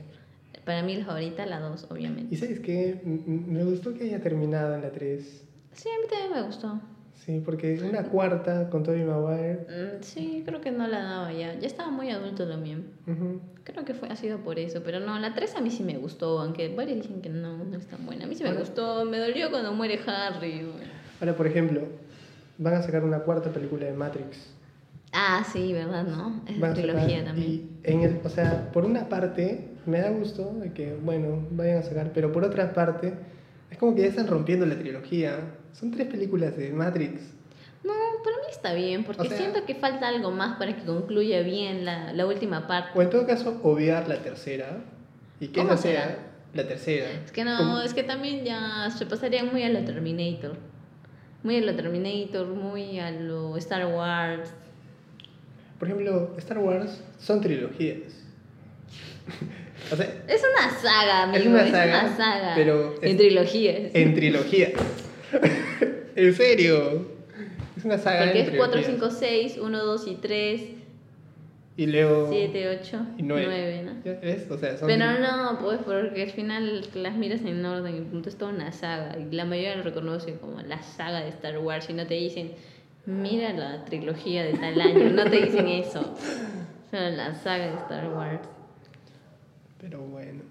[0.66, 2.34] Para mí la favorita, la 2, obviamente.
[2.34, 5.44] Y sabes qué, me gustó que haya terminado en la 3.
[5.74, 6.80] Sí, a mí también me gustó.
[7.26, 9.66] Sí, porque una cuarta con Tobey Maguire.
[9.70, 11.58] Mm, Sí, creo que no la daba ya.
[11.60, 12.86] Ya estaba muy adulto también.
[13.08, 13.40] ujú.
[13.64, 15.98] Creo que fue, ha sido por eso, pero no, la 3 a mí sí me
[15.98, 18.26] gustó, aunque varios dicen que no, no es tan buena.
[18.26, 20.68] A mí sí me Ahora- gustó, me dolió cuando muere Harry.
[21.22, 21.82] Ahora, por ejemplo,
[22.58, 24.50] van a sacar una cuarta película de Matrix.
[25.14, 26.04] Ah, sí, ¿verdad?
[26.06, 26.42] ¿No?
[26.48, 27.50] Es Van a sacar- trilogía también.
[27.52, 31.78] Y en el, o sea, por una parte, me da gusto de que, bueno, vayan
[31.80, 33.14] a sacar, pero por otra parte,
[33.72, 35.40] es como que ya están rompiendo la trilogía.
[35.74, 37.22] Son tres películas de Matrix.
[37.84, 37.92] No,
[38.24, 41.42] para mí está bien, porque O sea- siento que falta algo más para que concluya
[41.42, 42.98] bien la, la última parte.
[42.98, 44.78] O en todo caso, obviar la tercera.
[45.40, 46.18] Y que ¿Cómo esa sea será?
[46.54, 47.10] la tercera.
[47.26, 50.56] Es que no, es que también ya se pasarían muy a lo Terminator.
[51.44, 54.54] Muy a lo Terminator, muy a lo Star Wars.
[55.80, 57.98] Por ejemplo, Star Wars son trilogías.
[59.92, 61.40] o sea, Es una saga, amigo.
[61.42, 62.54] Es una saga, saga.
[62.56, 63.76] pero es- En trilogías.
[63.94, 64.72] en trilogías.
[66.16, 67.14] en serio.
[67.78, 69.00] Es una saga Porque en es 4, trilogías.
[69.10, 70.62] 5, 6, 1, 2 y 3,
[71.76, 72.30] Y luego...
[72.32, 73.46] 7, 8, y nueve.
[73.48, 73.94] 9, ¿no?
[74.06, 74.46] ¿Ya ves?
[74.52, 78.30] O sea, son Pero no, pues porque al final las miras en orden y punto
[78.30, 79.18] es toda una saga.
[79.18, 82.52] Y la mayoría lo reconoce como la saga de Star Wars y no te dicen,
[83.08, 85.10] mira la trilogía de tal año.
[85.10, 86.16] No te dicen eso.
[86.92, 88.40] Solo la saga de Star Wars.
[89.84, 90.44] Pero bueno.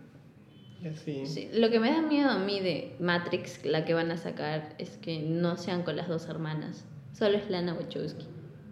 [0.82, 1.24] Y así.
[1.26, 4.74] Sí, lo que me da miedo a mí de Matrix, la que van a sacar,
[4.78, 6.84] es que no sean con las dos hermanas.
[7.14, 8.26] Solo es Lana Wachowski.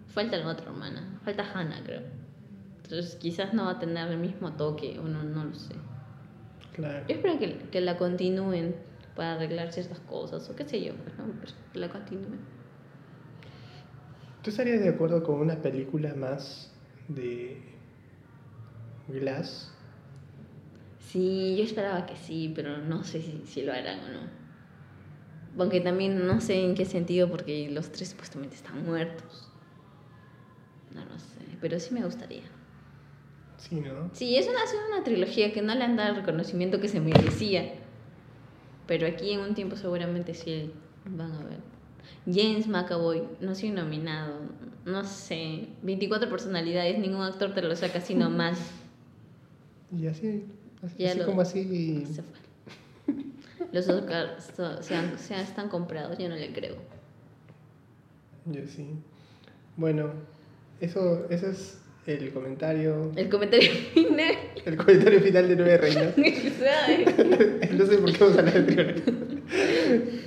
[0.09, 1.19] Falta la otra hermana.
[1.25, 2.03] Falta Hannah, creo.
[2.83, 5.73] Entonces quizás no va a tener el mismo toque, o no, no lo sé.
[6.75, 7.07] Claro.
[7.07, 8.75] Yo espero que, que la continúen
[9.15, 11.25] para arreglar ciertas cosas, o qué sé yo, ¿no?
[11.39, 12.39] Pero que la continúen.
[14.43, 16.71] ¿Tú estarías de acuerdo con una película más
[17.07, 17.57] de
[19.07, 19.73] Glass?
[21.11, 24.29] Sí, yo esperaba que sí, pero no sé si, si lo harán o no.
[25.59, 29.49] Aunque también no sé en qué sentido, porque los tres supuestamente están muertos.
[30.95, 32.43] No lo sé, pero sí me gustaría.
[33.57, 34.09] Sí, ¿no?
[34.13, 37.01] Sí, es una, es una trilogía que no le han dado el reconocimiento que se
[37.01, 37.73] merecía.
[38.87, 40.71] Pero aquí en un tiempo seguramente sí
[41.05, 41.59] van a ver.
[42.25, 44.39] James McAvoy, no soy nominado.
[44.85, 48.57] No sé, 24 personalidades, ningún actor te lo saca así nomás.
[49.93, 50.45] Y así,
[50.83, 52.05] así, Ya así lo- como así.
[52.05, 53.15] Se fue.
[53.71, 54.51] Los Oscars
[54.81, 56.75] se, han- se han- están comprados, yo no le creo.
[58.51, 58.87] Y así.
[59.77, 60.11] Bueno,
[60.79, 61.77] eso, eso es
[62.07, 63.11] el comentario.
[63.15, 64.35] El comentario final.
[64.65, 66.13] El comentario final de Nueve Reinas.
[67.85, 69.03] sé por qué vamos a hablar de trilogía.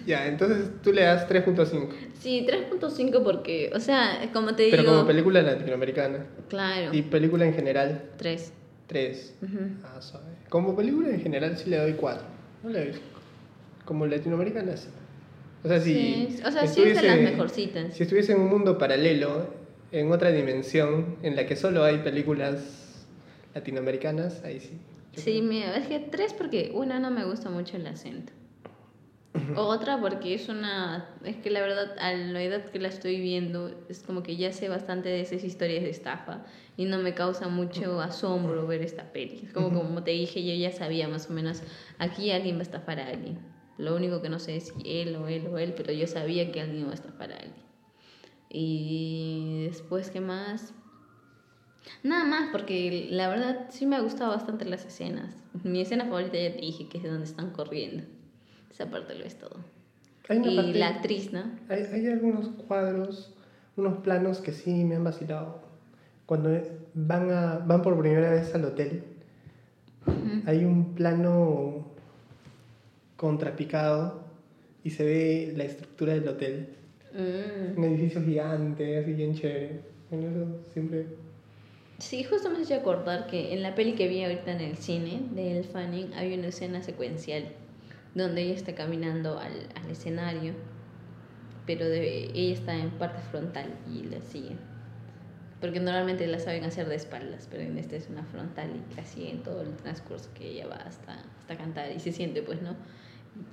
[0.06, 1.89] ya, entonces tú le das 3.5.
[2.20, 4.94] Sí, 3.5 porque, o sea, como te Pero digo.
[4.94, 6.24] como película latinoamericana.
[6.48, 8.52] Claro, Y película en general, 3.
[8.86, 9.35] 3.
[9.43, 9.59] Ujú.
[9.85, 10.27] Ah, suave.
[10.48, 12.23] Como película en general sí le doy 4.
[12.62, 13.05] No le doy 5.
[13.85, 14.89] Como latinoamericana sí.
[15.62, 15.94] O sea, si.
[15.94, 17.94] Sí, o sea, sí es de las mejorcitas.
[17.94, 19.48] Si estuviese en un mundo paralelo,
[19.93, 23.06] en otra dimensión, en la que solo hay películas
[23.55, 24.78] latinoamericanas, ahí sí.
[25.16, 28.32] Sí, mira, es que tres porque una no me gusta mucho el acento.
[29.56, 33.69] Otra porque es una, es que la verdad a la edad que la estoy viendo
[33.89, 36.44] es como que ya sé bastante de esas historias de estafa
[36.77, 39.40] y no me causa mucho asombro ver esta peli.
[39.44, 41.62] Es como como te dije, yo ya sabía más o menos,
[41.98, 43.39] aquí alguien va a estafar a alguien.
[43.77, 46.52] Lo único que no sé es si él o él o él, pero yo sabía
[46.52, 47.65] que alguien va a estafar a alguien.
[48.48, 50.73] Y después, ¿qué más?
[52.05, 55.43] Nada más, porque la verdad sí me ha gustado bastante las escenas.
[55.65, 58.05] Mi escena favorita ya te dije que es de donde están corriendo.
[58.74, 59.56] Esa parte lo es todo.
[60.28, 61.44] Hay una Y parte- la actriz, ¿no?
[61.68, 63.32] Hay, hay algunos cuadros,
[63.76, 65.62] unos planos que sí me han vacilado.
[66.26, 66.51] Cuando
[66.94, 69.05] van, a, van por primera vez al hotel,
[70.46, 71.86] hay un plano
[73.16, 74.22] contrapicado
[74.82, 76.68] y se ve la estructura del hotel.
[77.12, 77.78] Mm.
[77.78, 79.80] Un edificio gigante, así bien chévere.
[80.10, 81.06] Bueno, eso siempre...
[81.98, 85.22] Sí, justo me hace acordar que en la peli que vi ahorita en el cine
[85.32, 87.44] de El Fanning hay una escena secuencial
[88.15, 90.55] donde ella está caminando al, al escenario,
[91.66, 94.59] pero de, ella está en parte frontal y la siguen.
[95.61, 99.05] Porque normalmente la saben hacer de espaldas, pero en este es una frontal y la
[99.05, 102.77] siguen todo el transcurso que ella va hasta, hasta cantar y se siente, pues, ¿no?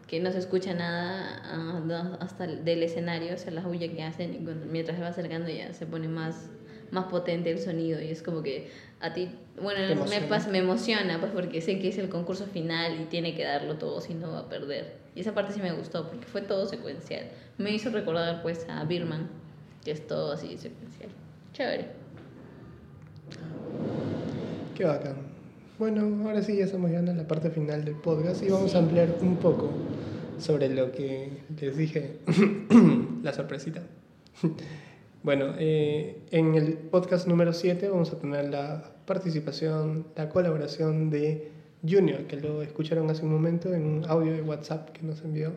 [0.07, 4.03] Que no se escucha nada ah, hasta el- del escenario, o sea, la huya que
[4.03, 6.49] hacen mientras se va acercando ya se pone más,
[6.91, 8.69] más potente el sonido y es como que
[8.99, 9.29] a ti,
[9.61, 13.35] bueno, me, pas- me emociona pues porque sé que es el concurso final y tiene
[13.35, 14.93] que darlo todo si no va a perder.
[15.15, 17.25] Y esa parte sí me gustó porque fue todo secuencial.
[17.57, 19.27] Me hizo recordar pues a Birman,
[19.83, 21.09] que es todo así secuencial.
[21.53, 21.87] Chévere.
[24.75, 25.15] Qué bacán.
[25.79, 28.79] Bueno, ahora sí ya estamos llegando a la parte final del podcast y vamos a
[28.79, 29.71] ampliar un poco
[30.39, 32.17] sobre lo que les dije,
[33.23, 33.81] la sorpresita.
[35.23, 41.51] Bueno, eh, en el podcast número 7 vamos a tener la participación, la colaboración de
[41.87, 45.51] Junior, que lo escucharon hace un momento en un audio de WhatsApp que nos envió.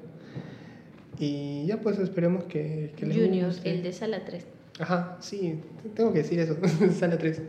[1.19, 3.70] Y ya pues esperemos que, que les Junior, guste.
[3.70, 4.45] el de Sala 3.
[4.81, 5.61] Ajá, sí,
[5.95, 6.57] tengo que decir eso,
[6.99, 7.41] Sala 3.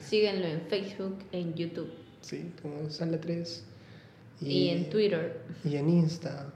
[0.00, 1.90] Síguenlo en Facebook, en YouTube
[2.22, 3.64] Sí, como Sala 3.
[4.40, 6.52] y, en Twitter Y en Insta.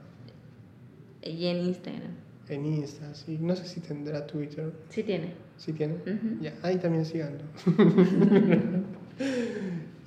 [1.23, 2.11] y en Instagram.
[2.49, 3.37] En Insta, sí.
[3.39, 4.71] No sé si tendrá Twitter.
[4.89, 5.33] Sí tiene.
[5.57, 5.95] ¿Sí tiene?
[6.41, 7.43] Ya, ahí también síganlo.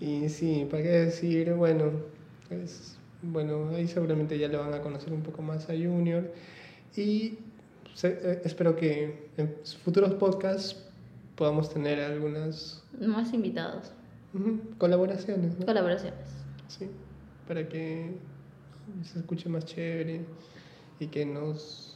[0.01, 1.53] y sí, ¿para qué decir?
[1.55, 1.91] Bueno,
[2.49, 6.33] pues, bueno, ahí seguramente ya lo van a conocer un poco más a Junior.
[6.97, 7.39] Y
[7.95, 9.55] se- eh, espero que en
[9.85, 10.77] futuros podcasts
[11.37, 13.93] podamos tener algunas Más invitados.
[14.35, 15.59] ujú, colaboraciones.
[15.59, 15.67] ¿no?
[15.67, 16.21] Colaboraciones.
[16.69, 16.89] Sí,
[17.47, 18.13] para que
[19.03, 20.23] se escuche más chévere
[20.99, 21.92] y que nos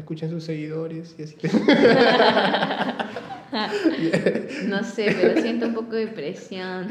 [0.00, 1.36] escuchen sus seguidores y así.
[4.66, 6.88] No sé, pero siento un poco de presión.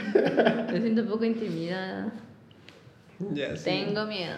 [0.71, 2.11] Me siento un poco intimidada.
[3.33, 3.65] ya, sí.
[3.65, 4.37] Tengo miedo.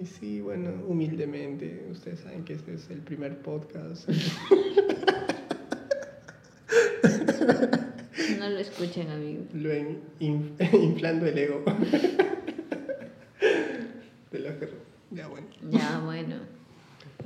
[0.00, 4.08] Y sí, bueno, humildemente, ustedes saben que este es el primer podcast.
[8.38, 9.46] No lo escuchen, amigos.
[9.54, 11.64] Lo en- in- inflando el ego.
[14.30, 14.68] De los que...
[15.10, 15.46] Ya, bueno.
[15.70, 16.36] Ya, bueno.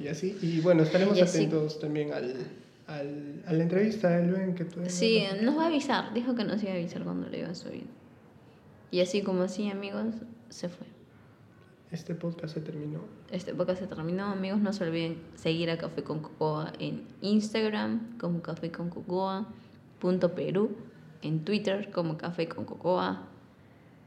[0.01, 2.35] Y así, y bueno, estaremos Y así- atentos también al,
[2.87, 6.15] al, a la entrevista de Luen que no Sí, nos- nos va a avisar.
[6.15, 7.87] Dijo que nos iba a avisar cuando le iba a subir.
[8.91, 10.07] Y así como así, amigos,
[10.49, 10.87] se fue.
[11.93, 13.01] Este podcast se terminó.
[13.31, 14.61] Este podcast se terminó, amigos.
[14.61, 19.47] No se olviden seguir a Café con Cocoa en Instagram como Café con Cocoa
[19.99, 20.77] punto Perú,
[21.21, 23.27] en Twitter como Café con Cocoa.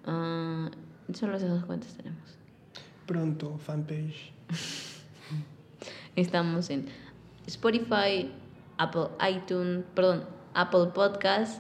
[0.05, 0.71] Ah,
[1.13, 2.37] solo esas dos cuentas tenemos.
[3.05, 4.31] Pronto, fanpage.
[6.15, 6.85] Estamos en
[7.47, 8.31] Spotify,
[8.77, 11.59] Apple iTunes, perdón, Apple Podcast,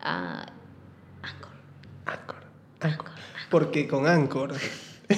[0.00, 0.46] ah,
[1.22, 1.52] Anchor.
[2.06, 2.36] Anchor.
[2.80, 3.10] Anchor.
[3.50, 4.52] Porque con Anchor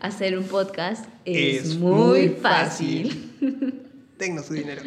[0.00, 4.10] Hacer un podcast es, Es muy muy fácil.
[4.18, 4.82] tengo su dinero.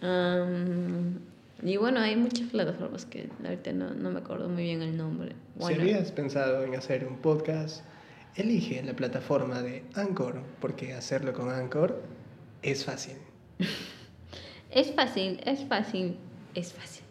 [0.00, 1.18] Am,
[1.62, 5.36] y bueno, hay muchas plataformas que ahorita no, no me acuerdo muy bien el nombre.
[5.56, 7.84] Bueno, Si habías pensado en hacer un podcast,
[8.36, 12.02] elige la plataforma de Anchor, porque hacerlo con Anchor
[12.62, 13.16] es fácil.
[14.70, 16.16] es fácil, es fácil,
[16.54, 17.04] es fácil.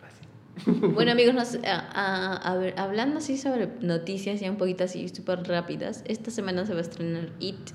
[0.00, 0.90] Fácil.
[0.94, 5.08] Bueno amigos, nos- a- a- a ver, hablando así sobre noticias ya un poquito así
[5.08, 7.70] súper rápidas, esta semana se va a estrenar It.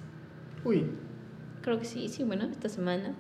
[0.64, 0.85] Uy,
[1.61, 3.14] Creo que sí, sí, bueno, esta semana.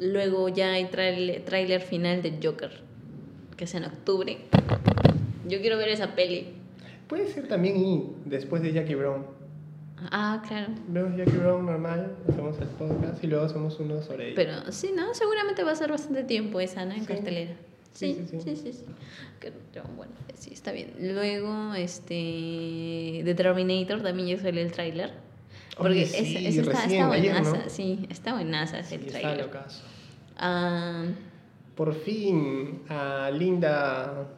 [0.00, 2.80] Luego ya hay tráiler tráiler final de Joker,
[3.56, 4.38] que es en octubre.
[5.48, 6.54] Yo quiero ver esa peli.
[7.12, 9.26] Puede ser también y después de Jackie Brown.
[10.10, 10.68] Ah, claro.
[10.88, 14.34] Vemos Jackie Brown normal, hacemos el podcast y luego hacemos uno sobre ella.
[14.34, 15.12] Pero sí, ¿no?
[15.12, 16.92] Seguramente va a ser bastante tiempo esa, ¿no?
[16.94, 17.06] En Sí.
[17.06, 17.52] cartelera.
[17.92, 18.84] Sí, Sí, sí, sí, sí.
[19.40, 19.52] Que-
[19.94, 20.94] bueno, sí, está bien.
[21.00, 23.20] Luego, este.
[23.26, 25.10] The Terminator también ya salió el tráiler.
[25.76, 27.68] Porque ese, sí, ese está, está ayer, buenaza, ¿no?
[27.68, 29.44] sí, está buenaza ese Sí, está tráiler.
[29.44, 29.84] locazo.
[30.38, 31.04] Ah,
[31.74, 34.28] Por fin, a Linda.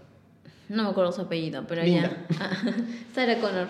[0.68, 2.26] No me acuerdo su apellido, pero Linda.
[2.30, 2.50] ya.
[3.14, 3.68] Sarah Connor.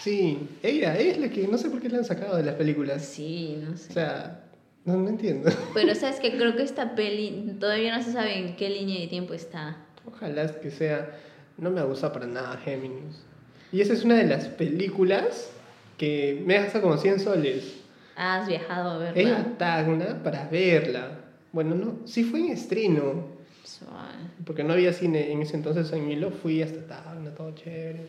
[0.00, 2.54] Sí, ella, ella es la que no sé por qué la han sacado de las
[2.54, 3.04] películas.
[3.04, 3.90] Sí, no sé.
[3.90, 4.44] O sea,
[4.84, 5.50] no, no entiendo.
[5.74, 9.08] Pero sabes que creo que esta peli todavía no se sabe en qué línea de
[9.08, 9.76] tiempo está.
[10.06, 11.10] Ojalá que sea.
[11.58, 13.22] No me gusta para nada Géminis.
[13.72, 15.50] Y esa es una de las películas
[15.96, 17.80] que me gasta como 100 soles.
[18.14, 19.20] Has viajado a verla.
[19.20, 21.18] Ella Tacna para verla.
[21.52, 23.35] Bueno, no, sí fue en estreno.
[24.44, 26.30] Porque no había cine en ese entonces en Hilo.
[26.30, 28.06] Fui hasta Tacna, todo chévere.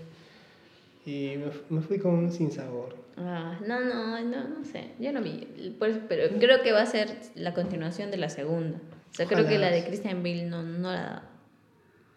[1.05, 2.95] Y me, fu- me fui con un sinsabor.
[3.17, 4.91] Ah, no, no, no, no sé.
[4.99, 5.73] Yo no vi.
[5.79, 8.77] Por eso- pero creo que va a ser la continuación de la segunda.
[9.11, 9.49] O sea, creo Ojalá.
[9.49, 11.29] que la de Christian Bale no, no la da.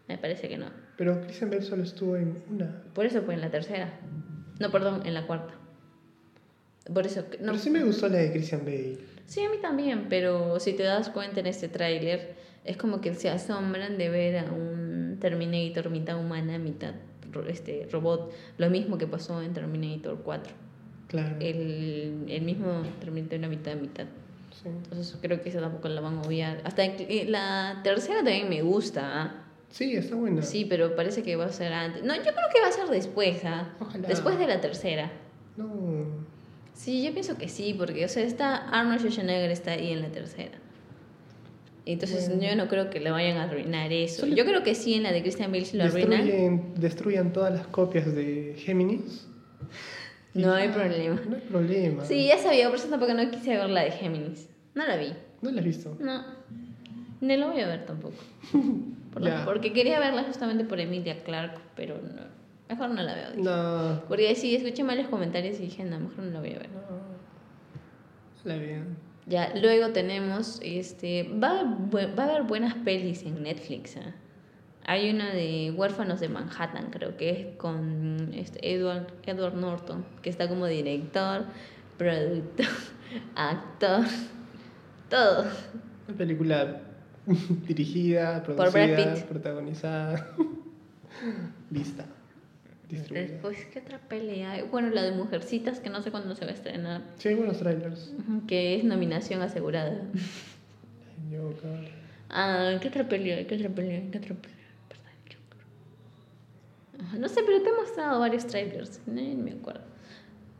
[0.08, 0.66] Me parece que no.
[0.98, 2.82] Pero Christian Bale solo estuvo en una.
[2.94, 3.92] Por eso fue en la tercera.
[4.58, 5.54] No, perdón, en la cuarta.
[6.92, 7.20] Por eso.
[7.40, 7.52] No.
[7.52, 8.98] Pero sí me gustó la de Christian Bale.
[9.26, 12.34] Sí, a mí también, pero si te das cuenta en este tráiler,
[12.64, 16.94] es como que se asombran de ver a un Terminator mitad humana, mitad
[17.48, 18.32] este, robot.
[18.58, 20.52] Lo mismo que pasó en Terminator 4.
[21.08, 21.36] Claro.
[21.40, 24.04] el, el mismo Terminator una mitad mitad.
[24.62, 24.68] Sí.
[24.68, 26.60] Entonces creo que esa tampoco la van a obviar.
[26.64, 29.22] Hasta que- la tercera también me gusta.
[29.22, 29.34] ¿ah?
[29.70, 30.42] Sí, está buena.
[30.42, 32.02] Sí, pero parece que va a ser antes.
[32.04, 33.72] No, yo creo que va a ser después, ¿ah?
[33.80, 34.06] Ojalá.
[34.08, 35.10] Después de la tercera.
[35.56, 36.06] No.
[36.74, 40.08] Sí, yo pienso que sí, porque, o sea, está Arnold Schwarzenegger está ahí en la
[40.08, 40.58] tercera.
[41.92, 42.42] Entonces Bueno.
[42.42, 44.22] yo no creo que le vayan a arruinar eso.
[44.22, 46.10] Solo- Yo creo que sí en la de Christian Bale lo arruinan.
[46.24, 49.26] Destruyen, destruyan todas las copias de Géminis.
[50.34, 51.20] No hay problema.
[51.28, 52.04] No hay problema.
[52.04, 54.48] Sí, ya sabía, por eso tampoco no quise ver la de Géminis.
[54.74, 55.12] No la vi.
[55.42, 55.96] ¿No la has visto?
[56.00, 56.24] No.
[57.20, 58.14] Ni la voy a ver tampoco.
[59.12, 62.22] Por la- porque quería verla justamente por Emilia Clark, pero no.
[62.68, 63.30] Mejor no la veo.
[63.32, 63.42] dije.
[63.42, 64.02] No.
[64.06, 66.68] Porque sí, escuché malos comentarios y dije, no, mejor no la voy a ver.
[66.70, 67.00] No.
[68.44, 68.96] La vean.
[69.26, 73.96] Ya, luego tenemos, este, va, va a haber buenas pelis en Netflix.
[73.96, 74.14] ¿ah?
[74.84, 80.30] Hay una de Huérfanos de Manhattan, creo que es con este Edward, Edward Norton, que
[80.30, 81.44] está como director,
[81.96, 82.66] productor,
[83.36, 84.04] actor,
[85.08, 85.44] todo.
[86.08, 86.80] Una película
[87.68, 90.26] dirigida, producida, protagonizada,
[91.70, 92.06] vista,
[92.90, 93.28] distribuida.
[93.32, 94.62] Después, ¿qué otra peli hay?
[94.62, 97.58] Bueno, la de Mujercitas, que no sé cuándo se va a estrenar, Sí, hay buenos
[97.58, 98.12] trailers.
[98.46, 100.00] que es nominación asegurada.
[101.30, 101.88] Joker.
[102.28, 103.44] Ah, ¿qué otra peli hay?
[103.46, 104.08] ¿Qué otra peli hay?
[104.10, 104.36] ¿Qué otra.
[106.98, 109.00] Ah, No sé, pero te he mostrado varios trailers.
[109.06, 109.82] No me acuerdo.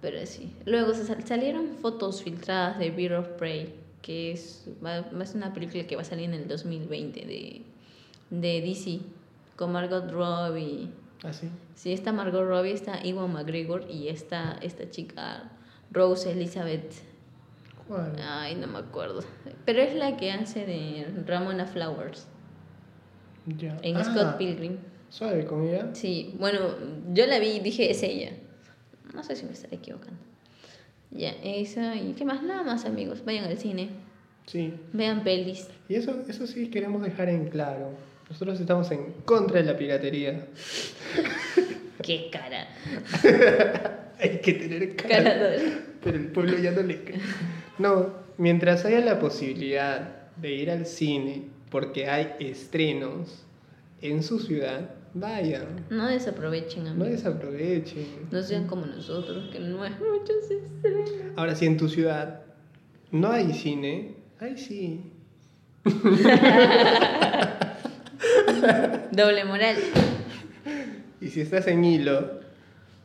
[0.01, 0.53] Pero sí.
[0.65, 5.27] Luego se sal- salieron fotos filtradas de Beard of Prey, que es, va, va a
[5.27, 7.63] ser una película que va a salir en el 2020 de,
[8.31, 9.01] de DC,
[9.57, 10.89] con Margot Robbie.
[11.23, 11.49] Ah, sí.
[11.75, 15.51] Sí, está Margot Robbie, está Iwan McGregor y está esta chica
[15.91, 16.93] Rose Elizabeth.
[17.89, 18.13] ¿Cuál?
[18.23, 19.21] Ay, no me acuerdo.
[19.67, 22.27] Pero es la que hace de Ramona Flowers
[23.59, 23.77] Ya.
[23.83, 24.79] en Ah, Scott Pilgrim.
[25.09, 25.91] Suave con ella.
[25.93, 26.61] Sí, bueno,
[27.13, 28.31] yo la vi y dije, es ella.
[29.13, 30.17] No sé si me estaré equivocando.
[31.11, 33.91] Ya, esa y qué más, nada más amigos, vayan al cine,
[34.47, 34.73] Sí.
[34.93, 35.69] vean pelis.
[35.89, 37.91] Y eso, eso sí queremos dejar en claro.
[38.31, 40.47] Nosotros estamos en contra de la piratería.
[42.03, 42.67] Qué cara.
[44.21, 45.51] Hay que tener Cara cara.
[46.03, 46.99] Pero el pueblo ya no le.
[47.79, 53.45] No, mientras haya la posibilidad de ir al cine porque hay estrenos
[54.03, 55.85] en su ciudad, vayan.
[55.91, 57.11] No desaprovechen No amigos.
[57.11, 58.07] desaprovechen.
[58.31, 61.11] No sean como nosotros, que no hay muchos estrenos.
[61.37, 62.43] Ahora, si en tu ciudad
[63.13, 65.13] no hay cine, ahí sí.
[69.13, 69.77] Doble moral.
[71.21, 72.41] Y si estás en hilo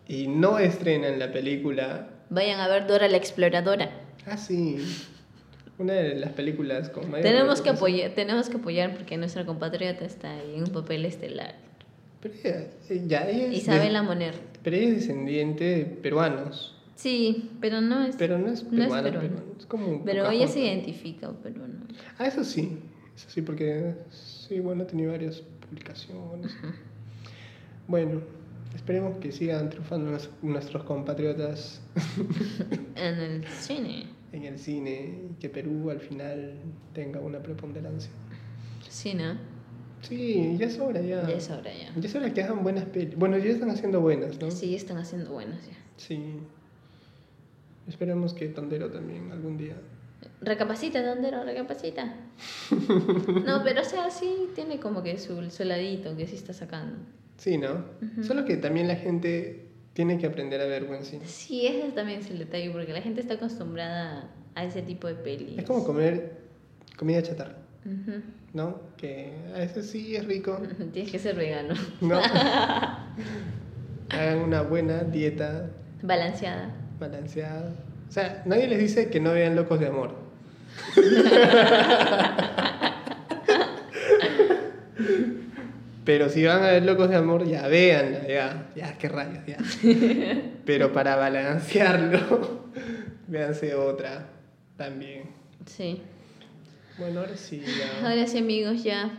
[0.08, 3.90] y no estrenan la película, Vayan a ver Dora la Exploradora.
[4.26, 4.78] ah, sí.
[5.78, 10.06] Una de las películas con mayor Tenemos que, apoyar, tenemos que apoyar porque nuestra compatriota
[10.06, 11.56] está ahí en un papel estelar.
[12.22, 12.68] Pero ella,
[13.06, 14.34] ya, ella es Isabela des- Moner.
[14.64, 16.72] Pero ella es descendiente de peruanos.
[16.96, 18.16] Sí, pero no es.
[18.16, 19.30] Pero no es no es peruana, peruana.
[19.30, 21.86] peruana, es como Pero ella se identifica, pero no.
[22.18, 22.80] Ah, eso sí.
[23.16, 23.94] Eso sí, porque
[24.48, 26.52] sí, bueno, tenido varias publicaciones.
[27.88, 28.22] Bueno,
[28.76, 31.82] esperemos que sigan triunfando nues- nuestros compatriotas
[32.96, 34.08] En el cine.
[34.32, 36.54] en el cine y que Perú al final
[36.94, 38.12] tenga una preponderancia.
[38.90, 39.36] Sí, ¿no?
[40.02, 41.28] Sí, ya es hora ya.
[41.28, 41.94] Ya es hora ya.
[41.96, 43.16] Ya es hora que hagan buenas pelis.
[43.16, 44.52] Bueno, ya están haciendo buenas, ¿no?
[44.52, 45.74] Sí, están haciendo buenos ya.
[45.98, 46.22] Sí.
[47.88, 49.76] Esperemos que Tondero también algún día.
[50.42, 52.16] Recapacita, Tondero, recapacita.
[53.46, 56.98] No, pero o sea, sí tiene como que su, su ladito que sí está sacando.
[57.38, 57.86] Sí, ¿no?
[58.24, 61.26] Solo que también la gente tiene que aprender a ver buen cine.
[61.26, 65.16] Sí, ese también es el detalle, porque la gente está acostumbrada a ese tipo de
[65.16, 65.58] pelis.
[65.58, 66.38] Es como comer
[66.98, 67.58] comida chatarra.
[68.54, 68.80] ¿no?
[68.98, 70.60] Que a veces sí es rico,
[70.94, 71.76] Tienes que ser vegano.
[72.02, 72.20] ¿no?
[74.10, 75.70] Hagan una buena dieta
[76.02, 76.74] Balanceada.
[77.00, 77.74] balanceada.
[78.08, 80.16] O sea, nadie les dice que no vean Locos de Amor.
[86.04, 89.58] Pero si van a ver Locos de Amor, ya véanla, ya, ya, qué rayos, ya.
[90.66, 92.66] Pero para balancearlo,
[93.28, 94.28] véanse otra
[94.78, 95.24] también.
[95.66, 96.02] Sí.
[97.00, 98.08] Bueno, ahora sí, ya.
[98.08, 99.12] Ahora sí, amigos, ya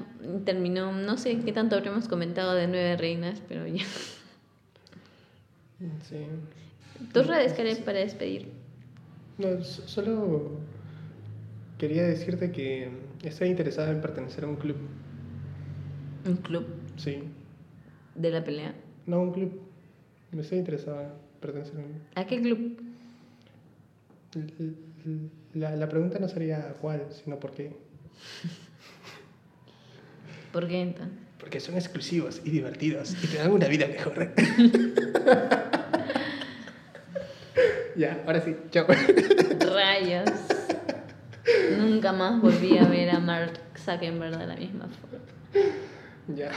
[0.45, 0.93] terminó.
[0.93, 3.85] No sé qué tanto habremos comentado de Nueve Reinas, pero ya.
[6.09, 6.17] Sí.
[7.13, 8.49] Tus redes, Karen, para despedir.
[9.39, 10.53] No, so- solo
[11.79, 12.89] quería decirte que
[13.23, 14.77] estoy interesada en pertenecer a un club.
[16.27, 16.67] Un club
[16.97, 17.23] Sí.
[18.15, 18.75] de la pelea.
[19.07, 19.61] No, un club.
[20.33, 22.79] Me estoy interesada en pertenecer a un ¿A qué club?
[25.55, 27.71] La, la pregunta no sería cuál, sino por qué.
[30.53, 31.15] ¿Por qué entonces?
[31.39, 34.33] Porque son exclusivos y divertidos y te dan una vida mejor.
[37.97, 38.55] Ya, ahora sí.
[38.71, 38.87] Chao.
[39.73, 40.29] Rayos.
[41.79, 45.25] Nunca más volví a ver a Mark Zuckerberg de la misma forma.
[46.35, 46.51] ya.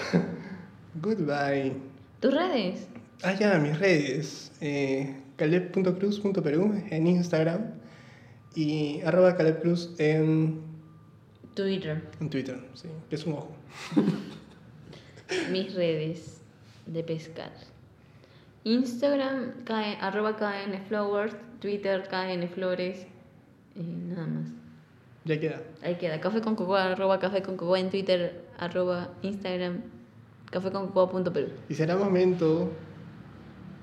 [1.01, 1.73] Goodbye.
[2.19, 2.87] ¿Tus redes?
[3.23, 4.51] Ah, ya, mis redes.
[4.61, 7.71] Eh, caleb.cruz.perú en Instagram
[8.55, 10.61] y arroba calebcruz en,
[11.53, 12.03] Twitter.
[12.19, 13.55] en Twitter, sí, que es un ojo.
[15.51, 16.41] Mis redes
[16.87, 17.51] de pescar.
[18.63, 19.53] Instagram,
[20.01, 21.35] arroba knflowers.
[21.59, 23.05] Twitter, knflores.
[23.75, 24.58] Y nada más.
[25.29, 25.61] Ya queda.
[25.83, 26.19] Ahí queda.
[26.19, 29.81] Café con cocoa, arroba café con cocoa en Twitter, arroba Instagram,
[30.49, 31.49] café con cocoa punto Perú.
[31.69, 32.71] Y será momento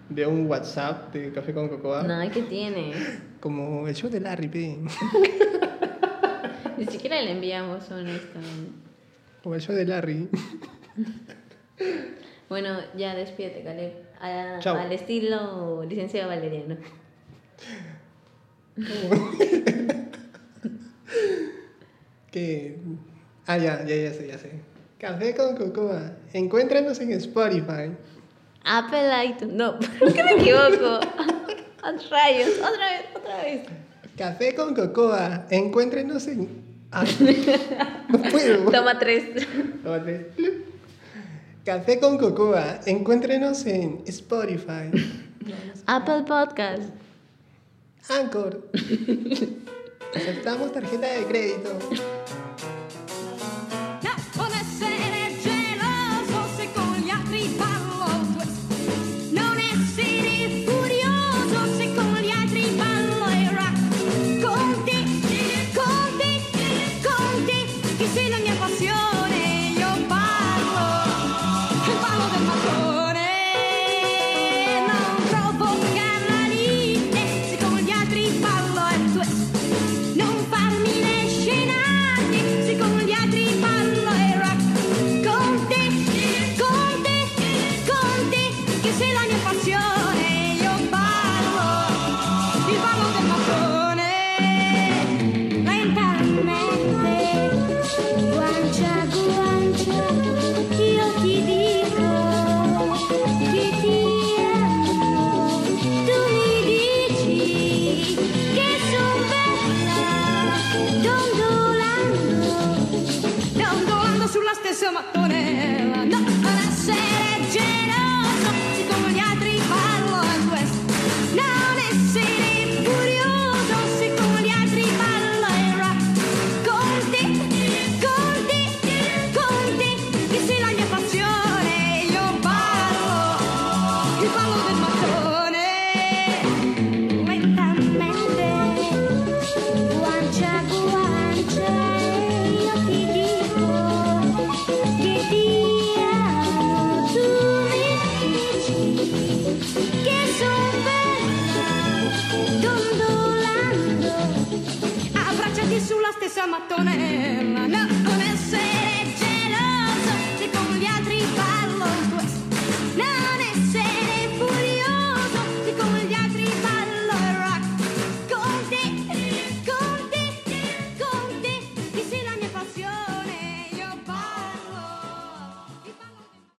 [0.08, 2.96] de un WhatsApp de Café con Cocoa, Nada, ¿qué tienes?
[3.40, 4.78] como el show de Larry, pe.
[6.78, 8.40] Ni siquiera le enviamos un esto.
[9.44, 10.28] como el show de Larry.
[12.48, 13.92] Bueno, ya despídete, Caleb.
[14.20, 14.76] A- Chao.
[14.78, 16.76] Al estilo licenciado Valeriano.
[22.36, 22.76] Que...
[23.46, 24.50] Ah, ya, ya, ya sé, ya sé.
[24.98, 26.12] Café con Cocoa.
[26.34, 27.96] Encuéntranos en Spotify.
[28.62, 29.54] Apple iTunes.
[29.54, 31.00] No, ¿por qué me equivoco?
[32.10, 33.66] Rayos, otra vez, otra vez.
[34.18, 35.46] Café con Cocoa.
[35.50, 36.48] Encuéntrenos en...
[36.90, 37.04] Ah,
[38.08, 38.70] no puedo.
[38.70, 39.46] Toma tres.
[39.82, 40.26] Toma tres.
[41.64, 42.80] Café con Cocoa.
[42.84, 44.90] Encuéntrenos en Spotify.
[45.86, 46.90] Apple Podcast.
[48.10, 48.68] Anchor.
[50.16, 51.78] Aceptamos tarjeta de crédito.